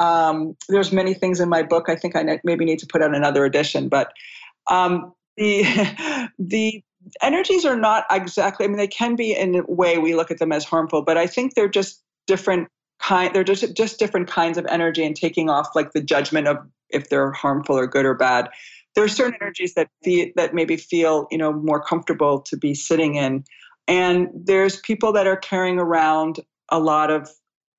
um, 0.00 0.56
there's 0.68 0.92
many 0.92 1.14
things 1.14 1.40
in 1.40 1.48
my 1.48 1.62
book. 1.62 1.88
I 1.88 1.96
think 1.96 2.16
I 2.16 2.40
maybe 2.44 2.64
need 2.64 2.78
to 2.80 2.86
put 2.86 3.02
out 3.02 3.14
another 3.14 3.44
edition, 3.44 3.88
but 3.88 4.12
um, 4.70 5.12
the 5.36 5.62
the 6.38 6.82
energies 7.22 7.64
are 7.64 7.76
not 7.76 8.04
exactly. 8.10 8.64
I 8.64 8.68
mean, 8.68 8.76
they 8.76 8.88
can 8.88 9.16
be 9.16 9.34
in 9.34 9.56
a 9.56 9.62
way 9.62 9.98
we 9.98 10.14
look 10.14 10.30
at 10.30 10.38
them 10.38 10.52
as 10.52 10.64
harmful, 10.64 11.02
but 11.02 11.16
I 11.16 11.26
think 11.26 11.54
they're 11.54 11.68
just 11.68 12.02
different 12.26 12.68
kind. 13.00 13.34
They're 13.34 13.44
just 13.44 13.74
just 13.74 13.98
different 13.98 14.28
kinds 14.28 14.58
of 14.58 14.66
energy, 14.66 15.04
and 15.04 15.16
taking 15.16 15.48
off 15.48 15.68
like 15.74 15.92
the 15.92 16.02
judgment 16.02 16.46
of 16.46 16.58
if 16.90 17.08
they're 17.08 17.32
harmful 17.32 17.76
or 17.76 17.86
good 17.86 18.06
or 18.06 18.14
bad. 18.14 18.48
There 18.94 19.04
are 19.04 19.08
certain 19.08 19.38
energies 19.40 19.74
that 19.74 19.88
feel, 20.02 20.28
that 20.34 20.54
maybe 20.54 20.76
feel 20.76 21.28
you 21.30 21.38
know 21.38 21.52
more 21.52 21.82
comfortable 21.82 22.40
to 22.42 22.56
be 22.56 22.74
sitting 22.74 23.14
in, 23.14 23.44
and 23.88 24.28
there's 24.34 24.78
people 24.80 25.12
that 25.12 25.26
are 25.26 25.36
carrying 25.36 25.78
around 25.78 26.40
a 26.70 26.78
lot 26.78 27.10
of 27.10 27.28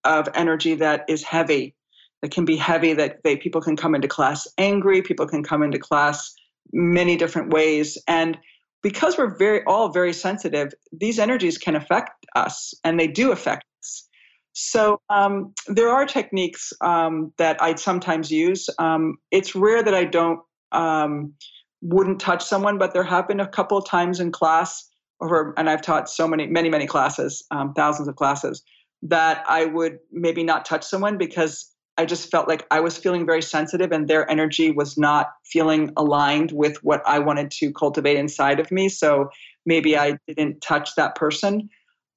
of 0.03 0.27
energy 0.33 0.75
that 0.75 1.05
is 1.07 1.23
heavy 1.23 1.75
that 2.21 2.31
can 2.31 2.43
be 2.43 2.57
heavy 2.57 2.93
that 2.93 3.21
they 3.23 3.37
people 3.37 3.61
can 3.61 3.75
come 3.75 3.95
into 3.95 4.07
class 4.07 4.47
angry 4.57 5.01
people 5.01 5.27
can 5.27 5.43
come 5.43 5.63
into 5.63 5.79
class 5.79 6.33
many 6.73 7.15
different 7.15 7.51
ways. 7.51 7.97
And 8.07 8.37
because 8.81 9.17
we're 9.17 9.37
very 9.37 9.63
all 9.65 9.89
very 9.89 10.13
sensitive 10.13 10.73
these 10.91 11.19
energies 11.19 11.57
can 11.57 11.75
affect 11.75 12.25
us 12.35 12.73
and 12.83 12.99
they 12.99 13.07
do 13.07 13.31
affect 13.31 13.65
us. 13.81 14.07
So 14.53 15.01
um, 15.09 15.53
there 15.67 15.89
are 15.89 16.05
techniques 16.05 16.73
um, 16.81 17.33
that 17.37 17.61
i 17.61 17.75
sometimes 17.75 18.31
use. 18.31 18.69
Um, 18.79 19.17
it's 19.31 19.55
rare 19.55 19.83
that 19.83 19.93
i 19.93 20.05
don't 20.05 20.39
um, 20.71 21.33
wouldn't 21.81 22.19
touch 22.19 22.43
someone 22.43 22.77
but 22.77 22.93
there 22.93 23.03
have 23.03 23.27
been 23.27 23.39
a 23.39 23.47
couple 23.47 23.81
times 23.81 24.19
in 24.19 24.31
class 24.31 24.88
over 25.21 25.53
and 25.57 25.69
i've 25.69 25.81
taught 25.81 26.09
so 26.09 26.27
many 26.27 26.47
many 26.47 26.69
many 26.69 26.87
classes 26.87 27.43
um, 27.51 27.73
thousands 27.73 28.07
of 28.07 28.15
classes 28.15 28.63
that 29.01 29.43
i 29.47 29.65
would 29.65 29.99
maybe 30.11 30.43
not 30.43 30.65
touch 30.65 30.83
someone 30.83 31.17
because 31.17 31.73
I 31.99 32.05
just 32.05 32.31
felt 32.31 32.47
like 32.47 32.65
I 32.71 32.79
was 32.79 32.97
feeling 32.97 33.25
very 33.25 33.41
sensitive 33.41 33.91
and 33.91 34.07
their 34.07 34.29
energy 34.31 34.71
was 34.71 34.97
not 34.97 35.33
feeling 35.43 35.91
aligned 35.97 36.53
with 36.53 36.81
what 36.81 37.01
I 37.05 37.19
wanted 37.19 37.51
to 37.51 37.73
cultivate 37.73 38.15
inside 38.15 38.61
of 38.61 38.71
me. 38.71 38.87
So 38.87 39.29
maybe 39.65 39.97
I 39.97 40.17
didn't 40.25 40.61
touch 40.61 40.95
that 40.95 41.15
person. 41.15 41.69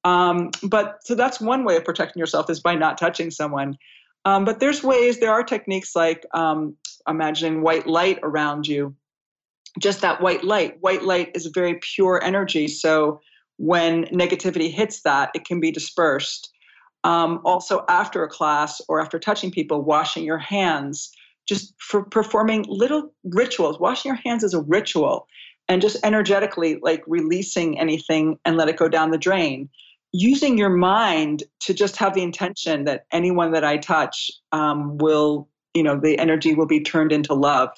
Um, 0.04 0.52
but 0.62 1.00
so 1.02 1.16
that's 1.16 1.40
one 1.40 1.64
way 1.64 1.76
of 1.76 1.84
protecting 1.84 2.20
yourself 2.20 2.48
is 2.48 2.60
by 2.60 2.76
not 2.76 2.96
touching 2.96 3.32
someone. 3.32 3.76
Um, 4.24 4.44
but 4.44 4.60
there's 4.60 4.84
ways, 4.84 5.18
there 5.18 5.32
are 5.32 5.42
techniques 5.42 5.96
like 5.96 6.24
um, 6.32 6.76
imagining 7.08 7.62
white 7.62 7.88
light 7.88 8.20
around 8.22 8.68
you. 8.68 8.94
Just 9.78 10.00
that 10.02 10.20
white 10.20 10.44
light. 10.44 10.76
White 10.80 11.02
light 11.02 11.30
is 11.34 11.46
a 11.46 11.50
very 11.50 11.78
pure 11.80 12.22
energy. 12.22 12.68
So 12.68 13.20
when 13.56 14.04
negativity 14.06 14.70
hits 14.70 15.02
that, 15.02 15.30
it 15.34 15.44
can 15.44 15.60
be 15.60 15.70
dispersed. 15.70 16.50
Um, 17.04 17.40
also, 17.44 17.84
after 17.88 18.22
a 18.22 18.28
class 18.28 18.80
or 18.88 19.00
after 19.00 19.18
touching 19.18 19.50
people, 19.50 19.82
washing 19.82 20.24
your 20.24 20.38
hands, 20.38 21.10
just 21.48 21.74
for 21.78 22.04
performing 22.04 22.64
little 22.68 23.12
rituals. 23.24 23.80
Washing 23.80 24.10
your 24.10 24.20
hands 24.24 24.44
is 24.44 24.54
a 24.54 24.62
ritual, 24.62 25.26
and 25.68 25.82
just 25.82 25.96
energetically 26.04 26.78
like 26.82 27.02
releasing 27.06 27.78
anything 27.78 28.38
and 28.44 28.56
let 28.56 28.68
it 28.68 28.76
go 28.76 28.88
down 28.88 29.10
the 29.10 29.18
drain. 29.18 29.68
Using 30.12 30.58
your 30.58 30.70
mind 30.70 31.42
to 31.60 31.74
just 31.74 31.96
have 31.96 32.14
the 32.14 32.22
intention 32.22 32.84
that 32.84 33.06
anyone 33.12 33.52
that 33.52 33.64
I 33.64 33.78
touch 33.78 34.30
um, 34.52 34.98
will, 34.98 35.48
you 35.74 35.82
know, 35.82 35.98
the 35.98 36.18
energy 36.18 36.54
will 36.54 36.66
be 36.66 36.80
turned 36.80 37.12
into 37.12 37.34
love. 37.34 37.70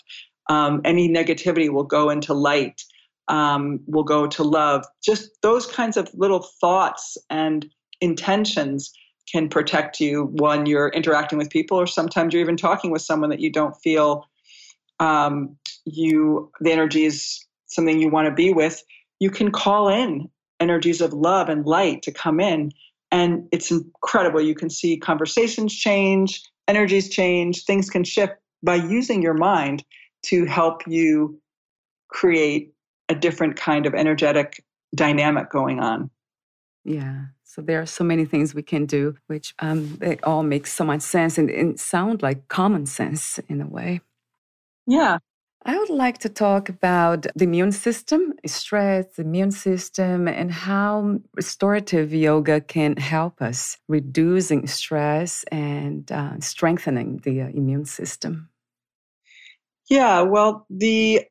Um, 0.49 0.81
any 0.85 1.09
negativity 1.09 1.71
will 1.71 1.85
go 1.85 2.11
into 2.11 2.35
light, 2.35 2.83
um, 3.29 3.81
will 3.87 4.05
go 4.05 4.27
to 4.27 4.43
love. 4.43 4.85
Just 5.03 5.31
those 5.43 5.67
kinds 5.67 5.97
of 5.97 6.11
little 6.15 6.47
thoughts 6.61 7.17
and 7.31 7.67
intentions 8.01 8.93
can 9.31 9.49
protect 9.49 10.01
you 10.01 10.31
when 10.35 10.67
you're 10.67 10.89
interacting 10.89 11.39
with 11.39 11.51
people, 11.51 11.79
or 11.79 11.87
sometimes 11.87 12.33
you're 12.33 12.43
even 12.43 12.57
talking 12.57 12.91
with 12.91 13.03
someone 13.03 13.31
that 13.31 13.41
you 13.41 13.51
don't 13.51 13.75
feel 13.83 14.27
um, 15.01 15.57
you 15.85 16.51
the 16.61 16.73
energy 16.73 17.05
is 17.05 17.45
something 17.67 17.99
you 17.99 18.11
want 18.11 18.27
to 18.27 18.35
be 18.35 18.53
with. 18.53 18.83
You 19.21 19.31
can 19.31 19.51
call 19.51 19.89
in 19.89 20.29
energies 20.61 21.01
of 21.01 21.13
love 21.13 21.49
and 21.49 21.67
light 21.67 22.03
to 22.03 22.13
come 22.13 22.41
in, 22.41 22.73
and 23.11 23.49
it's 23.53 23.71
incredible. 23.71 24.41
You 24.41 24.55
can 24.55 24.71
see 24.71 24.97
conversations 24.99 25.75
change, 25.75 26.43
energies 26.69 27.09
change, 27.09 27.65
things 27.65 27.91
can 27.91 28.05
shift 28.05 28.35
by 28.63 28.77
using 28.77 29.23
your 29.23 29.35
mind 29.35 29.85
to 30.25 30.45
help 30.45 30.83
you 30.87 31.41
create 32.09 32.73
a 33.09 33.15
different 33.15 33.57
kind 33.57 33.87
of 33.87 33.95
energetic 33.95 34.65
dynamic 34.95 35.51
going 35.51 35.81
on. 35.81 36.11
Yeah. 36.85 37.27
So 37.43 37.63
there 37.63 37.81
are 37.81 37.87
so 37.87 38.05
many 38.05 38.25
things 38.25 38.55
we 38.55 38.63
can 38.63 38.87
do, 38.87 39.17
which 39.27 39.55
um, 39.59 39.97
they 40.01 40.19
all 40.23 40.43
make 40.43 40.67
so 40.67 40.85
much 40.85 41.03
sense 41.03 41.39
and, 41.39 41.51
and 41.51 41.79
sound 41.79 42.23
like 42.23 42.49
common 42.49 42.87
sense 42.87 43.39
in 43.49 43.61
a 43.61 43.67
way. 43.67 44.01
Yeah. 44.87 45.19
I 45.67 45.79
would 45.79 45.89
like 45.89 46.19
to 46.19 46.29
talk 46.29 46.69
about 46.69 47.27
the 47.35 47.45
immune 47.45 47.73
system, 47.73 48.35
stress, 48.45 49.07
the 49.17 49.23
immune 49.23 49.51
system, 49.53 50.29
and 50.29 50.53
how 50.53 51.21
restorative 51.35 52.13
yoga 52.13 52.61
can 52.61 52.97
help 52.97 53.41
us 53.41 53.79
reducing 53.89 54.67
stress 54.67 55.45
and 55.45 56.11
uh, 56.13 56.39
strengthening 56.41 57.19
the 57.25 57.43
uh, 57.43 57.49
immune 57.49 57.87
system. 57.87 58.51
Yeah, 59.91 60.23
well, 60.23 60.67
the 60.71 61.23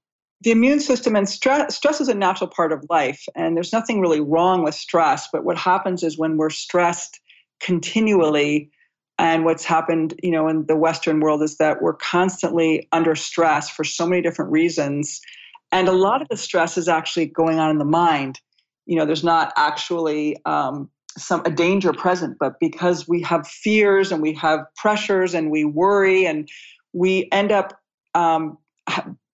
the 0.41 0.51
immune 0.51 0.81
system 0.81 1.15
and 1.15 1.27
stress, 1.27 1.73
stress 1.73 2.01
is 2.01 2.09
a 2.09 2.13
natural 2.13 2.49
part 2.49 2.73
of 2.73 2.85
life 2.89 3.23
and 3.33 3.55
there's 3.55 3.71
nothing 3.71 4.01
really 4.01 4.19
wrong 4.19 4.61
with 4.61 4.75
stress 4.75 5.29
but 5.31 5.45
what 5.45 5.57
happens 5.57 6.03
is 6.03 6.17
when 6.17 6.35
we're 6.35 6.49
stressed 6.49 7.17
continually 7.61 8.69
and 9.17 9.45
what's 9.45 9.63
happened 9.63 10.19
you 10.21 10.31
know 10.31 10.49
in 10.49 10.65
the 10.65 10.75
western 10.75 11.21
world 11.21 11.41
is 11.41 11.55
that 11.59 11.81
we're 11.81 11.93
constantly 11.93 12.85
under 12.91 13.15
stress 13.15 13.69
for 13.69 13.85
so 13.85 14.05
many 14.05 14.21
different 14.21 14.51
reasons 14.51 15.21
and 15.73 15.87
a 15.87 15.91
lot 15.91 16.21
of 16.21 16.27
the 16.29 16.37
stress 16.37 16.77
is 16.77 16.87
actually 16.87 17.25
going 17.25 17.57
on 17.57 17.71
in 17.71 17.79
the 17.79 17.85
mind. 17.85 18.39
You 18.85 18.97
know 18.97 19.05
there's 19.05 19.23
not 19.23 19.51
actually 19.55 20.37
um, 20.45 20.89
some 21.17 21.41
a 21.45 21.49
danger 21.49 21.93
present 21.93 22.37
but 22.39 22.59
because 22.59 23.07
we 23.07 23.21
have 23.21 23.47
fears 23.47 24.11
and 24.11 24.21
we 24.21 24.33
have 24.33 24.59
pressures 24.75 25.33
and 25.33 25.49
we 25.49 25.63
worry 25.63 26.25
and 26.25 26.47
we 26.91 27.27
end 27.31 27.51
up 27.51 27.79
um, 28.13 28.57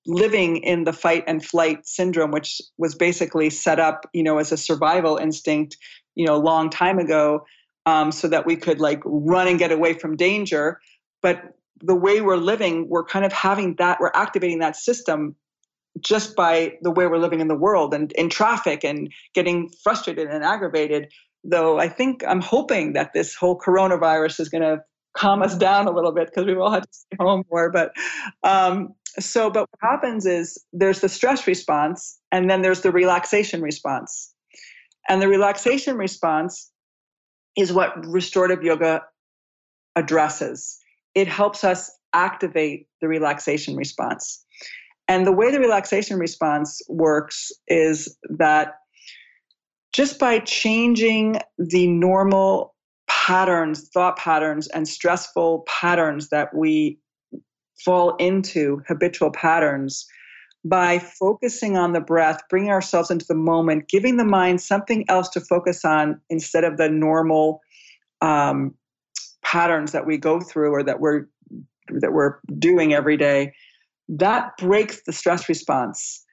living 0.06 0.58
in 0.58 0.84
the 0.84 0.94
fight 0.94 1.24
and 1.28 1.46
flight 1.46 1.86
syndrome, 1.86 2.32
which 2.32 2.62
was 2.78 2.96
basically 2.96 3.50
set 3.50 3.80
up, 3.80 4.06
you 4.14 4.24
know, 4.24 4.38
as 4.38 4.52
a 4.52 4.58
survival 4.58 5.18
instinct, 5.18 5.78
you 6.16 6.26
know, 6.26 6.36
a 6.36 6.38
long 6.38 6.70
time 6.70 7.00
ago, 7.00 7.46
um, 7.86 8.12
so 8.12 8.28
that 8.28 8.46
we 8.46 8.56
could 8.56 8.80
like 8.80 9.02
run 9.06 9.48
and 9.48 9.60
get 9.60 9.72
away 9.72 9.94
from 9.94 10.16
danger. 10.16 10.80
But 11.22 11.54
the 11.82 11.96
way 11.96 12.22
we're 12.22 12.38
living, 12.38 12.90
we're 12.90 13.06
kind 13.06 13.26
of 13.26 13.32
having 13.32 13.76
that, 13.76 14.00
we're 14.00 14.12
activating 14.14 14.60
that 14.60 14.76
system 14.76 15.36
just 16.00 16.36
by 16.36 16.78
the 16.82 16.92
way 16.92 17.08
we're 17.08 17.18
living 17.18 17.40
in 17.40 17.48
the 17.48 17.56
world 17.56 17.94
and 17.94 18.12
in 18.14 18.30
traffic 18.30 18.84
and 18.84 19.12
getting 19.34 19.70
frustrated 19.84 20.28
and 20.28 20.44
aggravated. 20.44 21.12
Though 21.44 21.80
I 21.80 21.88
think 21.88 22.24
I'm 22.28 22.42
hoping 22.42 22.94
that 22.94 23.14
this 23.14 23.36
whole 23.36 23.58
coronavirus 23.58 24.40
is 24.42 24.50
going 24.50 24.62
to 24.62 24.82
calm 25.20 25.42
us 25.42 25.56
down 25.56 25.86
a 25.86 25.92
little 25.92 26.14
bit 26.14 26.28
because 26.28 26.46
we've 26.46 26.58
all 26.58 26.72
had 26.72 26.84
to 26.84 26.94
stay 26.94 27.18
home 27.20 27.44
more. 27.52 27.70
But 27.70 27.92
um, 28.44 28.96
so, 29.20 29.50
but 29.50 29.68
what 29.70 29.92
happens 29.92 30.26
is 30.26 30.64
there's 30.72 31.02
the 31.02 31.10
stress 31.10 31.46
response 31.46 32.18
and 32.32 32.50
then 32.50 32.62
there's 32.62 32.82
the 32.82 32.92
relaxation 32.92 33.62
response. 33.62 34.34
And 35.10 35.22
the 35.22 35.28
relaxation 35.28 35.98
response 35.98 36.72
is 37.58 37.74
what 37.74 37.94
restorative 38.06 38.64
yoga 38.64 39.02
addresses. 39.96 40.80
It 41.16 41.28
helps 41.28 41.64
us 41.64 41.92
activate 42.14 42.88
the 43.02 43.08
relaxation 43.08 43.76
response. 43.76 44.46
And 45.08 45.28
the 45.28 45.32
way 45.32 45.52
the 45.52 45.60
relaxation 45.60 46.18
response 46.18 46.82
works 46.88 47.52
is 47.68 48.16
that 48.30 48.76
just 49.92 50.20
by 50.20 50.40
changing 50.40 51.40
the 51.58 51.88
normal 51.88 52.76
patterns, 53.30 53.88
thought 53.90 54.18
patterns, 54.18 54.68
and 54.70 54.88
stressful 54.88 55.64
patterns 55.68 56.30
that 56.30 56.50
we 56.56 56.98
fall 57.86 58.16
into 58.16 58.82
habitual 58.88 59.30
patterns 59.30 60.08
by 60.66 60.98
focusing 60.98 61.78
on 61.78 61.94
the 61.94 62.02
breath, 62.02 62.42
bringing 62.50 62.72
ourselves 62.72 63.12
into 63.12 63.28
the 63.28 63.36
moment, 63.36 63.88
giving 63.88 64.18
the 64.18 64.26
mind 64.26 64.60
something 64.62 65.06
else 65.10 65.30
to 65.30 65.40
focus 65.40 65.86
on 65.86 66.20
instead 66.32 66.64
of 66.64 66.78
the 66.78 66.90
normal 66.90 67.62
um, 68.22 68.74
patterns 69.44 69.92
that 69.92 70.08
we 70.08 70.18
go 70.18 70.42
through 70.42 70.72
or 70.72 70.82
that 70.82 71.00
we're 71.00 71.28
that 72.02 72.12
we're 72.12 72.40
doing 72.58 72.96
every 72.96 73.16
day. 73.16 73.54
That 74.08 74.58
breaks 74.58 75.04
the 75.06 75.14
stress 75.14 75.48
response. 75.48 76.26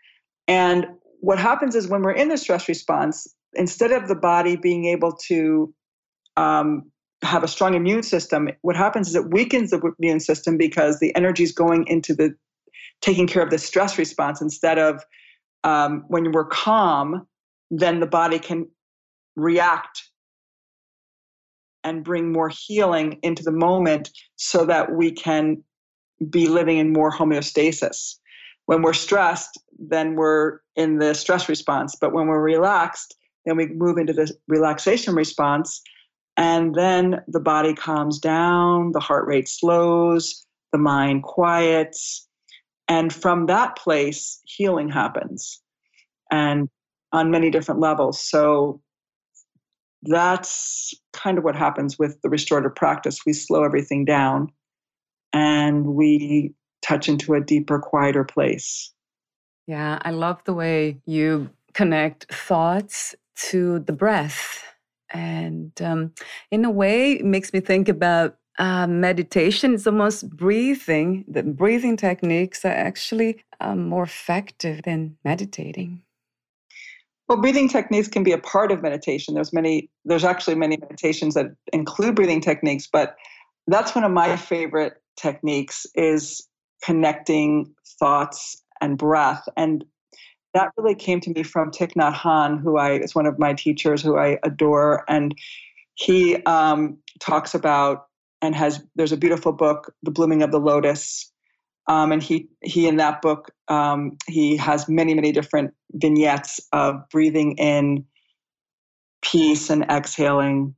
And 0.49 0.86
what 1.20 1.38
happens 1.38 1.74
is 1.74 1.88
when 1.88 2.01
we're 2.01 2.12
in 2.12 2.28
the 2.28 2.38
stress 2.38 2.68
response, 2.68 3.26
instead 3.53 3.92
of 3.92 4.09
the 4.09 4.14
body 4.14 4.57
being 4.57 4.86
able 4.86 5.12
to 5.28 5.74
um, 6.37 6.91
have 7.22 7.43
a 7.43 7.49
strong 7.49 7.74
immune 7.74 8.03
system, 8.03 8.49
what 8.62 8.76
happens 8.76 9.09
is 9.09 9.14
it 9.14 9.30
weakens 9.30 9.70
the 9.70 9.80
immune 9.99 10.20
system 10.20 10.57
because 10.57 10.99
the 11.01 11.14
energy 11.16 11.43
is 11.43 11.53
going 11.53 11.87
into 11.87 12.14
the 12.14 12.34
taking 13.01 13.26
care 13.26 13.43
of 13.43 13.51
the 13.51 13.59
stress 13.59 13.99
response 13.99 14.41
instead 14.41 14.78
of 14.78 15.03
um, 15.64 16.05
when 16.09 16.32
we're 16.32 16.47
calm, 16.47 17.26
then 17.70 18.01
the 18.01 18.07
body 18.07 18.39
can 18.39 18.68
react 19.34 20.05
and 21.84 22.05
bring 22.05 22.32
more 22.32 22.49
healing 22.49 23.18
into 23.22 23.43
the 23.43 23.53
moment 23.53 24.11
so 24.37 24.64
that 24.64 24.93
we 24.93 25.12
can 25.12 25.62
be 26.30 26.49
living 26.49 26.78
in 26.78 26.93
more 26.93 27.11
homeostasis. 27.11 28.16
When 28.66 28.82
we're 28.82 28.93
stressed, 28.93 29.61
then 29.78 30.16
we're 30.16 30.59
in 30.74 30.99
the 30.99 31.14
stress 31.14 31.49
response. 31.49 31.97
But 32.01 32.12
when 32.12 32.26
we're 32.26 32.43
relaxed, 32.43 33.14
then 33.45 33.57
we 33.57 33.66
move 33.66 33.99
into 33.99 34.12
the 34.12 34.34
relaxation 34.49 35.14
response. 35.14 35.80
And 36.37 36.74
then 36.74 37.22
the 37.28 37.41
body 37.41 37.74
calms 37.74 38.18
down, 38.18 38.93
the 38.93 39.01
heart 39.01 39.26
rate 39.26 39.49
slows, 39.49 40.47
the 40.72 40.78
mind 40.78 41.22
quiets. 41.22 42.28
And 42.89 43.12
from 43.12 43.47
that 43.47 43.76
place, 43.76 44.41
healing 44.45 44.89
happens. 44.89 45.61
And 46.30 46.68
on 47.12 47.30
many 47.30 47.51
different 47.51 47.80
levels. 47.80 48.20
So 48.20 48.80
that's 50.03 50.95
kind 51.12 51.39
of 51.39 51.45
what 51.45 51.57
happens 51.57 51.99
with 51.99 52.20
the 52.22 52.28
restorative 52.28 52.74
practice. 52.74 53.20
We 53.24 53.32
slow 53.32 53.64
everything 53.64 54.05
down 54.05 54.53
and 55.32 55.87
we 55.87 56.55
touch 56.82 57.09
into 57.09 57.34
a 57.34 57.41
deeper, 57.41 57.78
quieter 57.78 58.24
place. 58.24 58.93
Yeah, 59.66 59.99
I 60.03 60.11
love 60.11 60.43
the 60.45 60.55
way 60.55 60.99
you 61.07 61.51
connect 61.72 62.32
thoughts 62.32 63.14
to 63.37 63.80
the 63.80 63.93
breath. 63.93 64.62
And 65.13 65.73
um, 65.81 66.13
in 66.51 66.65
a 66.65 66.71
way, 66.71 67.13
it 67.13 67.25
makes 67.25 67.53
me 67.53 67.61
think 67.61 67.89
about 67.89 68.37
uh, 68.59 68.87
meditation. 68.87 69.75
It's 69.75 69.87
almost 69.87 70.31
breathing. 70.31 71.25
The 71.29 71.43
breathing 71.43 71.97
techniques 71.97 72.65
are 72.65 72.73
actually 72.73 73.45
uh, 73.61 73.75
more 73.75 74.03
effective 74.03 74.83
than 74.85 75.17
meditating. 75.25 76.03
Well, 77.29 77.41
breathing 77.41 77.69
techniques 77.69 78.09
can 78.09 78.23
be 78.23 78.33
a 78.33 78.39
part 78.39 78.71
of 78.71 78.83
meditation. 78.83 79.35
There's 79.35 79.53
many. 79.53 79.91
There's 80.05 80.25
actually 80.25 80.55
many 80.55 80.77
meditations 80.77 81.35
that 81.35 81.47
include 81.73 82.15
breathing 82.15 82.41
techniques, 82.41 82.87
but 82.87 83.17
that's 83.67 83.95
one 83.95 84.05
of 84.05 84.13
my 84.13 84.37
favorite 84.37 85.03
techniques 85.17 85.87
is 85.95 86.47
connecting 86.85 87.75
thoughts 87.99 88.63
and 88.81 88.97
breath. 88.97 89.49
And 89.57 89.85
that 90.57 90.73
really 90.77 90.95
came 90.95 91.21
to 91.21 91.31
me 91.31 91.43
from 91.43 91.71
Thich 91.71 91.93
Nhat 91.93 92.15
Hanh, 92.15 92.61
who 92.61 92.79
I 92.79 92.93
is 92.93 93.15
one 93.15 93.27
of 93.27 93.39
my 93.39 93.53
teachers, 93.53 94.03
who 94.03 94.17
I 94.17 94.39
adore, 94.43 95.05
and 95.09 95.35
he 95.95 96.37
um, 96.45 96.99
talks 97.21 97.55
about 97.55 98.07
and 98.41 98.55
has. 98.55 98.83
There's 98.97 99.13
a 99.13 99.17
beautiful 99.17 99.53
book, 99.53 99.93
The 100.03 100.11
Blooming 100.11 100.43
of 100.43 100.51
the 100.51 100.59
Lotus, 100.59 101.31
um, 101.89 102.11
and 102.11 102.23
he 102.23 102.49
he 102.63 102.89
in 102.89 102.97
that 102.97 103.21
book 103.21 103.51
um, 103.69 104.17
he 104.27 104.57
has 104.57 104.89
many 104.89 105.15
many 105.15 105.31
different 105.31 105.75
vignettes 105.93 106.59
of 106.73 107.07
breathing 107.11 107.57
in 107.59 108.05
peace 109.23 109.69
and 109.69 109.85
exhaling 109.91 110.75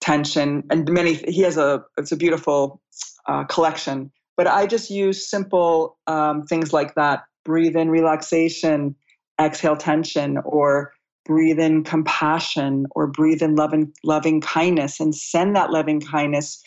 tension. 0.00 0.64
And 0.70 0.90
many 0.90 1.14
he 1.14 1.40
has 1.42 1.56
a 1.56 1.82
it's 1.96 2.12
a 2.12 2.16
beautiful 2.16 2.82
uh, 3.26 3.44
collection. 3.44 4.12
But 4.36 4.46
i 4.46 4.66
just 4.66 4.90
use 4.90 5.28
simple 5.28 5.98
um, 6.06 6.44
things 6.44 6.72
like 6.72 6.94
that 6.96 7.24
breathe 7.44 7.76
in 7.76 7.90
relaxation 7.90 8.94
exhale 9.42 9.76
tension 9.76 10.38
or 10.44 10.92
breathe 11.24 11.58
in 11.58 11.84
compassion 11.84 12.86
or 12.92 13.06
breathe 13.06 13.42
in 13.42 13.54
loving 13.54 13.92
loving 14.04 14.40
kindness 14.40 15.00
and 15.00 15.14
send 15.14 15.54
that 15.54 15.70
loving 15.70 16.00
kindness 16.00 16.62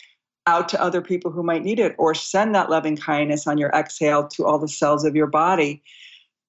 out 0.46 0.68
to 0.68 0.80
other 0.80 1.02
people 1.02 1.30
who 1.30 1.42
might 1.42 1.64
need 1.64 1.80
it, 1.80 1.94
or 1.98 2.14
send 2.14 2.54
that 2.54 2.70
loving 2.70 2.96
kindness 2.96 3.46
on 3.46 3.58
your 3.58 3.70
exhale 3.70 4.28
to 4.28 4.46
all 4.46 4.58
the 4.58 4.68
cells 4.68 5.04
of 5.04 5.16
your 5.16 5.26
body. 5.26 5.82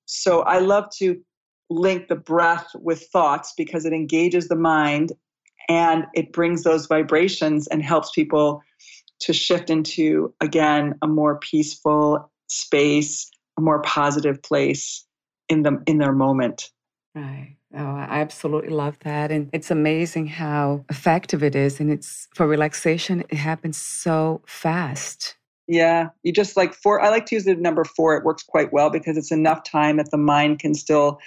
So 0.05 0.41
I 0.41 0.59
love 0.59 0.85
to 0.97 1.19
link 1.69 2.07
the 2.07 2.15
breath 2.15 2.69
with 2.75 3.07
thoughts 3.07 3.53
because 3.57 3.85
it 3.85 3.93
engages 3.93 4.47
the 4.47 4.55
mind 4.55 5.13
and 5.67 6.05
it 6.13 6.31
brings 6.31 6.63
those 6.63 6.85
vibrations 6.85 7.67
and 7.67 7.83
helps 7.83 8.11
people 8.11 8.61
to 9.19 9.33
shift 9.33 9.69
into, 9.69 10.33
again, 10.39 10.93
a 11.01 11.07
more 11.07 11.39
peaceful 11.39 12.31
space, 12.47 13.29
a 13.57 13.61
more 13.61 13.81
positive 13.81 14.41
place 14.43 15.06
in 15.49 15.63
the 15.63 15.81
in 15.85 15.97
their 15.97 16.13
moment. 16.13 16.71
Right. 17.15 17.57
Oh, 17.75 17.85
I 17.85 18.21
absolutely 18.21 18.69
love 18.69 18.97
that. 18.99 19.31
And 19.31 19.49
it's 19.51 19.71
amazing 19.71 20.27
how 20.27 20.85
effective 20.89 21.43
it 21.43 21.55
is. 21.55 21.79
And 21.79 21.91
it's 21.91 22.27
for 22.33 22.47
relaxation, 22.47 23.23
it 23.29 23.35
happens 23.35 23.77
so 23.77 24.41
fast. 24.47 25.35
Yeah. 25.67 26.09
You 26.23 26.31
just 26.31 26.55
like 26.55 26.73
four, 26.73 27.01
I 27.01 27.09
like 27.09 27.25
to 27.27 27.35
use 27.35 27.43
the 27.43 27.55
number 27.55 27.83
four. 27.83 28.15
It 28.15 28.23
works 28.23 28.43
quite 28.43 28.71
well 28.71 28.89
because 28.89 29.17
it's 29.17 29.31
enough 29.31 29.63
time 29.63 29.97
that 29.97 30.11
the 30.11 30.17
mind 30.17 30.59
can 30.59 30.73
still 30.73 31.19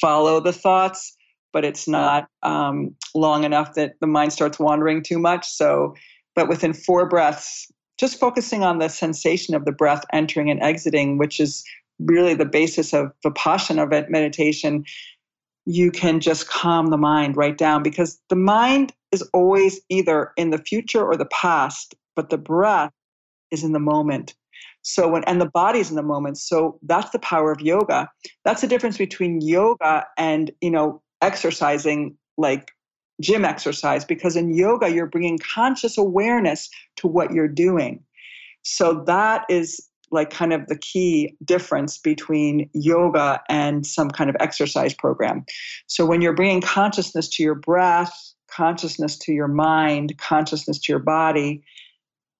follow 0.00 0.38
the 0.38 0.52
thoughts, 0.52 1.16
but 1.52 1.64
it's 1.64 1.88
not 1.88 2.28
um, 2.44 2.94
long 3.14 3.42
enough 3.42 3.74
that 3.74 3.94
the 4.00 4.06
mind 4.06 4.32
starts 4.32 4.58
wandering 4.58 5.02
too 5.02 5.18
much. 5.18 5.48
So, 5.48 5.94
but 6.36 6.48
within 6.48 6.74
four 6.74 7.08
breaths, 7.08 7.66
just 7.98 8.20
focusing 8.20 8.62
on 8.62 8.78
the 8.78 8.88
sensation 8.88 9.56
of 9.56 9.64
the 9.64 9.72
breath 9.72 10.04
entering 10.12 10.48
and 10.48 10.62
exiting, 10.62 11.18
which 11.18 11.40
is 11.40 11.64
really 11.98 12.34
the 12.34 12.44
basis 12.44 12.92
of 12.92 13.12
vipassana 13.24 14.08
meditation 14.08 14.84
you 15.68 15.90
can 15.90 16.18
just 16.18 16.48
calm 16.48 16.86
the 16.86 16.96
mind 16.96 17.36
right 17.36 17.58
down 17.58 17.82
because 17.82 18.18
the 18.30 18.36
mind 18.36 18.90
is 19.12 19.20
always 19.34 19.80
either 19.90 20.32
in 20.38 20.48
the 20.48 20.56
future 20.56 21.04
or 21.04 21.14
the 21.14 21.26
past, 21.26 21.94
but 22.16 22.30
the 22.30 22.38
breath 22.38 22.90
is 23.50 23.62
in 23.62 23.72
the 23.72 23.78
moment. 23.78 24.34
So 24.80 25.08
when 25.08 25.24
and 25.24 25.42
the 25.42 25.50
body's 25.50 25.90
in 25.90 25.96
the 25.96 26.02
moment. 26.02 26.38
So 26.38 26.78
that's 26.82 27.10
the 27.10 27.18
power 27.18 27.52
of 27.52 27.60
yoga. 27.60 28.08
That's 28.46 28.62
the 28.62 28.66
difference 28.66 28.96
between 28.96 29.42
yoga 29.42 30.06
and, 30.16 30.50
you 30.62 30.70
know, 30.70 31.02
exercising 31.20 32.16
like 32.38 32.70
gym 33.20 33.44
exercise 33.44 34.06
because 34.06 34.36
in 34.36 34.54
yoga 34.54 34.88
you're 34.88 35.06
bringing 35.06 35.38
conscious 35.38 35.98
awareness 35.98 36.70
to 36.96 37.08
what 37.08 37.32
you're 37.32 37.46
doing. 37.46 38.02
So 38.62 39.04
that 39.06 39.44
is 39.50 39.87
like 40.10 40.30
kind 40.30 40.52
of 40.52 40.66
the 40.66 40.78
key 40.78 41.36
difference 41.44 41.98
between 41.98 42.68
yoga 42.72 43.40
and 43.48 43.86
some 43.86 44.10
kind 44.10 44.30
of 44.30 44.36
exercise 44.40 44.94
program. 44.94 45.44
So 45.86 46.06
when 46.06 46.20
you're 46.20 46.34
bringing 46.34 46.60
consciousness 46.60 47.28
to 47.30 47.42
your 47.42 47.54
breath, 47.54 48.34
consciousness 48.50 49.16
to 49.18 49.32
your 49.32 49.48
mind, 49.48 50.16
consciousness 50.18 50.78
to 50.80 50.92
your 50.92 51.00
body, 51.00 51.62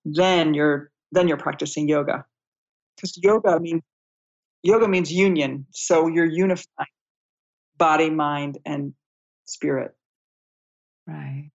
then 0.05 0.55
you're 0.55 0.91
then 1.12 1.29
you're 1.29 1.37
practicing 1.37 1.89
yoga. 1.89 2.25
Because 2.97 3.19
yoga 3.23 3.61
means 3.61 3.83
yoga 4.62 4.89
means 4.89 5.12
union. 5.12 5.66
So 5.71 6.09
you're 6.09 6.27
unifying 6.27 6.89
body, 7.79 8.11
mind, 8.11 8.59
and 8.66 8.93
spirit. 9.47 9.95
Right. 11.07 11.51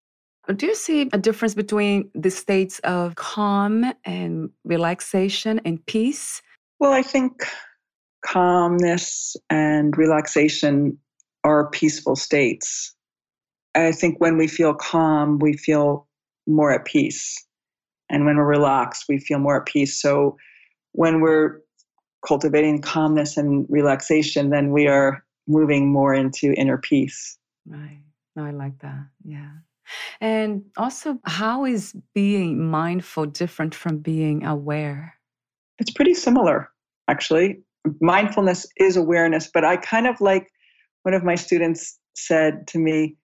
Do 0.51 0.65
you 0.65 0.75
see 0.75 1.09
a 1.13 1.17
difference 1.17 1.53
between 1.53 2.09
the 2.13 2.29
states 2.29 2.79
of 2.79 3.15
calm 3.15 3.93
and 4.03 4.49
relaxation 4.65 5.61
and 5.63 5.83
peace? 5.85 6.41
Well, 6.79 6.91
I 6.91 7.01
think 7.01 7.43
calmness 8.25 9.37
and 9.49 9.97
relaxation 9.97 10.97
are 11.45 11.69
peaceful 11.69 12.17
states. 12.17 12.93
I 13.75 13.93
think 13.93 14.19
when 14.19 14.37
we 14.37 14.47
feel 14.47 14.73
calm, 14.73 15.39
we 15.39 15.53
feel 15.53 16.07
more 16.45 16.71
at 16.71 16.85
peace. 16.85 17.45
And 18.09 18.25
when 18.25 18.35
we're 18.35 18.45
relaxed, 18.45 19.05
we 19.07 19.19
feel 19.19 19.39
more 19.39 19.61
at 19.61 19.65
peace. 19.65 19.99
So 19.99 20.37
when 20.91 21.21
we're 21.21 21.61
cultivating 22.25 22.81
calmness 22.81 23.37
and 23.37 23.65
relaxation, 23.69 24.49
then 24.49 24.71
we 24.71 24.87
are 24.87 25.23
moving 25.47 25.91
more 25.91 26.13
into 26.13 26.53
inner 26.53 26.77
peace. 26.77 27.37
Right. 27.65 28.03
No, 28.35 28.45
I 28.45 28.51
like 28.51 28.79
that. 28.79 29.07
Yeah. 29.23 29.51
And 30.21 30.63
also, 30.77 31.19
how 31.25 31.65
is 31.65 31.95
being 32.13 32.69
mindful 32.69 33.25
different 33.25 33.75
from 33.75 33.97
being 33.97 34.45
aware? 34.45 35.15
It's 35.79 35.91
pretty 35.91 36.13
similar, 36.13 36.69
actually. 37.07 37.61
Mindfulness 37.99 38.65
is 38.77 38.95
awareness, 38.95 39.49
but 39.53 39.65
I 39.65 39.77
kind 39.77 40.07
of 40.07 40.21
like 40.21 40.47
one 41.03 41.13
of 41.13 41.23
my 41.23 41.35
students 41.35 41.99
said 42.15 42.67
to 42.67 42.79
me 42.79 43.15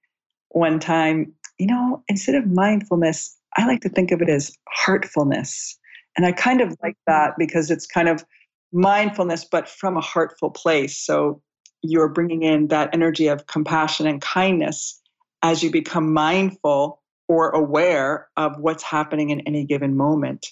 one 0.50 0.80
time, 0.80 1.34
you 1.58 1.68
know, 1.68 2.04
instead 2.08 2.36
of 2.36 2.48
mindfulness, 2.48 3.38
I 3.58 3.66
like 3.66 3.82
to 3.82 3.90
think 3.90 4.12
of 4.12 4.22
it 4.22 4.30
as 4.30 4.52
heartfulness. 4.70 5.78
And 6.18 6.26
I 6.26 6.32
kind 6.32 6.62
of 6.62 6.76
like 6.84 6.96
mm-hmm. 7.08 7.12
that 7.12 7.34
because 7.38 7.72
it's 7.72 7.86
kind 7.86 8.10
of 8.10 8.26
mindfulness, 8.72 9.46
but 9.46 9.68
from 9.68 9.98
a 9.98 10.02
heartful 10.02 10.52
place. 10.52 10.98
So 10.98 11.42
you're 11.82 12.10
bringing 12.10 12.44
in 12.44 12.68
that 12.68 12.90
energy 12.94 13.28
of 13.28 13.48
compassion 13.48 14.06
and 14.06 14.22
kindness 14.22 15.00
as 15.42 15.64
you 15.64 15.72
become 15.72 16.14
mindful 16.14 17.02
or 17.28 17.50
aware 17.50 18.28
of 18.38 18.58
what's 18.60 18.84
happening 18.84 19.30
in 19.30 19.42
any 19.42 19.66
given 19.66 19.96
moment. 19.96 20.48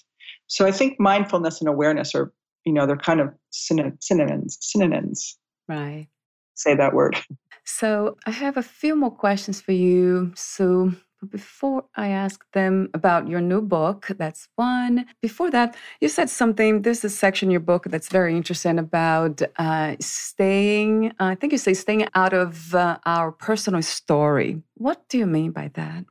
So 0.46 0.66
I 0.66 0.72
think 0.72 0.98
mindfulness 0.98 1.60
and 1.60 1.68
awareness 1.68 2.14
are, 2.14 2.32
you 2.64 2.72
know, 2.72 2.86
they're 2.86 2.96
kind 2.96 3.20
of 3.20 3.28
synonyms. 3.50 4.58
Synonyms. 4.60 5.36
Right. 5.68 6.08
Say 6.54 6.74
that 6.74 6.94
word. 6.94 7.16
So 7.64 8.16
I 8.26 8.30
have 8.30 8.56
a 8.56 8.62
few 8.62 8.96
more 8.96 9.10
questions 9.10 9.60
for 9.60 9.72
you. 9.72 10.32
So 10.34 10.92
but 11.20 11.30
before 11.30 11.84
I 11.96 12.08
ask 12.08 12.44
them 12.52 12.90
about 12.94 13.28
your 13.28 13.40
new 13.40 13.60
book, 13.60 14.06
that's 14.18 14.48
one. 14.56 15.06
Before 15.20 15.50
that, 15.50 15.76
you 16.00 16.08
said 16.08 16.30
something. 16.30 16.82
There's 16.82 17.04
a 17.04 17.10
section 17.10 17.48
in 17.48 17.50
your 17.50 17.60
book 17.60 17.84
that's 17.84 18.08
very 18.08 18.36
interesting 18.36 18.78
about 18.78 19.42
uh, 19.56 19.96
staying, 20.00 21.08
uh, 21.18 21.24
I 21.24 21.34
think 21.34 21.52
you 21.52 21.58
say 21.58 21.74
staying 21.74 22.06
out 22.14 22.32
of 22.32 22.74
uh, 22.74 22.98
our 23.04 23.32
personal 23.32 23.82
story. 23.82 24.62
What 24.74 25.08
do 25.08 25.18
you 25.18 25.26
mean 25.26 25.50
by 25.50 25.70
that? 25.74 26.04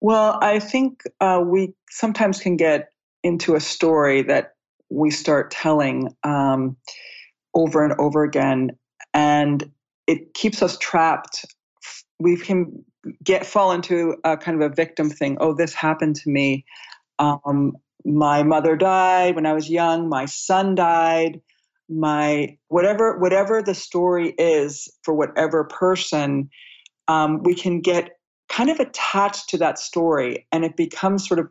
Well, 0.00 0.38
I 0.40 0.58
think 0.58 1.02
uh, 1.20 1.42
we 1.44 1.74
sometimes 1.90 2.40
can 2.40 2.56
get 2.56 2.88
into 3.22 3.54
a 3.54 3.60
story 3.60 4.22
that 4.22 4.54
we 4.88 5.10
start 5.10 5.50
telling 5.50 6.14
um, 6.24 6.76
over 7.54 7.84
and 7.84 7.92
over 8.00 8.24
again, 8.24 8.70
and 9.12 9.70
it 10.06 10.32
keeps 10.32 10.62
us 10.62 10.78
trapped. 10.78 11.44
We 12.18 12.38
can 12.38 12.84
get 13.22 13.46
fall 13.46 13.72
into 13.72 14.16
a 14.24 14.36
kind 14.36 14.60
of 14.60 14.70
a 14.70 14.74
victim 14.74 15.10
thing. 15.10 15.36
Oh, 15.40 15.54
this 15.54 15.74
happened 15.74 16.16
to 16.16 16.30
me. 16.30 16.64
Um, 17.18 17.76
my 18.04 18.42
mother 18.42 18.76
died 18.76 19.34
when 19.34 19.46
I 19.46 19.52
was 19.52 19.68
young. 19.68 20.08
My 20.08 20.26
son 20.26 20.74
died. 20.74 21.40
My 21.88 22.56
whatever 22.68 23.18
whatever 23.18 23.62
the 23.62 23.74
story 23.74 24.34
is 24.38 24.88
for 25.02 25.12
whatever 25.12 25.64
person, 25.64 26.48
um, 27.08 27.42
we 27.42 27.54
can 27.54 27.80
get 27.80 28.10
kind 28.48 28.70
of 28.70 28.78
attached 28.80 29.48
to 29.50 29.58
that 29.58 29.78
story, 29.78 30.46
and 30.52 30.64
it 30.64 30.76
becomes 30.76 31.26
sort 31.26 31.40
of 31.40 31.48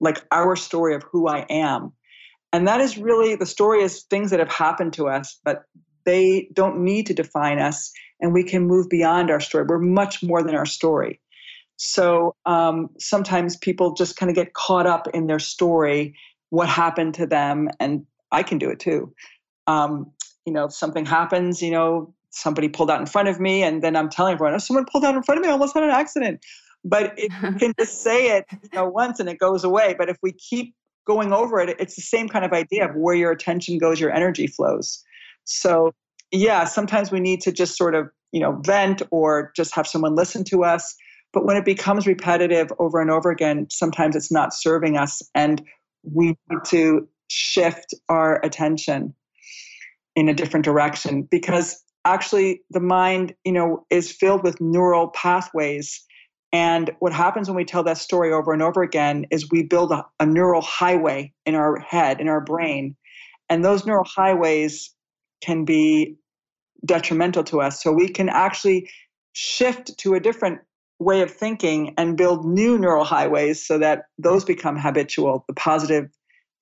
like 0.00 0.24
our 0.30 0.56
story 0.56 0.94
of 0.94 1.02
who 1.02 1.28
I 1.28 1.40
am. 1.50 1.92
And 2.52 2.66
that 2.66 2.80
is 2.80 2.98
really 2.98 3.36
the 3.36 3.46
story 3.46 3.82
is 3.82 4.02
things 4.04 4.30
that 4.30 4.40
have 4.40 4.50
happened 4.50 4.94
to 4.94 5.08
us, 5.08 5.38
but 5.44 5.64
they 6.04 6.48
don't 6.52 6.82
need 6.82 7.06
to 7.06 7.14
define 7.14 7.58
us, 7.58 7.92
and 8.20 8.32
we 8.32 8.44
can 8.44 8.66
move 8.66 8.88
beyond 8.88 9.30
our 9.30 9.40
story. 9.40 9.64
We're 9.68 9.78
much 9.78 10.22
more 10.22 10.42
than 10.42 10.54
our 10.54 10.66
story. 10.66 11.20
So 11.76 12.36
um, 12.44 12.90
sometimes 12.98 13.56
people 13.56 13.94
just 13.94 14.16
kind 14.16 14.28
of 14.28 14.36
get 14.36 14.52
caught 14.52 14.86
up 14.86 15.08
in 15.14 15.26
their 15.26 15.38
story, 15.38 16.14
what 16.50 16.68
happened 16.68 17.14
to 17.14 17.26
them, 17.26 17.70
and 17.80 18.04
I 18.30 18.42
can 18.42 18.58
do 18.58 18.68
it 18.68 18.80
too. 18.80 19.14
Um, 19.66 20.10
you 20.44 20.52
know, 20.52 20.66
if 20.66 20.74
something 20.74 21.06
happens, 21.06 21.62
you 21.62 21.70
know, 21.70 22.14
somebody 22.30 22.68
pulled 22.68 22.90
out 22.90 23.00
in 23.00 23.06
front 23.06 23.28
of 23.28 23.40
me, 23.40 23.62
and 23.62 23.82
then 23.82 23.96
I'm 23.96 24.10
telling 24.10 24.34
everyone, 24.34 24.54
oh, 24.54 24.58
someone 24.58 24.84
pulled 24.90 25.04
out 25.04 25.14
in 25.14 25.22
front 25.22 25.38
of 25.38 25.42
me, 25.42 25.48
I 25.48 25.52
almost 25.52 25.74
had 25.74 25.82
an 25.82 25.90
accident. 25.90 26.44
But 26.84 27.14
if 27.16 27.32
you 27.42 27.52
can 27.54 27.72
just 27.78 28.02
say 28.02 28.36
it, 28.36 28.44
you 28.50 28.68
know, 28.74 28.86
once 28.86 29.18
and 29.18 29.28
it 29.28 29.38
goes 29.38 29.64
away. 29.64 29.94
But 29.96 30.10
if 30.10 30.18
we 30.22 30.32
keep 30.32 30.74
going 31.06 31.32
over 31.32 31.60
it, 31.60 31.76
it's 31.80 31.96
the 31.96 32.02
same 32.02 32.28
kind 32.28 32.44
of 32.44 32.52
idea 32.52 32.88
of 32.88 32.94
where 32.94 33.14
your 33.14 33.32
attention 33.32 33.78
goes, 33.78 33.98
your 33.98 34.12
energy 34.12 34.46
flows. 34.46 35.02
So 35.44 35.94
yeah, 36.32 36.64
sometimes 36.64 37.10
we 37.10 37.20
need 37.20 37.40
to 37.42 37.52
just 37.52 37.76
sort 37.76 37.94
of, 37.94 38.08
you 38.32 38.40
know, 38.40 38.60
vent 38.64 39.02
or 39.10 39.52
just 39.56 39.74
have 39.74 39.86
someone 39.86 40.14
listen 40.14 40.44
to 40.44 40.64
us 40.64 40.96
but 41.32 41.44
when 41.44 41.56
it 41.56 41.64
becomes 41.64 42.06
repetitive 42.06 42.72
over 42.78 43.00
and 43.00 43.10
over 43.10 43.30
again, 43.30 43.66
sometimes 43.70 44.16
it's 44.16 44.32
not 44.32 44.52
serving 44.52 44.96
us. 44.96 45.22
And 45.34 45.62
we 46.02 46.36
need 46.48 46.64
to 46.66 47.08
shift 47.28 47.94
our 48.08 48.44
attention 48.44 49.14
in 50.16 50.28
a 50.28 50.34
different 50.34 50.64
direction 50.64 51.22
because 51.22 51.82
actually 52.04 52.62
the 52.70 52.80
mind, 52.80 53.34
you 53.44 53.52
know, 53.52 53.86
is 53.90 54.10
filled 54.10 54.42
with 54.42 54.60
neural 54.60 55.08
pathways. 55.08 56.04
And 56.52 56.90
what 56.98 57.12
happens 57.12 57.48
when 57.48 57.56
we 57.56 57.64
tell 57.64 57.84
that 57.84 57.98
story 57.98 58.32
over 58.32 58.52
and 58.52 58.62
over 58.62 58.82
again 58.82 59.26
is 59.30 59.48
we 59.50 59.62
build 59.62 59.92
a, 59.92 60.04
a 60.18 60.26
neural 60.26 60.62
highway 60.62 61.32
in 61.46 61.54
our 61.54 61.78
head, 61.78 62.20
in 62.20 62.26
our 62.26 62.40
brain. 62.40 62.96
And 63.48 63.64
those 63.64 63.86
neural 63.86 64.04
highways 64.04 64.92
can 65.44 65.64
be 65.64 66.16
detrimental 66.84 67.44
to 67.44 67.60
us. 67.60 67.82
So 67.82 67.92
we 67.92 68.08
can 68.08 68.28
actually 68.28 68.90
shift 69.32 69.96
to 69.98 70.14
a 70.14 70.20
different 70.20 70.60
way 70.98 71.22
of 71.22 71.30
thinking 71.30 71.94
and 71.96 72.16
build 72.16 72.44
new 72.44 72.78
neural 72.78 73.04
highways 73.04 73.64
so 73.64 73.78
that 73.78 74.04
those 74.18 74.42
mm-hmm. 74.42 74.52
become 74.52 74.76
habitual, 74.76 75.44
the 75.48 75.54
positive 75.54 76.10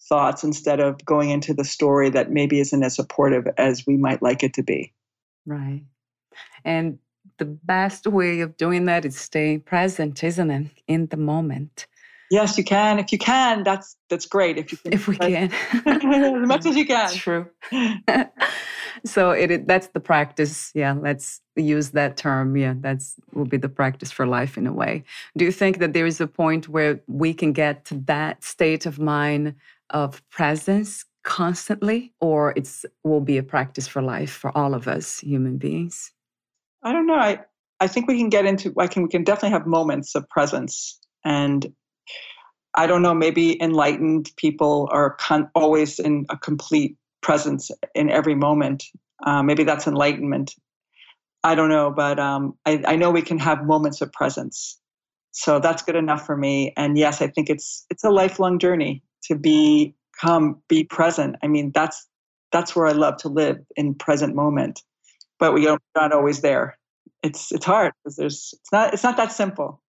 thoughts, 0.09 0.45
instead 0.45 0.81
of 0.81 1.05
going 1.05 1.31
into 1.31 1.53
the 1.53 1.65
story 1.65 2.09
that 2.11 2.31
maybe 2.31 2.61
isn't 2.61 2.83
as 2.83 2.95
supportive 2.95 3.47
as 3.59 3.85
we 3.87 3.97
might 3.97 4.23
like 4.23 4.43
it 4.43 4.55
to 4.55 4.63
be. 4.63 4.93
Right. 5.45 5.83
And 6.65 6.99
the 7.39 7.45
best 7.45 8.07
way 8.07 8.41
of 8.41 8.57
doing 8.57 8.85
that 8.87 9.05
is 9.05 9.19
staying 9.19 9.63
present, 9.63 10.23
isn't 10.23 10.51
it? 10.51 10.67
In 10.87 11.07
the 11.07 11.17
moment. 11.17 11.87
Yes, 12.31 12.59
you 12.59 12.65
can. 12.65 12.99
If 12.99 13.11
you 13.11 13.19
can, 13.19 13.63
that's 13.63 13.97
that's 14.11 14.27
great. 14.27 14.59
If 14.59 14.73
you 14.73 14.79
can, 14.79 14.93
if 14.93 15.09
we 15.09 15.17
can, 15.17 15.51
as 15.87 16.49
much 16.49 16.67
as 16.67 16.77
you 16.77 16.87
can. 16.95 17.11
True. 17.15 17.49
so 19.05 19.31
it 19.31 19.67
that's 19.67 19.89
the 19.89 20.01
practice. 20.01 20.71
Yeah, 20.75 20.93
let's 20.93 21.41
use 21.57 21.91
that 21.91 22.17
term. 22.17 22.57
Yeah, 22.57 22.75
that's 22.79 23.17
will 23.33 23.45
be 23.45 23.57
the 23.57 23.69
practice 23.69 24.13
for 24.13 24.27
life 24.27 24.57
in 24.57 24.67
a 24.67 24.73
way. 24.73 25.05
Do 25.37 25.45
you 25.45 25.53
think 25.53 25.79
that 25.79 25.93
there 25.93 26.07
is 26.07 26.21
a 26.21 26.27
point 26.27 26.69
where 26.69 27.01
we 27.07 27.35
can 27.35 27.53
get 27.53 27.85
to 27.87 27.95
that 28.07 28.45
state 28.45 28.87
of 28.87 28.99
mind 28.99 29.55
of 29.91 30.23
presence 30.31 31.05
constantly, 31.25 32.13
or 32.21 32.53
it's 32.57 32.85
will 33.05 33.21
be 33.21 33.39
a 33.39 33.43
practice 33.43 33.89
for 33.89 34.03
life 34.03 34.31
for 34.31 34.57
all 34.57 34.75
of 34.75 34.89
us 34.89 35.21
human 35.21 35.59
beings? 35.59 36.13
I 36.83 36.93
don't 36.93 37.07
know. 37.07 37.15
I 37.15 37.41
I 37.81 37.87
think 37.87 38.09
we 38.09 38.19
can 38.19 38.29
get 38.29 38.47
into. 38.47 38.75
I 38.79 38.87
can 38.87 39.03
we 39.05 39.09
can 39.09 39.25
definitely 39.25 39.51
have 39.51 39.67
moments 39.67 40.15
of 40.15 40.29
presence 40.29 40.99
and 41.25 41.73
I 42.75 42.87
don't 42.87 43.03
know, 43.03 43.15
maybe 43.15 43.61
enlightened 43.61 44.31
people 44.37 44.89
are 44.93 45.17
con- 45.17 45.51
always 45.55 45.99
in 45.99 46.27
a 46.29 46.37
complete 46.37 46.97
presence 47.29 47.71
in 47.95 48.09
every 48.09 48.35
moment. 48.35 48.85
Uh, 49.27 49.43
maybe 49.43 49.63
that's 49.63 49.87
enlightenment. 49.87 50.55
I 51.45 51.55
don't 51.55 51.69
know, 51.69 51.91
but 51.91 52.19
um, 52.19 52.55
I, 52.65 52.83
I, 52.87 52.97
know 52.97 53.11
we 53.11 53.21
can 53.21 53.39
have 53.39 53.65
moments 53.65 54.01
of 54.01 54.11
presence. 54.13 54.81
So 55.33 55.61
that's 55.61 55.83
good 55.83 55.95
enough 55.95 56.25
for 56.25 56.39
me. 56.39 56.73
And 56.75 56.97
yes, 56.97 57.21
I 57.21 57.27
think 57.27 57.51
it's 57.51 57.85
it's 57.91 58.03
a 58.03 58.09
lifelong 58.09 58.59
journey 58.59 59.03
to 59.25 59.35
be 59.37 59.95
come 60.19 60.63
be 60.69 60.85
present. 60.85 61.37
I 61.43 61.49
mean, 61.49 61.71
that's 61.75 62.09
that's 62.51 62.75
where 62.75 62.87
I 62.87 62.93
love 62.93 63.19
to 63.19 63.29
live 63.29 63.59
in 63.77 63.95
present 63.95 64.35
moment. 64.35 64.83
But 65.39 65.53
we 65.53 65.69
are 65.69 65.79
not 65.95 66.13
always 66.13 66.41
there. 66.41 66.79
It's 67.23 67.53
it's 67.53 67.67
hard 67.67 67.93
because 67.99 68.17
there's 68.17 68.55
it's 68.59 68.73
not 68.73 68.95
it's 68.95 69.05
not 69.05 69.19
that 69.19 69.33
simple. 69.33 69.83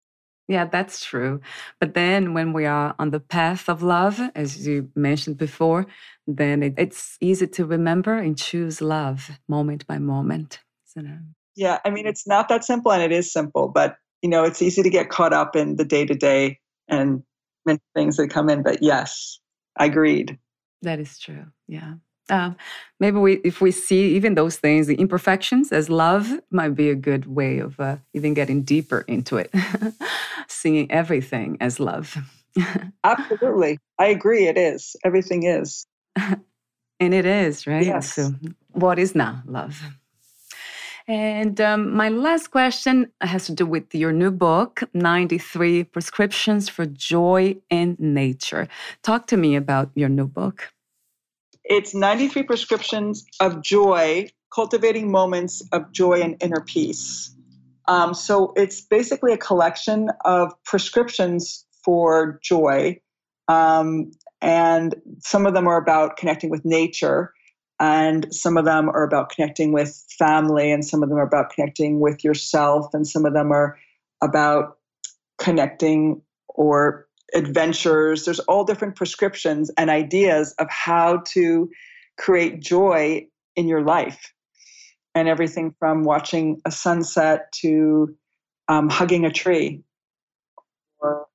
Yeah, 0.48 0.64
that's 0.64 1.04
true. 1.04 1.40
But 1.78 1.92
then 1.92 2.32
when 2.32 2.54
we 2.54 2.64
are 2.64 2.94
on 2.98 3.10
the 3.10 3.20
path 3.20 3.68
of 3.68 3.82
love, 3.82 4.18
as 4.34 4.66
you 4.66 4.90
mentioned 4.96 5.36
before, 5.36 5.86
then 6.26 6.62
it, 6.62 6.74
it's 6.78 7.18
easy 7.20 7.46
to 7.46 7.66
remember 7.66 8.16
and 8.16 8.36
choose 8.36 8.80
love 8.80 9.30
moment 9.46 9.86
by 9.86 9.98
moment. 9.98 10.60
Yeah, 11.54 11.78
I 11.84 11.90
mean, 11.90 12.06
mm. 12.06 12.08
it's 12.08 12.26
not 12.26 12.48
that 12.48 12.64
simple 12.64 12.92
and 12.92 13.02
it 13.02 13.12
is 13.12 13.30
simple, 13.30 13.68
but 13.68 13.96
you 14.22 14.30
know, 14.30 14.44
it's 14.44 14.62
easy 14.62 14.82
to 14.82 14.90
get 14.90 15.10
caught 15.10 15.32
up 15.32 15.54
in 15.54 15.76
the 15.76 15.84
day 15.84 16.06
to 16.06 16.14
day 16.14 16.58
and 16.88 17.22
many 17.66 17.78
things 17.94 18.16
that 18.16 18.28
come 18.28 18.48
in. 18.48 18.62
But 18.62 18.82
yes, 18.82 19.38
I 19.76 19.86
agreed. 19.86 20.38
That 20.82 20.98
is 20.98 21.18
true. 21.18 21.46
Yeah. 21.66 21.94
Uh, 22.28 22.52
maybe 23.00 23.18
we, 23.18 23.34
if 23.44 23.60
we 23.60 23.70
see 23.70 24.14
even 24.16 24.34
those 24.34 24.56
things, 24.56 24.86
the 24.86 24.96
imperfections 24.96 25.72
as 25.72 25.88
love, 25.88 26.40
might 26.50 26.74
be 26.74 26.90
a 26.90 26.94
good 26.94 27.26
way 27.26 27.58
of 27.58 27.78
uh, 27.80 27.96
even 28.12 28.34
getting 28.34 28.62
deeper 28.62 29.00
into 29.08 29.36
it, 29.36 29.52
seeing 30.48 30.90
everything 30.90 31.56
as 31.60 31.80
love. 31.80 32.16
Absolutely, 33.04 33.78
I 33.98 34.06
agree. 34.06 34.46
It 34.46 34.58
is. 34.58 34.96
Everything 35.04 35.44
is, 35.44 35.86
and 36.16 37.14
it 37.14 37.26
is 37.26 37.66
right. 37.66 37.86
Yes. 37.86 38.14
So, 38.14 38.34
what 38.72 38.98
is 38.98 39.14
now 39.14 39.42
love? 39.46 39.82
And 41.08 41.58
um, 41.58 41.94
my 41.94 42.10
last 42.10 42.48
question 42.48 43.10
has 43.22 43.46
to 43.46 43.54
do 43.54 43.64
with 43.64 43.94
your 43.94 44.12
new 44.12 44.30
book, 44.30 44.82
93 44.92 45.84
Prescriptions 45.84 46.68
for 46.68 46.84
Joy 46.84 47.56
in 47.70 47.96
Nature. 47.98 48.68
Talk 49.02 49.26
to 49.28 49.38
me 49.38 49.56
about 49.56 49.90
your 49.94 50.10
new 50.10 50.26
book. 50.26 50.70
It's 51.68 51.94
93 51.94 52.44
prescriptions 52.44 53.26
of 53.40 53.62
joy, 53.62 54.30
cultivating 54.54 55.10
moments 55.10 55.62
of 55.72 55.92
joy 55.92 56.22
and 56.22 56.36
inner 56.42 56.62
peace. 56.62 57.34
Um, 57.88 58.14
so 58.14 58.54
it's 58.56 58.80
basically 58.80 59.34
a 59.34 59.36
collection 59.36 60.10
of 60.24 60.52
prescriptions 60.64 61.66
for 61.84 62.40
joy. 62.42 62.98
Um, 63.48 64.12
and 64.40 64.94
some 65.18 65.46
of 65.46 65.52
them 65.52 65.66
are 65.66 65.76
about 65.76 66.16
connecting 66.16 66.48
with 66.48 66.64
nature, 66.64 67.34
and 67.78 68.32
some 68.34 68.56
of 68.56 68.64
them 68.64 68.88
are 68.88 69.04
about 69.04 69.30
connecting 69.30 69.72
with 69.72 70.04
family, 70.18 70.70
and 70.70 70.84
some 70.84 71.02
of 71.02 71.10
them 71.10 71.18
are 71.18 71.26
about 71.26 71.50
connecting 71.50 72.00
with 72.00 72.24
yourself, 72.24 72.94
and 72.94 73.06
some 73.06 73.26
of 73.26 73.34
them 73.34 73.52
are 73.52 73.78
about 74.22 74.78
connecting 75.38 76.22
or 76.48 77.07
adventures. 77.34 78.24
There's 78.24 78.40
all 78.40 78.64
different 78.64 78.96
prescriptions 78.96 79.70
and 79.76 79.90
ideas 79.90 80.54
of 80.58 80.68
how 80.70 81.22
to 81.32 81.70
create 82.16 82.60
joy 82.60 83.26
in 83.56 83.68
your 83.68 83.82
life. 83.82 84.32
And 85.14 85.28
everything 85.28 85.74
from 85.78 86.04
watching 86.04 86.60
a 86.64 86.70
sunset 86.70 87.50
to 87.60 88.14
um, 88.68 88.88
hugging 88.88 89.24
a 89.24 89.32
tree 89.32 89.82
or 91.00 91.26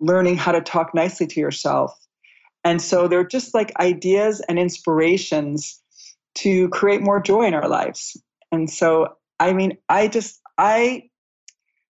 learning 0.00 0.36
how 0.36 0.52
to 0.52 0.60
talk 0.60 0.94
nicely 0.94 1.26
to 1.26 1.40
yourself. 1.40 1.96
And 2.64 2.82
so 2.82 3.08
they're 3.08 3.26
just 3.26 3.54
like 3.54 3.72
ideas 3.78 4.40
and 4.40 4.58
inspirations 4.58 5.80
to 6.36 6.68
create 6.68 7.00
more 7.00 7.20
joy 7.20 7.44
in 7.46 7.54
our 7.54 7.68
lives. 7.68 8.16
And 8.52 8.68
so, 8.68 9.16
I 9.40 9.52
mean, 9.52 9.78
I 9.88 10.08
just, 10.08 10.40
I 10.58 11.04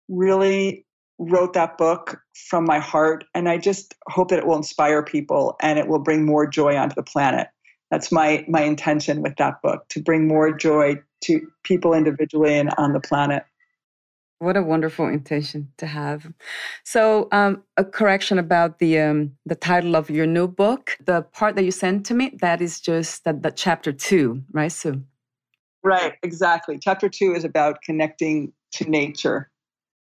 really 0.09 0.87
wrote 1.19 1.53
that 1.53 1.79
book 1.79 2.21
from 2.35 2.65
my 2.65 2.79
heart 2.79 3.25
and 3.35 3.49
i 3.49 3.57
just 3.57 3.95
hope 4.09 4.29
that 4.29 4.39
it 4.39 4.47
will 4.47 4.57
inspire 4.57 5.03
people 5.03 5.57
and 5.61 5.79
it 5.79 5.87
will 5.89 5.99
bring 5.99 6.25
more 6.25 6.47
joy 6.47 6.77
onto 6.77 6.95
the 6.95 7.03
planet 7.03 7.49
that's 7.91 8.11
my 8.11 8.45
my 8.49 8.63
intention 8.63 9.23
with 9.23 9.37
that 9.37 9.63
book 9.63 9.87
to 9.89 10.03
bring 10.03 10.27
more 10.27 10.53
joy 10.53 10.97
to 11.23 11.41
people 11.63 11.95
individually 11.95 12.59
and 12.59 12.71
on 12.79 12.93
the 12.93 13.01
planet 13.01 13.45
What 14.41 14.57
a 14.57 14.63
wonderful 14.63 15.09
intention 15.09 15.73
to 15.79 15.87
have. 15.87 16.31
So, 16.85 17.29
um, 17.33 17.63
a 17.77 17.85
correction 17.85 18.39
about 18.39 18.79
the 18.79 18.99
um, 19.01 19.37
the 19.47 19.55
title 19.55 19.97
of 19.97 20.11
your 20.11 20.27
new 20.27 20.49
book. 20.49 20.99
The 21.07 21.23
part 21.23 21.55
that 21.57 21.65
you 21.65 21.71
sent 21.71 22.05
to 22.07 22.15
me, 22.15 22.37
that 22.41 22.61
is 22.61 22.81
just 22.81 23.25
that 23.25 23.43
the 23.43 23.51
chapter 23.51 23.93
two, 23.93 24.43
right, 24.53 24.73
Sue? 24.73 25.03
Right, 25.83 26.15
exactly. 26.23 26.79
Chapter 26.79 27.09
two 27.09 27.35
is 27.35 27.45
about 27.45 27.81
connecting 27.83 28.53
to 28.73 28.91
nature. 28.91 29.51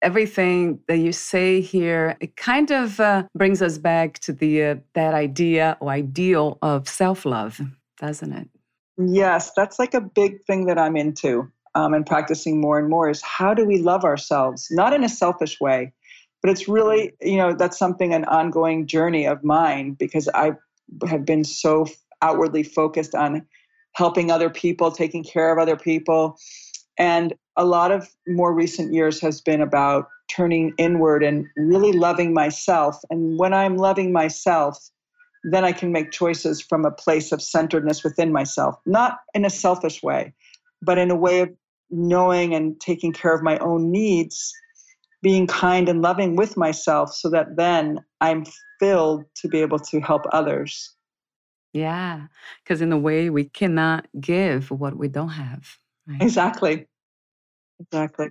Everything 0.01 0.79
that 0.87 0.97
you 0.97 1.11
say 1.11 1.61
here, 1.61 2.15
it 2.19 2.37
kind 2.37 2.71
of 2.71 2.99
uh, 2.99 3.23
brings 3.35 3.61
us 3.61 3.77
back 3.77 4.19
to 4.19 4.33
the 4.33 4.63
uh, 4.63 4.75
that 4.93 5.13
idea 5.13 5.77
or 5.81 5.89
ideal 5.89 6.57
of 6.61 6.87
self 6.87 7.25
love, 7.25 7.59
doesn't 7.99 8.33
it? 8.33 8.49
Yes, 8.97 9.51
that's 9.55 9.79
like 9.79 9.93
a 9.93 10.01
big 10.01 10.43
thing 10.45 10.65
that 10.65 10.77
I'm 10.77 10.97
into 10.97 11.51
um, 11.75 11.93
and 11.93 12.05
practicing 12.05 12.59
more 12.59 12.77
and 12.79 12.89
more 12.89 13.09
is 13.09 13.21
how 13.21 13.53
do 13.53 13.65
we 13.65 13.77
love 13.81 14.03
ourselves, 14.03 14.67
not 14.71 14.93
in 14.93 15.03
a 15.03 15.09
selfish 15.09 15.59
way, 15.59 15.93
but 16.41 16.49
it's 16.51 16.67
really, 16.67 17.13
you 17.21 17.37
know, 17.37 17.53
that's 17.53 17.77
something, 17.77 18.13
an 18.13 18.25
ongoing 18.25 18.87
journey 18.87 19.25
of 19.25 19.43
mine 19.43 19.93
because 19.93 20.27
I 20.33 20.53
have 21.07 21.25
been 21.25 21.43
so 21.43 21.85
outwardly 22.21 22.63
focused 22.63 23.15
on 23.15 23.45
helping 23.93 24.31
other 24.31 24.49
people, 24.49 24.91
taking 24.91 25.23
care 25.23 25.51
of 25.51 25.59
other 25.59 25.75
people. 25.75 26.37
And 26.99 27.33
a 27.55 27.65
lot 27.65 27.91
of 27.91 28.07
more 28.27 28.53
recent 28.53 28.93
years 28.93 29.19
has 29.21 29.41
been 29.41 29.61
about 29.61 30.07
turning 30.29 30.73
inward 30.77 31.23
and 31.23 31.47
really 31.55 31.93
loving 31.93 32.33
myself. 32.33 32.97
And 33.09 33.39
when 33.39 33.53
I'm 33.53 33.77
loving 33.77 34.11
myself, 34.11 34.77
then 35.43 35.63
I 35.63 35.71
can 35.71 35.91
make 35.91 36.11
choices 36.11 36.61
from 36.61 36.85
a 36.85 36.91
place 36.91 37.31
of 37.31 37.41
centeredness 37.41 38.03
within 38.03 38.31
myself, 38.31 38.75
not 38.85 39.19
in 39.33 39.45
a 39.45 39.49
selfish 39.49 40.03
way, 40.03 40.33
but 40.81 40.97
in 40.97 41.09
a 41.09 41.15
way 41.15 41.39
of 41.39 41.49
knowing 41.89 42.53
and 42.53 42.79
taking 42.79 43.13
care 43.13 43.33
of 43.33 43.41
my 43.41 43.57
own 43.59 43.91
needs, 43.91 44.53
being 45.21 45.47
kind 45.47 45.89
and 45.89 46.01
loving 46.01 46.35
with 46.35 46.57
myself 46.57 47.13
so 47.13 47.29
that 47.29 47.55
then 47.55 47.99
I'm 48.21 48.45
filled 48.79 49.23
to 49.37 49.47
be 49.47 49.61
able 49.61 49.79
to 49.79 49.99
help 49.99 50.23
others. 50.31 50.93
Yeah, 51.73 52.27
because 52.63 52.81
in 52.81 52.91
a 52.91 52.97
way, 52.97 53.29
we 53.29 53.45
cannot 53.45 54.07
give 54.19 54.71
what 54.71 54.97
we 54.97 55.07
don't 55.07 55.29
have. 55.29 55.77
Right? 56.07 56.21
Exactly. 56.21 56.87
Exactly. 57.79 58.29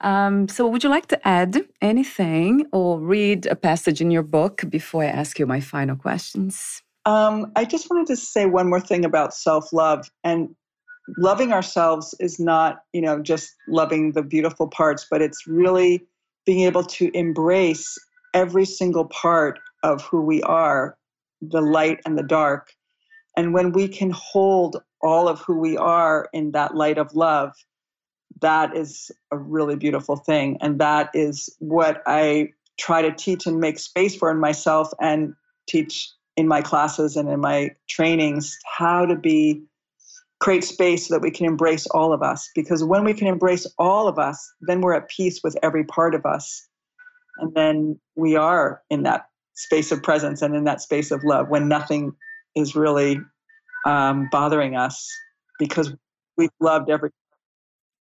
Um, 0.00 0.48
so, 0.48 0.66
would 0.68 0.84
you 0.84 0.90
like 0.90 1.06
to 1.06 1.28
add 1.28 1.66
anything 1.80 2.66
or 2.72 3.00
read 3.00 3.46
a 3.46 3.56
passage 3.56 4.00
in 4.00 4.10
your 4.10 4.22
book 4.22 4.64
before 4.68 5.02
I 5.02 5.06
ask 5.06 5.38
you 5.38 5.46
my 5.46 5.60
final 5.60 5.96
questions? 5.96 6.82
Um, 7.06 7.50
I 7.56 7.64
just 7.64 7.88
wanted 7.90 8.06
to 8.08 8.16
say 8.16 8.46
one 8.46 8.68
more 8.68 8.80
thing 8.80 9.04
about 9.04 9.34
self 9.34 9.72
love. 9.72 10.10
And 10.24 10.54
loving 11.16 11.52
ourselves 11.52 12.14
is 12.20 12.38
not, 12.38 12.82
you 12.92 13.00
know, 13.00 13.20
just 13.20 13.54
loving 13.66 14.12
the 14.12 14.22
beautiful 14.22 14.68
parts, 14.68 15.06
but 15.10 15.22
it's 15.22 15.46
really 15.46 16.06
being 16.44 16.60
able 16.60 16.84
to 16.84 17.10
embrace 17.16 17.96
every 18.34 18.64
single 18.64 19.06
part 19.06 19.58
of 19.82 20.02
who 20.02 20.20
we 20.20 20.42
are, 20.42 20.96
the 21.40 21.60
light 21.60 22.00
and 22.04 22.18
the 22.18 22.22
dark. 22.22 22.72
And 23.36 23.54
when 23.54 23.72
we 23.72 23.88
can 23.88 24.10
hold 24.10 24.82
all 25.00 25.28
of 25.28 25.40
who 25.40 25.58
we 25.58 25.76
are 25.76 26.28
in 26.32 26.50
that 26.52 26.74
light 26.74 26.98
of 26.98 27.14
love, 27.14 27.52
that 28.40 28.76
is 28.76 29.10
a 29.30 29.38
really 29.38 29.76
beautiful 29.76 30.16
thing. 30.16 30.58
And 30.60 30.78
that 30.80 31.10
is 31.14 31.54
what 31.58 32.02
I 32.06 32.50
try 32.78 33.02
to 33.02 33.12
teach 33.12 33.46
and 33.46 33.58
make 33.58 33.78
space 33.78 34.14
for 34.14 34.30
in 34.30 34.38
myself 34.38 34.92
and 35.00 35.34
teach 35.68 36.10
in 36.36 36.46
my 36.46 36.62
classes 36.62 37.16
and 37.16 37.28
in 37.28 37.40
my 37.40 37.70
trainings 37.88 38.56
how 38.78 39.04
to 39.04 39.16
be 39.16 39.62
create 40.40 40.62
space 40.62 41.08
so 41.08 41.14
that 41.14 41.20
we 41.20 41.30
can 41.30 41.46
embrace 41.46 41.86
all 41.88 42.12
of 42.12 42.22
us. 42.22 42.48
Because 42.54 42.84
when 42.84 43.04
we 43.04 43.12
can 43.12 43.26
embrace 43.26 43.66
all 43.78 44.06
of 44.06 44.18
us, 44.18 44.52
then 44.60 44.80
we're 44.80 44.94
at 44.94 45.08
peace 45.08 45.40
with 45.42 45.56
every 45.62 45.84
part 45.84 46.14
of 46.14 46.24
us. 46.24 46.68
And 47.38 47.54
then 47.54 47.98
we 48.16 48.36
are 48.36 48.82
in 48.90 49.02
that 49.02 49.26
space 49.54 49.90
of 49.90 50.02
presence 50.02 50.40
and 50.40 50.54
in 50.54 50.64
that 50.64 50.80
space 50.80 51.10
of 51.10 51.24
love 51.24 51.48
when 51.48 51.68
nothing 51.68 52.12
is 52.54 52.76
really 52.76 53.18
um, 53.84 54.28
bothering 54.30 54.76
us 54.76 55.10
because 55.58 55.92
we've 56.36 56.50
loved 56.60 56.90
every. 56.90 57.10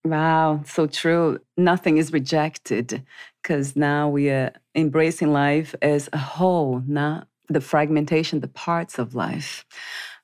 Wow, 0.09 0.63
so 0.65 0.87
true. 0.87 1.39
Nothing 1.57 1.97
is 1.97 2.13
rejected 2.13 3.03
because 3.41 3.75
now 3.75 4.09
we 4.09 4.29
are 4.29 4.51
embracing 4.75 5.33
life 5.33 5.75
as 5.81 6.09
a 6.13 6.17
whole, 6.17 6.81
not 6.87 7.27
the 7.49 7.61
fragmentation, 7.61 8.39
the 8.39 8.47
parts 8.47 8.99
of 8.99 9.15
life. 9.15 9.65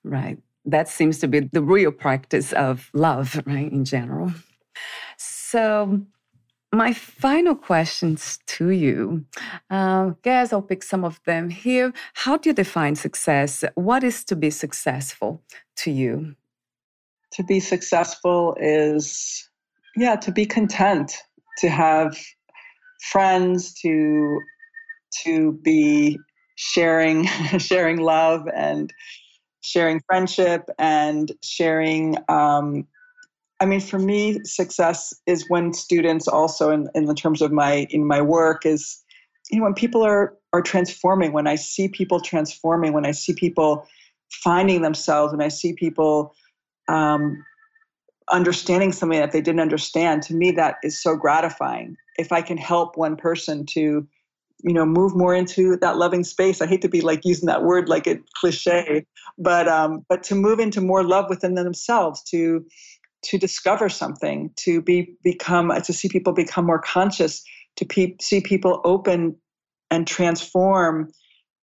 Right 0.03 0.39
that 0.65 0.88
seems 0.88 1.19
to 1.19 1.27
be 1.27 1.41
the 1.51 1.61
real 1.61 1.91
practice 1.91 2.53
of 2.53 2.89
love, 2.93 3.41
right, 3.45 3.71
in 3.71 3.86
general. 3.86 4.31
So, 5.17 6.01
my 6.71 6.93
final 6.93 7.55
questions 7.55 8.39
to 8.47 8.69
you, 8.69 9.25
uh, 9.69 10.11
guess 10.23 10.51
I'll 10.51 10.61
pick 10.61 10.81
some 10.81 11.03
of 11.03 11.19
them 11.25 11.49
here. 11.49 11.93
How 12.13 12.38
do 12.38 12.49
you 12.49 12.53
define 12.53 12.95
success? 12.95 13.63
What 13.75 14.03
is 14.03 14.23
to 14.25 14.36
be 14.36 14.49
successful 14.49 15.43
to 15.77 15.91
you? 15.91 16.36
To 17.34 17.43
be 17.43 17.59
successful 17.59 18.55
is, 18.59 19.49
yeah, 19.95 20.15
to 20.17 20.31
be 20.31 20.45
content, 20.45 21.17
to 21.59 21.69
have 21.69 22.17
friends, 23.11 23.73
to 23.81 24.41
to 25.23 25.53
be 25.63 26.19
sharing 26.55 27.25
sharing 27.57 27.97
love 27.97 28.47
and 28.55 28.93
sharing 29.61 30.01
friendship 30.05 30.69
and 30.77 31.31
sharing 31.41 32.17
um, 32.29 32.85
i 33.59 33.65
mean 33.65 33.79
for 33.79 33.99
me 33.99 34.43
success 34.43 35.13
is 35.25 35.49
when 35.49 35.73
students 35.73 36.27
also 36.27 36.69
in, 36.69 36.89
in 36.95 37.05
the 37.05 37.13
terms 37.13 37.41
of 37.41 37.51
my 37.51 37.87
in 37.89 38.05
my 38.05 38.21
work 38.21 38.65
is 38.65 39.01
you 39.49 39.57
know 39.57 39.63
when 39.63 39.73
people 39.73 40.03
are 40.03 40.35
are 40.53 40.61
transforming 40.61 41.31
when 41.33 41.47
i 41.47 41.55
see 41.55 41.87
people 41.87 42.19
transforming 42.19 42.93
when 42.93 43.05
i 43.05 43.11
see 43.11 43.33
people 43.33 43.87
finding 44.31 44.81
themselves 44.81 45.31
when 45.31 45.41
i 45.41 45.47
see 45.47 45.73
people 45.73 46.33
um, 46.89 47.43
understanding 48.32 48.91
something 48.91 49.19
that 49.19 49.32
they 49.32 49.41
didn't 49.41 49.59
understand 49.61 50.24
to 50.24 50.34
me 50.34 50.51
that 50.51 50.76
is 50.84 51.01
so 51.01 51.15
gratifying. 51.15 51.95
If 52.17 52.32
i 52.32 52.41
can 52.41 52.57
help 52.57 52.95
one 52.95 53.15
person 53.15 53.65
to 53.67 54.07
you 54.63 54.74
know 54.74 54.86
move 54.86 55.15
more 55.15 55.36
into 55.36 55.78
that 55.78 55.97
loving 55.97 56.24
space 56.24 56.61
i 56.61 56.65
hate 56.65 56.82
to 56.82 56.89
be 56.89 57.01
like 57.01 57.21
using 57.24 57.47
that 57.47 57.63
word 57.63 57.89
like 57.89 58.07
a 58.07 58.17
cliche 58.36 59.05
but 59.38 59.67
um 59.67 60.05
but 60.09 60.24
to 60.24 60.36
move 60.36 60.59
into 60.59 60.82
more 60.82 61.03
love 61.03 61.26
within 61.30 61.55
themselves 61.55 62.24
to 62.24 62.65
to 63.24 63.38
discover 63.38 63.89
something 63.89 64.49
to 64.55 64.82
be 64.82 65.15
become 65.24 65.71
to 65.84 65.93
see 65.93 66.09
people 66.09 66.34
become 66.34 66.65
more 66.65 66.80
conscious 66.80 67.43
to 67.76 67.86
pe- 67.86 68.15
see 68.21 68.41
people 68.41 68.82
open 68.84 69.36
and 69.89 70.07
transform 70.07 71.11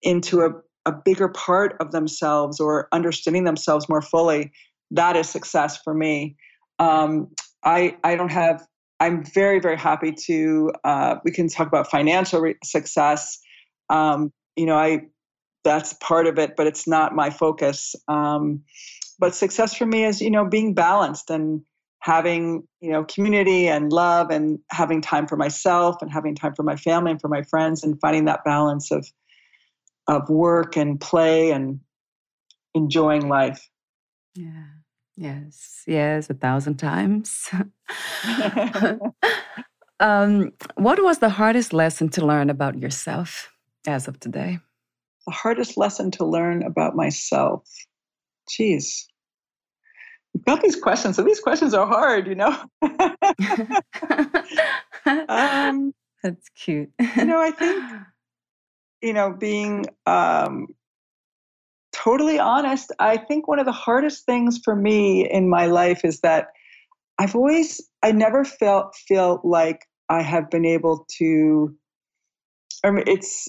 into 0.02 0.42
a, 0.42 0.50
a 0.86 0.92
bigger 0.92 1.30
part 1.30 1.76
of 1.80 1.92
themselves 1.92 2.60
or 2.60 2.88
understanding 2.92 3.44
themselves 3.44 3.88
more 3.90 4.02
fully 4.02 4.52
that 4.94 5.16
is 5.16 5.30
success 5.30 5.78
for 5.84 5.94
me 5.94 6.36
um, 6.80 7.30
I, 7.64 7.98
I 8.04 8.16
don't 8.16 8.32
have 8.32 8.66
I'm 9.04 9.26
very, 9.26 9.60
very 9.60 9.78
happy 9.78 10.14
to. 10.28 10.72
Uh, 10.86 11.16
we 11.26 11.32
can 11.32 11.50
talk 11.50 11.68
about 11.68 11.92
financial 11.92 12.40
re- 12.40 12.56
success. 12.64 13.38
Um, 13.90 14.32
you 14.56 14.66
know, 14.66 14.78
I 14.78 15.08
that's 15.66 15.94
part 15.96 16.26
of 16.26 16.40
it, 16.40 16.56
but 16.56 16.68
it's 16.68 16.88
not 16.88 17.14
my 17.14 17.30
focus. 17.30 17.96
Um, 18.08 18.64
but 19.20 19.36
success 19.36 19.74
for 19.74 19.86
me 19.86 20.06
is, 20.06 20.22
you 20.22 20.32
know, 20.32 20.46
being 20.46 20.74
balanced 20.74 21.30
and 21.30 21.62
having, 22.00 22.66
you 22.80 22.92
know, 22.92 23.04
community 23.04 23.68
and 23.68 23.92
love 23.92 24.30
and 24.30 24.60
having 24.72 25.02
time 25.02 25.28
for 25.28 25.36
myself 25.36 26.02
and 26.02 26.12
having 26.12 26.34
time 26.34 26.54
for 26.56 26.64
my 26.64 26.78
family 26.78 27.12
and 27.12 27.20
for 27.20 27.30
my 27.30 27.44
friends 27.44 27.84
and 27.84 28.00
finding 28.00 28.26
that 28.26 28.46
balance 28.46 28.90
of 28.90 29.06
of 30.08 30.30
work 30.30 30.78
and 30.78 31.00
play 31.02 31.52
and 31.52 31.82
enjoying 32.74 33.28
life. 33.28 33.70
Yeah. 34.36 34.64
Yes, 35.16 35.84
yes, 35.86 36.30
a 36.30 36.34
thousand 36.34 36.78
times. 36.78 37.50
um, 40.00 40.52
what 40.76 41.04
was 41.04 41.20
the 41.20 41.30
hardest 41.30 41.74
lesson 41.74 42.10
to 42.10 42.26
learn 42.26 42.50
about 42.50 42.80
yourself 42.80 43.52
as 43.86 44.08
of 44.08 44.20
today? 44.20 44.60
The 45.28 45.34
hardest 45.34 45.78
lesson 45.78 46.12
to 46.12 46.26
learn 46.26 46.64
about 46.64 46.96
myself. 46.96 47.64
Jeez. 48.50 49.06
You've 50.34 50.46
got 50.46 50.62
these 50.62 50.76
questions, 50.76 51.20
and 51.20 51.28
these 51.28 51.40
questions 51.40 51.76
are 51.76 51.86
hard, 51.86 52.28
you 52.28 52.36
know? 52.36 52.58
um, 55.30 55.94
That's 56.24 56.50
cute. 56.50 56.92
you 57.16 57.26
know, 57.26 57.40
I 57.40 57.52
think, 57.52 57.84
you 59.04 59.14
know, 59.14 59.32
being 59.32 59.86
um, 60.08 60.68
totally 61.94 62.40
honest, 62.40 62.92
I 63.00 63.18
think 63.18 63.48
one 63.48 63.60
of 63.60 63.66
the 63.66 63.72
hardest 63.72 64.26
things 64.26 64.60
for 64.64 64.76
me 64.76 65.30
in 65.30 65.50
my 65.50 65.68
life 65.68 66.02
is 66.04 66.20
that 66.22 66.48
I've 67.20 67.36
always, 67.36 67.82
I 68.02 68.12
never 68.12 68.44
felt 68.44 68.96
feel 68.96 69.40
like 69.44 69.86
I 70.10 70.22
have 70.22 70.50
been 70.50 70.66
able 70.66 71.06
to. 71.18 71.74
I 72.84 72.92
mean, 72.92 73.06
it's 73.08 73.48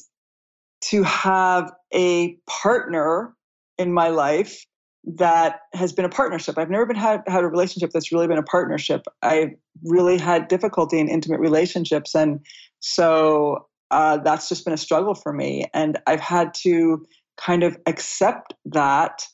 to 0.90 1.02
have 1.02 1.72
a 1.92 2.36
partner 2.46 3.34
in 3.78 3.92
my 3.92 4.08
life 4.08 4.64
that 5.04 5.60
has 5.72 5.92
been 5.92 6.04
a 6.04 6.10
partnership. 6.10 6.56
I've 6.56 6.70
never 6.70 6.86
been 6.86 6.96
had, 6.96 7.22
had 7.26 7.42
a 7.42 7.48
relationship 7.48 7.90
that's 7.90 8.12
really 8.12 8.26
been 8.26 8.38
a 8.38 8.42
partnership. 8.42 9.02
I've 9.22 9.50
really 9.82 10.18
had 10.18 10.48
difficulty 10.48 10.98
in 10.98 11.08
intimate 11.08 11.40
relationships. 11.40 12.14
And 12.14 12.40
so 12.80 13.66
uh, 13.90 14.18
that's 14.18 14.48
just 14.48 14.64
been 14.64 14.74
a 14.74 14.78
struggle 14.78 15.14
for 15.14 15.32
me. 15.32 15.66
And 15.74 15.98
I've 16.06 16.20
had 16.20 16.54
to 16.62 17.04
kind 17.36 17.62
of 17.62 17.76
accept 17.86 18.54
that 18.66 19.26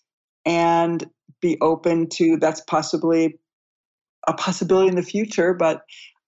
and 0.45 1.09
be 1.41 1.59
open 1.61 2.09
to 2.09 2.37
that's 2.37 2.61
possibly 2.63 3.39
a 4.27 4.35
possibility 4.35 4.89
in 4.89 4.97
the 4.97 5.03
future, 5.03 5.55
but 5.55 5.83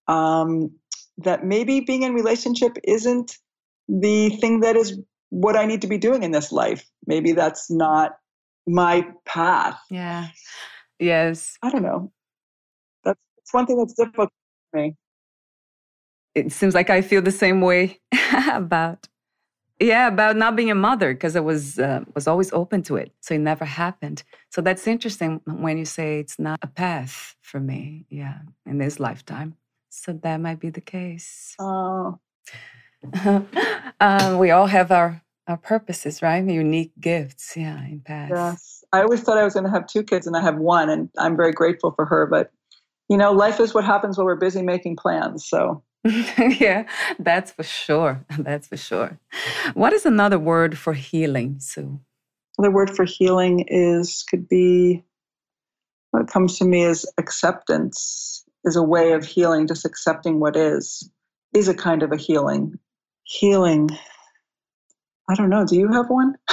um, 0.09 0.71
that 1.19 1.45
maybe 1.45 1.81
being 1.81 2.03
in 2.03 2.15
relationship 2.15 2.77
isn't 2.85 3.37
the 3.89 4.31
thing 4.31 4.61
that 4.61 4.77
is 4.77 4.99
what 5.31 5.57
I 5.57 5.67
need 5.67 5.81
to 5.83 5.87
be 5.87 5.99
doing 5.99 6.23
in 6.23 6.31
this 6.31 6.53
life. 6.53 6.85
Maybe 7.07 7.33
that's 7.33 7.71
not 7.71 8.13
my 8.67 9.07
path. 9.25 9.79
Yeah. 9.91 10.29
Yes. 10.99 11.57
I 11.63 11.71
don't 11.71 11.83
know. 11.83 12.13
That's, 13.05 13.21
that's 13.37 13.55
one 13.55 13.67
thing 13.67 13.79
that's 13.79 13.95
difficult 13.95 14.31
for 14.71 14.81
me. 14.81 14.97
It 16.35 16.53
seems 16.53 16.75
like 16.75 16.91
I 16.91 17.03
feel 17.03 17.21
the 17.21 17.31
same 17.31 17.61
way 17.61 18.01
about 18.51 19.09
yeah 19.83 20.09
about 20.09 20.37
not 20.37 20.57
being 20.57 20.71
a 20.71 20.75
mother 20.75 21.15
because 21.15 21.37
I 21.37 21.41
was 21.41 21.79
uh, 21.79 22.05
was 22.15 22.27
always 22.27 22.53
open 22.53 22.83
to 22.85 22.97
it, 22.97 23.13
so 23.21 23.35
it 23.35 23.39
never 23.39 23.65
happened. 23.65 24.23
So 24.51 24.63
that's 24.63 24.87
interesting 24.87 25.41
when 25.47 25.79
you 25.79 25.85
say 25.85 26.19
it's 26.21 26.39
not 26.39 26.59
a 26.63 26.67
path 26.67 27.37
for 27.41 27.61
me. 27.61 28.07
Yeah, 28.09 28.39
in 28.67 28.79
this 28.79 28.99
lifetime. 29.01 29.57
So 29.91 30.13
that 30.13 30.41
might 30.41 30.61
be 30.61 30.71
the 30.71 30.81
case. 30.81 31.55
Oh. 31.59 32.19
um, 34.01 34.39
we 34.39 34.51
all 34.51 34.67
have 34.67 34.91
our 34.91 35.23
our 35.47 35.57
purposes, 35.57 36.23
right? 36.23 36.45
Unique 36.45 36.93
gifts, 37.01 37.57
yeah, 37.57 37.85
in 37.85 38.01
past. 38.01 38.31
Yes. 38.31 38.85
I 38.93 39.03
always 39.03 39.23
thought 39.23 39.39
I 39.39 39.45
was 39.45 39.55
going 39.55 39.65
to 39.65 39.71
have 39.71 39.87
two 39.87 40.03
kids 40.03 40.27
and 40.27 40.37
I 40.37 40.43
have 40.43 40.57
one 40.57 40.89
and 40.91 41.09
I'm 41.19 41.37
very 41.37 41.53
grateful 41.53 41.93
for 41.93 42.05
her, 42.05 42.27
but 42.27 42.51
you 43.09 43.17
know, 43.17 43.33
life 43.33 43.59
is 43.59 43.75
what 43.75 43.85
happens 43.85 44.17
when 44.17 44.27
we're 44.27 44.37
busy 44.37 44.63
making 44.63 44.97
plans, 44.97 45.47
so 45.47 45.83
yeah, 46.39 46.87
that's 47.19 47.53
for 47.53 47.63
sure. 47.63 48.25
That's 48.39 48.67
for 48.67 48.77
sure. 48.77 49.19
What 49.75 49.93
is 49.93 50.05
another 50.05 50.39
word 50.39 50.77
for 50.77 50.95
healing, 50.95 51.61
Sue? 51.61 52.01
Another 52.59 52.75
word 52.75 52.91
for 52.91 53.05
healing 53.05 53.65
is 53.69 54.25
could 54.29 54.49
be 54.49 55.05
what 56.11 56.29
comes 56.29 56.59
to 56.59 56.65
me 56.65 56.83
is 56.83 57.11
acceptance 57.19 58.45
is 58.65 58.77
a 58.77 58.83
way 58.83 59.13
of 59.13 59.25
healing, 59.25 59.67
just 59.67 59.85
accepting 59.85 60.41
what 60.41 60.57
is 60.57 61.09
is 61.55 61.69
a 61.69 61.75
kind 61.75 62.03
of 62.03 62.11
a 62.11 62.17
healing. 62.17 62.79
Healing 63.25 63.89
I 65.29 65.35
don't 65.35 65.51
know. 65.51 65.65
Do 65.65 65.77
you 65.77 65.91
have 65.93 66.11
one? 66.11 66.35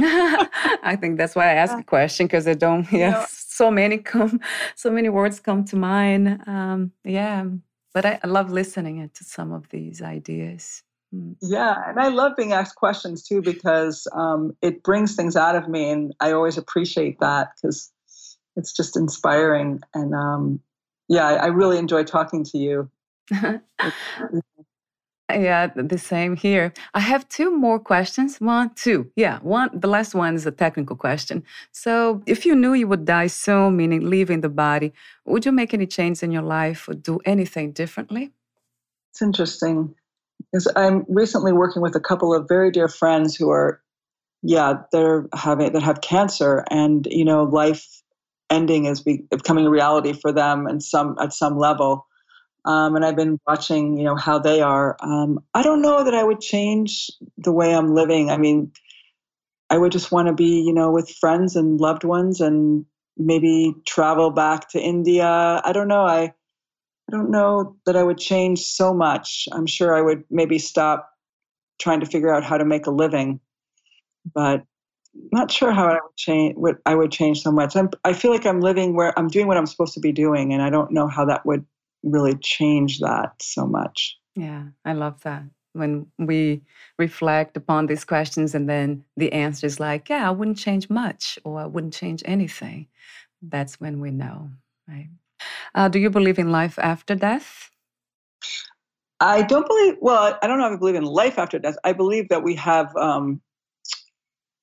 I 0.00 0.96
think 0.98 1.18
that's 1.18 1.36
why 1.36 1.50
I 1.50 1.54
asked 1.54 1.76
the 1.76 1.84
question 1.84 2.26
because 2.26 2.48
I 2.48 2.54
don't. 2.54 2.90
Yeah, 2.90 3.26
so 3.28 3.70
many 3.70 3.98
come, 3.98 4.40
so 4.74 4.90
many 4.90 5.08
words 5.08 5.40
come 5.40 5.64
to 5.66 5.76
mind. 5.76 6.40
Um, 6.46 6.92
yeah, 7.04 7.44
but 7.94 8.04
I, 8.04 8.20
I 8.22 8.26
love 8.26 8.50
listening 8.50 9.08
to 9.14 9.24
some 9.24 9.52
of 9.52 9.68
these 9.70 10.02
ideas. 10.02 10.82
Mm. 11.14 11.36
Yeah, 11.40 11.74
and 11.86 11.98
I 11.98 12.08
love 12.08 12.32
being 12.36 12.52
asked 12.52 12.74
questions 12.74 13.22
too 13.22 13.40
because 13.40 14.06
um, 14.12 14.56
it 14.60 14.82
brings 14.82 15.14
things 15.14 15.36
out 15.36 15.56
of 15.56 15.68
me, 15.68 15.90
and 15.90 16.14
I 16.20 16.32
always 16.32 16.58
appreciate 16.58 17.20
that 17.20 17.52
because 17.54 17.92
it's 18.56 18.72
just 18.72 18.96
inspiring. 18.96 19.80
And 19.94 20.14
um, 20.14 20.60
yeah, 21.08 21.26
I, 21.26 21.34
I 21.34 21.46
really 21.46 21.78
enjoy 21.78 22.04
talking 22.04 22.44
to 22.44 22.58
you. 22.58 22.90
Yeah, 25.34 25.68
the 25.74 25.98
same 25.98 26.36
here. 26.36 26.72
I 26.94 27.00
have 27.00 27.28
two 27.28 27.50
more 27.56 27.78
questions. 27.78 28.40
One, 28.40 28.70
two. 28.74 29.10
Yeah, 29.16 29.38
one. 29.40 29.70
The 29.72 29.88
last 29.88 30.14
one 30.14 30.34
is 30.34 30.46
a 30.46 30.50
technical 30.50 30.96
question. 30.96 31.42
So, 31.72 32.22
if 32.26 32.46
you 32.46 32.54
knew 32.54 32.74
you 32.74 32.88
would 32.88 33.04
die 33.04 33.26
soon, 33.26 33.76
meaning 33.76 34.08
leaving 34.08 34.40
the 34.40 34.48
body, 34.48 34.92
would 35.24 35.44
you 35.44 35.52
make 35.52 35.74
any 35.74 35.86
change 35.86 36.22
in 36.22 36.30
your 36.30 36.42
life 36.42 36.88
or 36.88 36.94
do 36.94 37.18
anything 37.24 37.72
differently? 37.72 38.32
It's 39.12 39.22
interesting. 39.22 39.94
Because 40.52 40.68
I'm 40.76 41.04
recently 41.08 41.52
working 41.52 41.82
with 41.82 41.96
a 41.96 42.00
couple 42.00 42.34
of 42.34 42.46
very 42.48 42.70
dear 42.70 42.88
friends 42.88 43.34
who 43.34 43.50
are, 43.50 43.80
yeah, 44.42 44.82
they're 44.92 45.26
having 45.34 45.72
that 45.72 45.82
have 45.82 46.00
cancer, 46.00 46.64
and 46.70 47.06
you 47.10 47.24
know, 47.24 47.44
life 47.44 48.02
ending 48.50 48.84
is 48.84 49.00
becoming 49.00 49.66
a 49.66 49.70
reality 49.70 50.12
for 50.12 50.32
them, 50.32 50.66
and 50.66 50.82
some 50.82 51.16
at 51.20 51.32
some 51.32 51.58
level 51.58 52.06
um, 52.64 52.96
and 52.96 53.04
I've 53.04 53.16
been 53.16 53.38
watching, 53.46 53.98
you 53.98 54.04
know, 54.04 54.16
how 54.16 54.38
they 54.38 54.62
are. 54.62 54.96
Um, 55.00 55.40
I 55.52 55.62
don't 55.62 55.82
know 55.82 56.04
that 56.04 56.14
I 56.14 56.24
would 56.24 56.40
change 56.40 57.10
the 57.36 57.52
way 57.52 57.74
I'm 57.74 57.94
living. 57.94 58.30
I 58.30 58.36
mean, 58.36 58.72
I 59.70 59.78
would 59.78 59.92
just 59.92 60.12
want 60.12 60.28
to 60.28 60.34
be, 60.34 60.62
you 60.62 60.72
know, 60.72 60.90
with 60.90 61.10
friends 61.10 61.56
and 61.56 61.80
loved 61.80 62.04
ones, 62.04 62.40
and 62.40 62.86
maybe 63.16 63.74
travel 63.86 64.30
back 64.30 64.68
to 64.70 64.80
India. 64.80 65.26
I 65.64 65.72
don't 65.72 65.88
know. 65.88 66.04
I 66.04 66.32
I 67.08 67.12
don't 67.12 67.30
know 67.30 67.76
that 67.84 67.96
I 67.96 68.02
would 68.02 68.18
change 68.18 68.62
so 68.62 68.94
much. 68.94 69.46
I'm 69.52 69.66
sure 69.66 69.94
I 69.94 70.00
would 70.00 70.24
maybe 70.30 70.58
stop 70.58 71.10
trying 71.78 72.00
to 72.00 72.06
figure 72.06 72.32
out 72.32 72.44
how 72.44 72.56
to 72.56 72.64
make 72.64 72.86
a 72.86 72.90
living, 72.90 73.40
but 74.34 74.64
not 75.32 75.50
sure 75.50 75.70
how 75.70 75.86
I 75.86 75.94
would 75.94 76.16
change. 76.16 76.56
What 76.56 76.76
I 76.86 76.94
would 76.94 77.12
change 77.12 77.42
so 77.42 77.52
much. 77.52 77.76
I'm, 77.76 77.90
I 78.04 78.14
feel 78.14 78.30
like 78.30 78.46
I'm 78.46 78.60
living 78.60 78.94
where 78.94 79.16
I'm 79.18 79.28
doing 79.28 79.46
what 79.46 79.58
I'm 79.58 79.66
supposed 79.66 79.94
to 79.94 80.00
be 80.00 80.12
doing, 80.12 80.52
and 80.52 80.62
I 80.62 80.70
don't 80.70 80.92
know 80.92 81.08
how 81.08 81.26
that 81.26 81.44
would 81.44 81.66
really 82.04 82.36
change 82.36 83.00
that 83.00 83.32
so 83.40 83.66
much. 83.66 84.16
Yeah, 84.36 84.64
I 84.84 84.92
love 84.92 85.22
that. 85.22 85.44
When 85.72 86.06
we 86.18 86.62
reflect 86.98 87.56
upon 87.56 87.86
these 87.86 88.04
questions 88.04 88.54
and 88.54 88.68
then 88.68 89.04
the 89.16 89.32
answer 89.32 89.66
is 89.66 89.80
like, 89.80 90.08
yeah, 90.08 90.28
I 90.28 90.30
wouldn't 90.30 90.58
change 90.58 90.88
much 90.88 91.38
or 91.44 91.58
I 91.58 91.66
wouldn't 91.66 91.94
change 91.94 92.22
anything, 92.24 92.86
that's 93.42 93.80
when 93.80 94.00
we 94.00 94.10
know, 94.10 94.50
right? 94.86 95.08
Uh, 95.74 95.88
do 95.88 95.98
you 95.98 96.10
believe 96.10 96.38
in 96.38 96.52
life 96.52 96.78
after 96.78 97.14
death? 97.16 97.70
I 99.20 99.42
don't 99.42 99.66
believe, 99.66 99.96
well, 100.00 100.38
I 100.42 100.46
don't 100.46 100.58
know 100.58 100.66
if 100.66 100.74
I 100.74 100.76
believe 100.76 100.94
in 100.94 101.04
life 101.04 101.38
after 101.38 101.58
death. 101.58 101.76
I 101.82 101.92
believe 101.92 102.28
that 102.28 102.42
we 102.42 102.54
have, 102.56 102.94
um, 102.96 103.40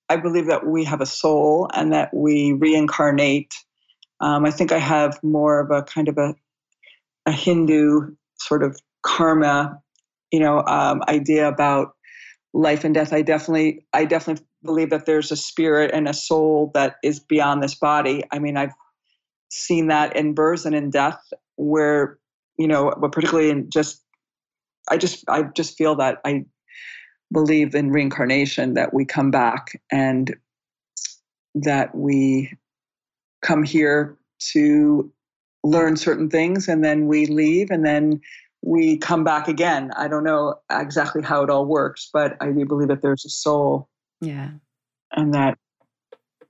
I 0.07 0.17
believe 0.17 0.47
that 0.47 0.65
we 0.65 0.83
have 0.83 1.01
a 1.01 1.05
soul 1.05 1.69
and 1.73 1.91
that 1.93 2.13
we 2.13 2.53
reincarnate. 2.53 3.53
Um, 4.19 4.45
I 4.45 4.51
think 4.51 4.71
I 4.71 4.77
have 4.77 5.21
more 5.23 5.59
of 5.59 5.71
a 5.71 5.83
kind 5.83 6.07
of 6.07 6.17
a 6.17 6.35
a 7.25 7.31
Hindu 7.31 8.15
sort 8.39 8.63
of 8.63 8.79
karma, 9.03 9.79
you 10.31 10.39
know, 10.39 10.63
um, 10.65 11.01
idea 11.07 11.47
about 11.47 11.95
life 12.53 12.83
and 12.83 12.93
death. 12.93 13.13
I 13.13 13.21
definitely, 13.21 13.85
I 13.93 14.05
definitely 14.05 14.45
believe 14.63 14.89
that 14.89 15.05
there's 15.05 15.31
a 15.31 15.37
spirit 15.37 15.91
and 15.93 16.07
a 16.07 16.13
soul 16.13 16.71
that 16.73 16.95
is 17.03 17.19
beyond 17.19 17.63
this 17.63 17.75
body. 17.75 18.23
I 18.31 18.39
mean, 18.39 18.57
I've 18.57 18.73
seen 19.49 19.87
that 19.87 20.15
in 20.15 20.33
birth 20.33 20.65
and 20.65 20.75
in 20.75 20.89
death, 20.89 21.21
where 21.55 22.17
you 22.61 22.67
know, 22.67 22.93
but 22.99 23.11
particularly 23.11 23.49
in 23.49 23.69
just, 23.71 24.03
I 24.89 24.97
just, 24.97 25.23
I 25.27 25.43
just 25.43 25.77
feel 25.77 25.95
that 25.95 26.19
I 26.23 26.45
believe 27.33 27.73
in 27.73 27.89
reincarnation, 27.89 28.75
that 28.75 28.93
we 28.93 29.03
come 29.03 29.31
back 29.31 29.81
and 29.91 30.35
that 31.55 31.95
we 31.95 32.53
come 33.41 33.63
here 33.63 34.17
to 34.51 35.11
learn 35.63 35.95
certain 35.95 36.29
things 36.29 36.67
and 36.67 36.83
then 36.83 37.07
we 37.07 37.25
leave 37.27 37.69
and 37.69 37.85
then 37.85 38.19
we 38.63 38.97
come 38.97 39.23
back 39.23 39.47
again. 39.47 39.91
I 39.97 40.07
don't 40.07 40.23
know 40.23 40.55
exactly 40.69 41.23
how 41.23 41.43
it 41.43 41.49
all 41.49 41.65
works, 41.65 42.09
but 42.11 42.37
I 42.41 42.51
do 42.51 42.65
believe 42.65 42.89
that 42.89 43.01
there's 43.01 43.25
a 43.25 43.29
soul. 43.29 43.89
Yeah. 44.21 44.51
And 45.13 45.33
that 45.33 45.57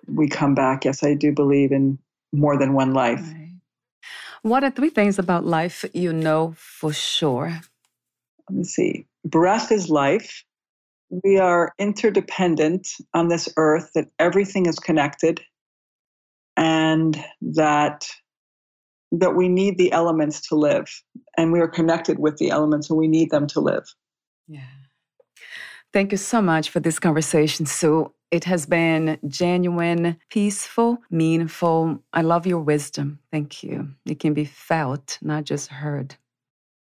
we 0.07 0.27
come 0.27 0.53
back. 0.53 0.85
Yes, 0.85 1.03
I 1.03 1.13
do 1.13 1.31
believe 1.31 1.71
in 1.71 1.97
more 2.33 2.57
than 2.57 2.73
one 2.73 2.93
life. 2.93 3.21
Right. 3.21 3.53
What 4.41 4.63
are 4.63 4.71
three 4.71 4.89
things 4.89 5.19
about 5.19 5.45
life 5.45 5.85
you 5.93 6.11
know 6.11 6.53
for 6.57 6.91
sure? 6.91 7.61
Let 8.49 8.57
me 8.57 8.63
see. 8.63 9.05
Breath 9.23 9.71
is 9.71 9.89
life. 9.89 10.43
We 11.23 11.37
are 11.37 11.73
interdependent 11.77 12.87
on 13.13 13.27
this 13.27 13.49
earth, 13.57 13.91
that 13.95 14.07
everything 14.17 14.65
is 14.65 14.79
connected, 14.79 15.41
and 16.57 17.23
that 17.41 18.07
that 19.11 19.35
we 19.35 19.49
need 19.49 19.77
the 19.77 19.91
elements 19.91 20.41
to 20.47 20.55
live 20.55 20.89
and 21.37 21.51
we 21.51 21.59
are 21.59 21.67
connected 21.67 22.19
with 22.19 22.37
the 22.37 22.49
elements 22.49 22.89
and 22.89 22.97
we 22.97 23.07
need 23.07 23.29
them 23.29 23.47
to 23.47 23.59
live. 23.59 23.83
Yeah. 24.47 24.61
Thank 25.93 26.11
you 26.11 26.17
so 26.17 26.41
much 26.41 26.69
for 26.69 26.79
this 26.79 26.99
conversation, 26.99 27.65
Sue. 27.65 28.13
It 28.31 28.45
has 28.45 28.65
been 28.65 29.19
genuine, 29.27 30.17
peaceful, 30.29 30.99
meaningful. 31.09 31.99
I 32.13 32.21
love 32.21 32.47
your 32.47 32.61
wisdom. 32.61 33.19
Thank 33.29 33.61
you. 33.61 33.89
It 34.05 34.19
can 34.19 34.33
be 34.33 34.45
felt, 34.45 35.17
not 35.21 35.43
just 35.43 35.67
heard. 35.67 36.15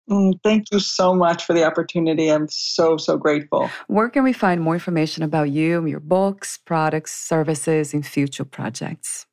Mm, 0.09 0.39
thank 0.43 0.71
you 0.71 0.79
so 0.79 1.13
much 1.13 1.45
for 1.45 1.53
the 1.53 1.63
opportunity. 1.63 2.29
I'm 2.29 2.47
so, 2.49 2.97
so 2.97 3.17
grateful. 3.17 3.69
Where 3.87 4.09
can 4.09 4.23
we 4.23 4.33
find 4.33 4.61
more 4.61 4.73
information 4.73 5.23
about 5.23 5.51
you, 5.51 5.85
your 5.85 5.99
books, 5.99 6.57
products, 6.57 7.13
services, 7.13 7.93
and 7.93 8.05
future 8.05 8.45
projects? 8.45 9.27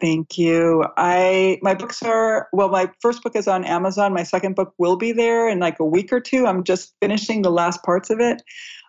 Thank 0.00 0.36
you. 0.36 0.84
I 0.98 1.58
my 1.62 1.74
books 1.74 2.02
are 2.02 2.48
well, 2.52 2.68
my 2.68 2.90
first 3.00 3.22
book 3.22 3.34
is 3.34 3.48
on 3.48 3.64
Amazon. 3.64 4.12
My 4.12 4.24
second 4.24 4.54
book 4.54 4.74
will 4.76 4.96
be 4.96 5.12
there 5.12 5.48
in 5.48 5.58
like 5.58 5.80
a 5.80 5.86
week 5.86 6.12
or 6.12 6.20
two. 6.20 6.46
I'm 6.46 6.64
just 6.64 6.94
finishing 7.00 7.42
the 7.42 7.50
last 7.50 7.82
parts 7.82 8.10
of 8.10 8.20
it. 8.20 8.42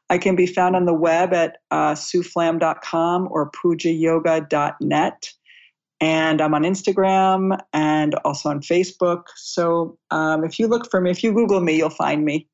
I 0.10 0.18
can 0.18 0.36
be 0.36 0.46
found 0.46 0.76
on 0.76 0.86
the 0.86 0.94
web 0.94 1.34
at 1.34 1.58
uh, 1.72 1.94
sueflamm.com 1.94 3.28
or 3.32 3.52
pujayoga.net. 3.52 5.30
And 6.00 6.42
I'm 6.42 6.54
on 6.54 6.64
Instagram 6.64 7.60
and 7.74 8.16
also 8.24 8.50
on 8.50 8.62
Facebook. 8.62 9.24
So 9.36 9.98
um, 10.12 10.44
if 10.44 10.60
you 10.60 10.68
look 10.68 10.90
for 10.90 11.02
me, 11.02 11.10
if 11.12 11.24
you 11.24 11.34
Google 11.34 11.60
me, 11.60 11.76
you'll 11.76 11.90
find 11.90 12.24
me. 12.24 12.48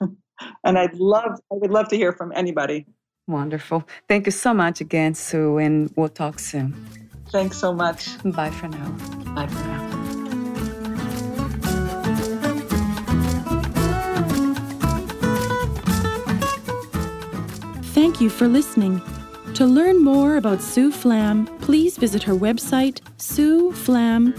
and 0.64 0.78
I'd 0.78 0.94
love, 0.96 1.38
I 1.52 1.54
would 1.54 1.70
love 1.70 1.88
to 1.88 1.96
hear 1.96 2.12
from 2.12 2.32
anybody. 2.34 2.86
Wonderful. 3.26 3.86
Thank 4.08 4.26
you 4.26 4.32
so 4.32 4.52
much 4.52 4.80
again, 4.80 5.14
Sue, 5.14 5.58
and 5.58 5.92
we'll 5.96 6.08
talk 6.08 6.40
soon. 6.40 6.74
Thanks 7.30 7.58
so 7.58 7.72
much. 7.72 8.08
Bye 8.24 8.50
for 8.50 8.68
now. 8.68 8.88
Bye 9.34 9.46
for 9.46 9.64
now. 9.66 9.88
Thank 17.92 18.20
you 18.20 18.30
for 18.30 18.46
listening. 18.48 19.02
To 19.54 19.66
learn 19.66 20.02
more 20.02 20.36
about 20.36 20.62
Sue 20.62 20.92
Flamm, 20.92 21.46
please 21.60 21.96
visit 21.96 22.22
her 22.22 22.34
website, 22.34 23.00
sueflamm.com. 23.18 24.34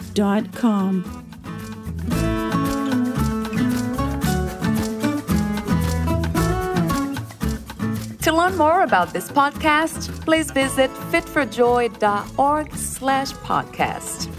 To 8.21 8.33
learn 8.33 8.55
more 8.57 8.83
about 8.83 9.11
this 9.11 9.29
podcast, 9.29 10.18
please 10.29 10.51
visit 10.51 10.91
fitforjoy.org 11.11 12.75
slash 12.75 13.31
podcast. 13.31 14.29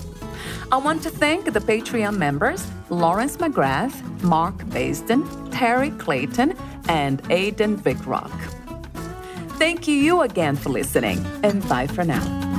I 0.70 0.76
want 0.76 1.03
to 1.03 1.11
thank 1.11 1.47
the 1.47 1.59
Patreon 1.59 2.16
members 2.16 2.64
Lawrence 2.91 3.36
McGrath, 3.38 4.22
Mark 4.22 4.55
Basden, 4.66 5.26
Terry 5.51 5.91
Clayton, 5.91 6.57
and 6.88 7.20
Aidan 7.28 7.76
Vickrock. 7.76 8.30
Thank 9.59 9.88
you 9.88 10.20
again 10.20 10.55
for 10.55 10.68
listening, 10.68 11.26
and 11.43 11.68
bye 11.68 11.88
for 11.88 12.05
now. 12.05 12.49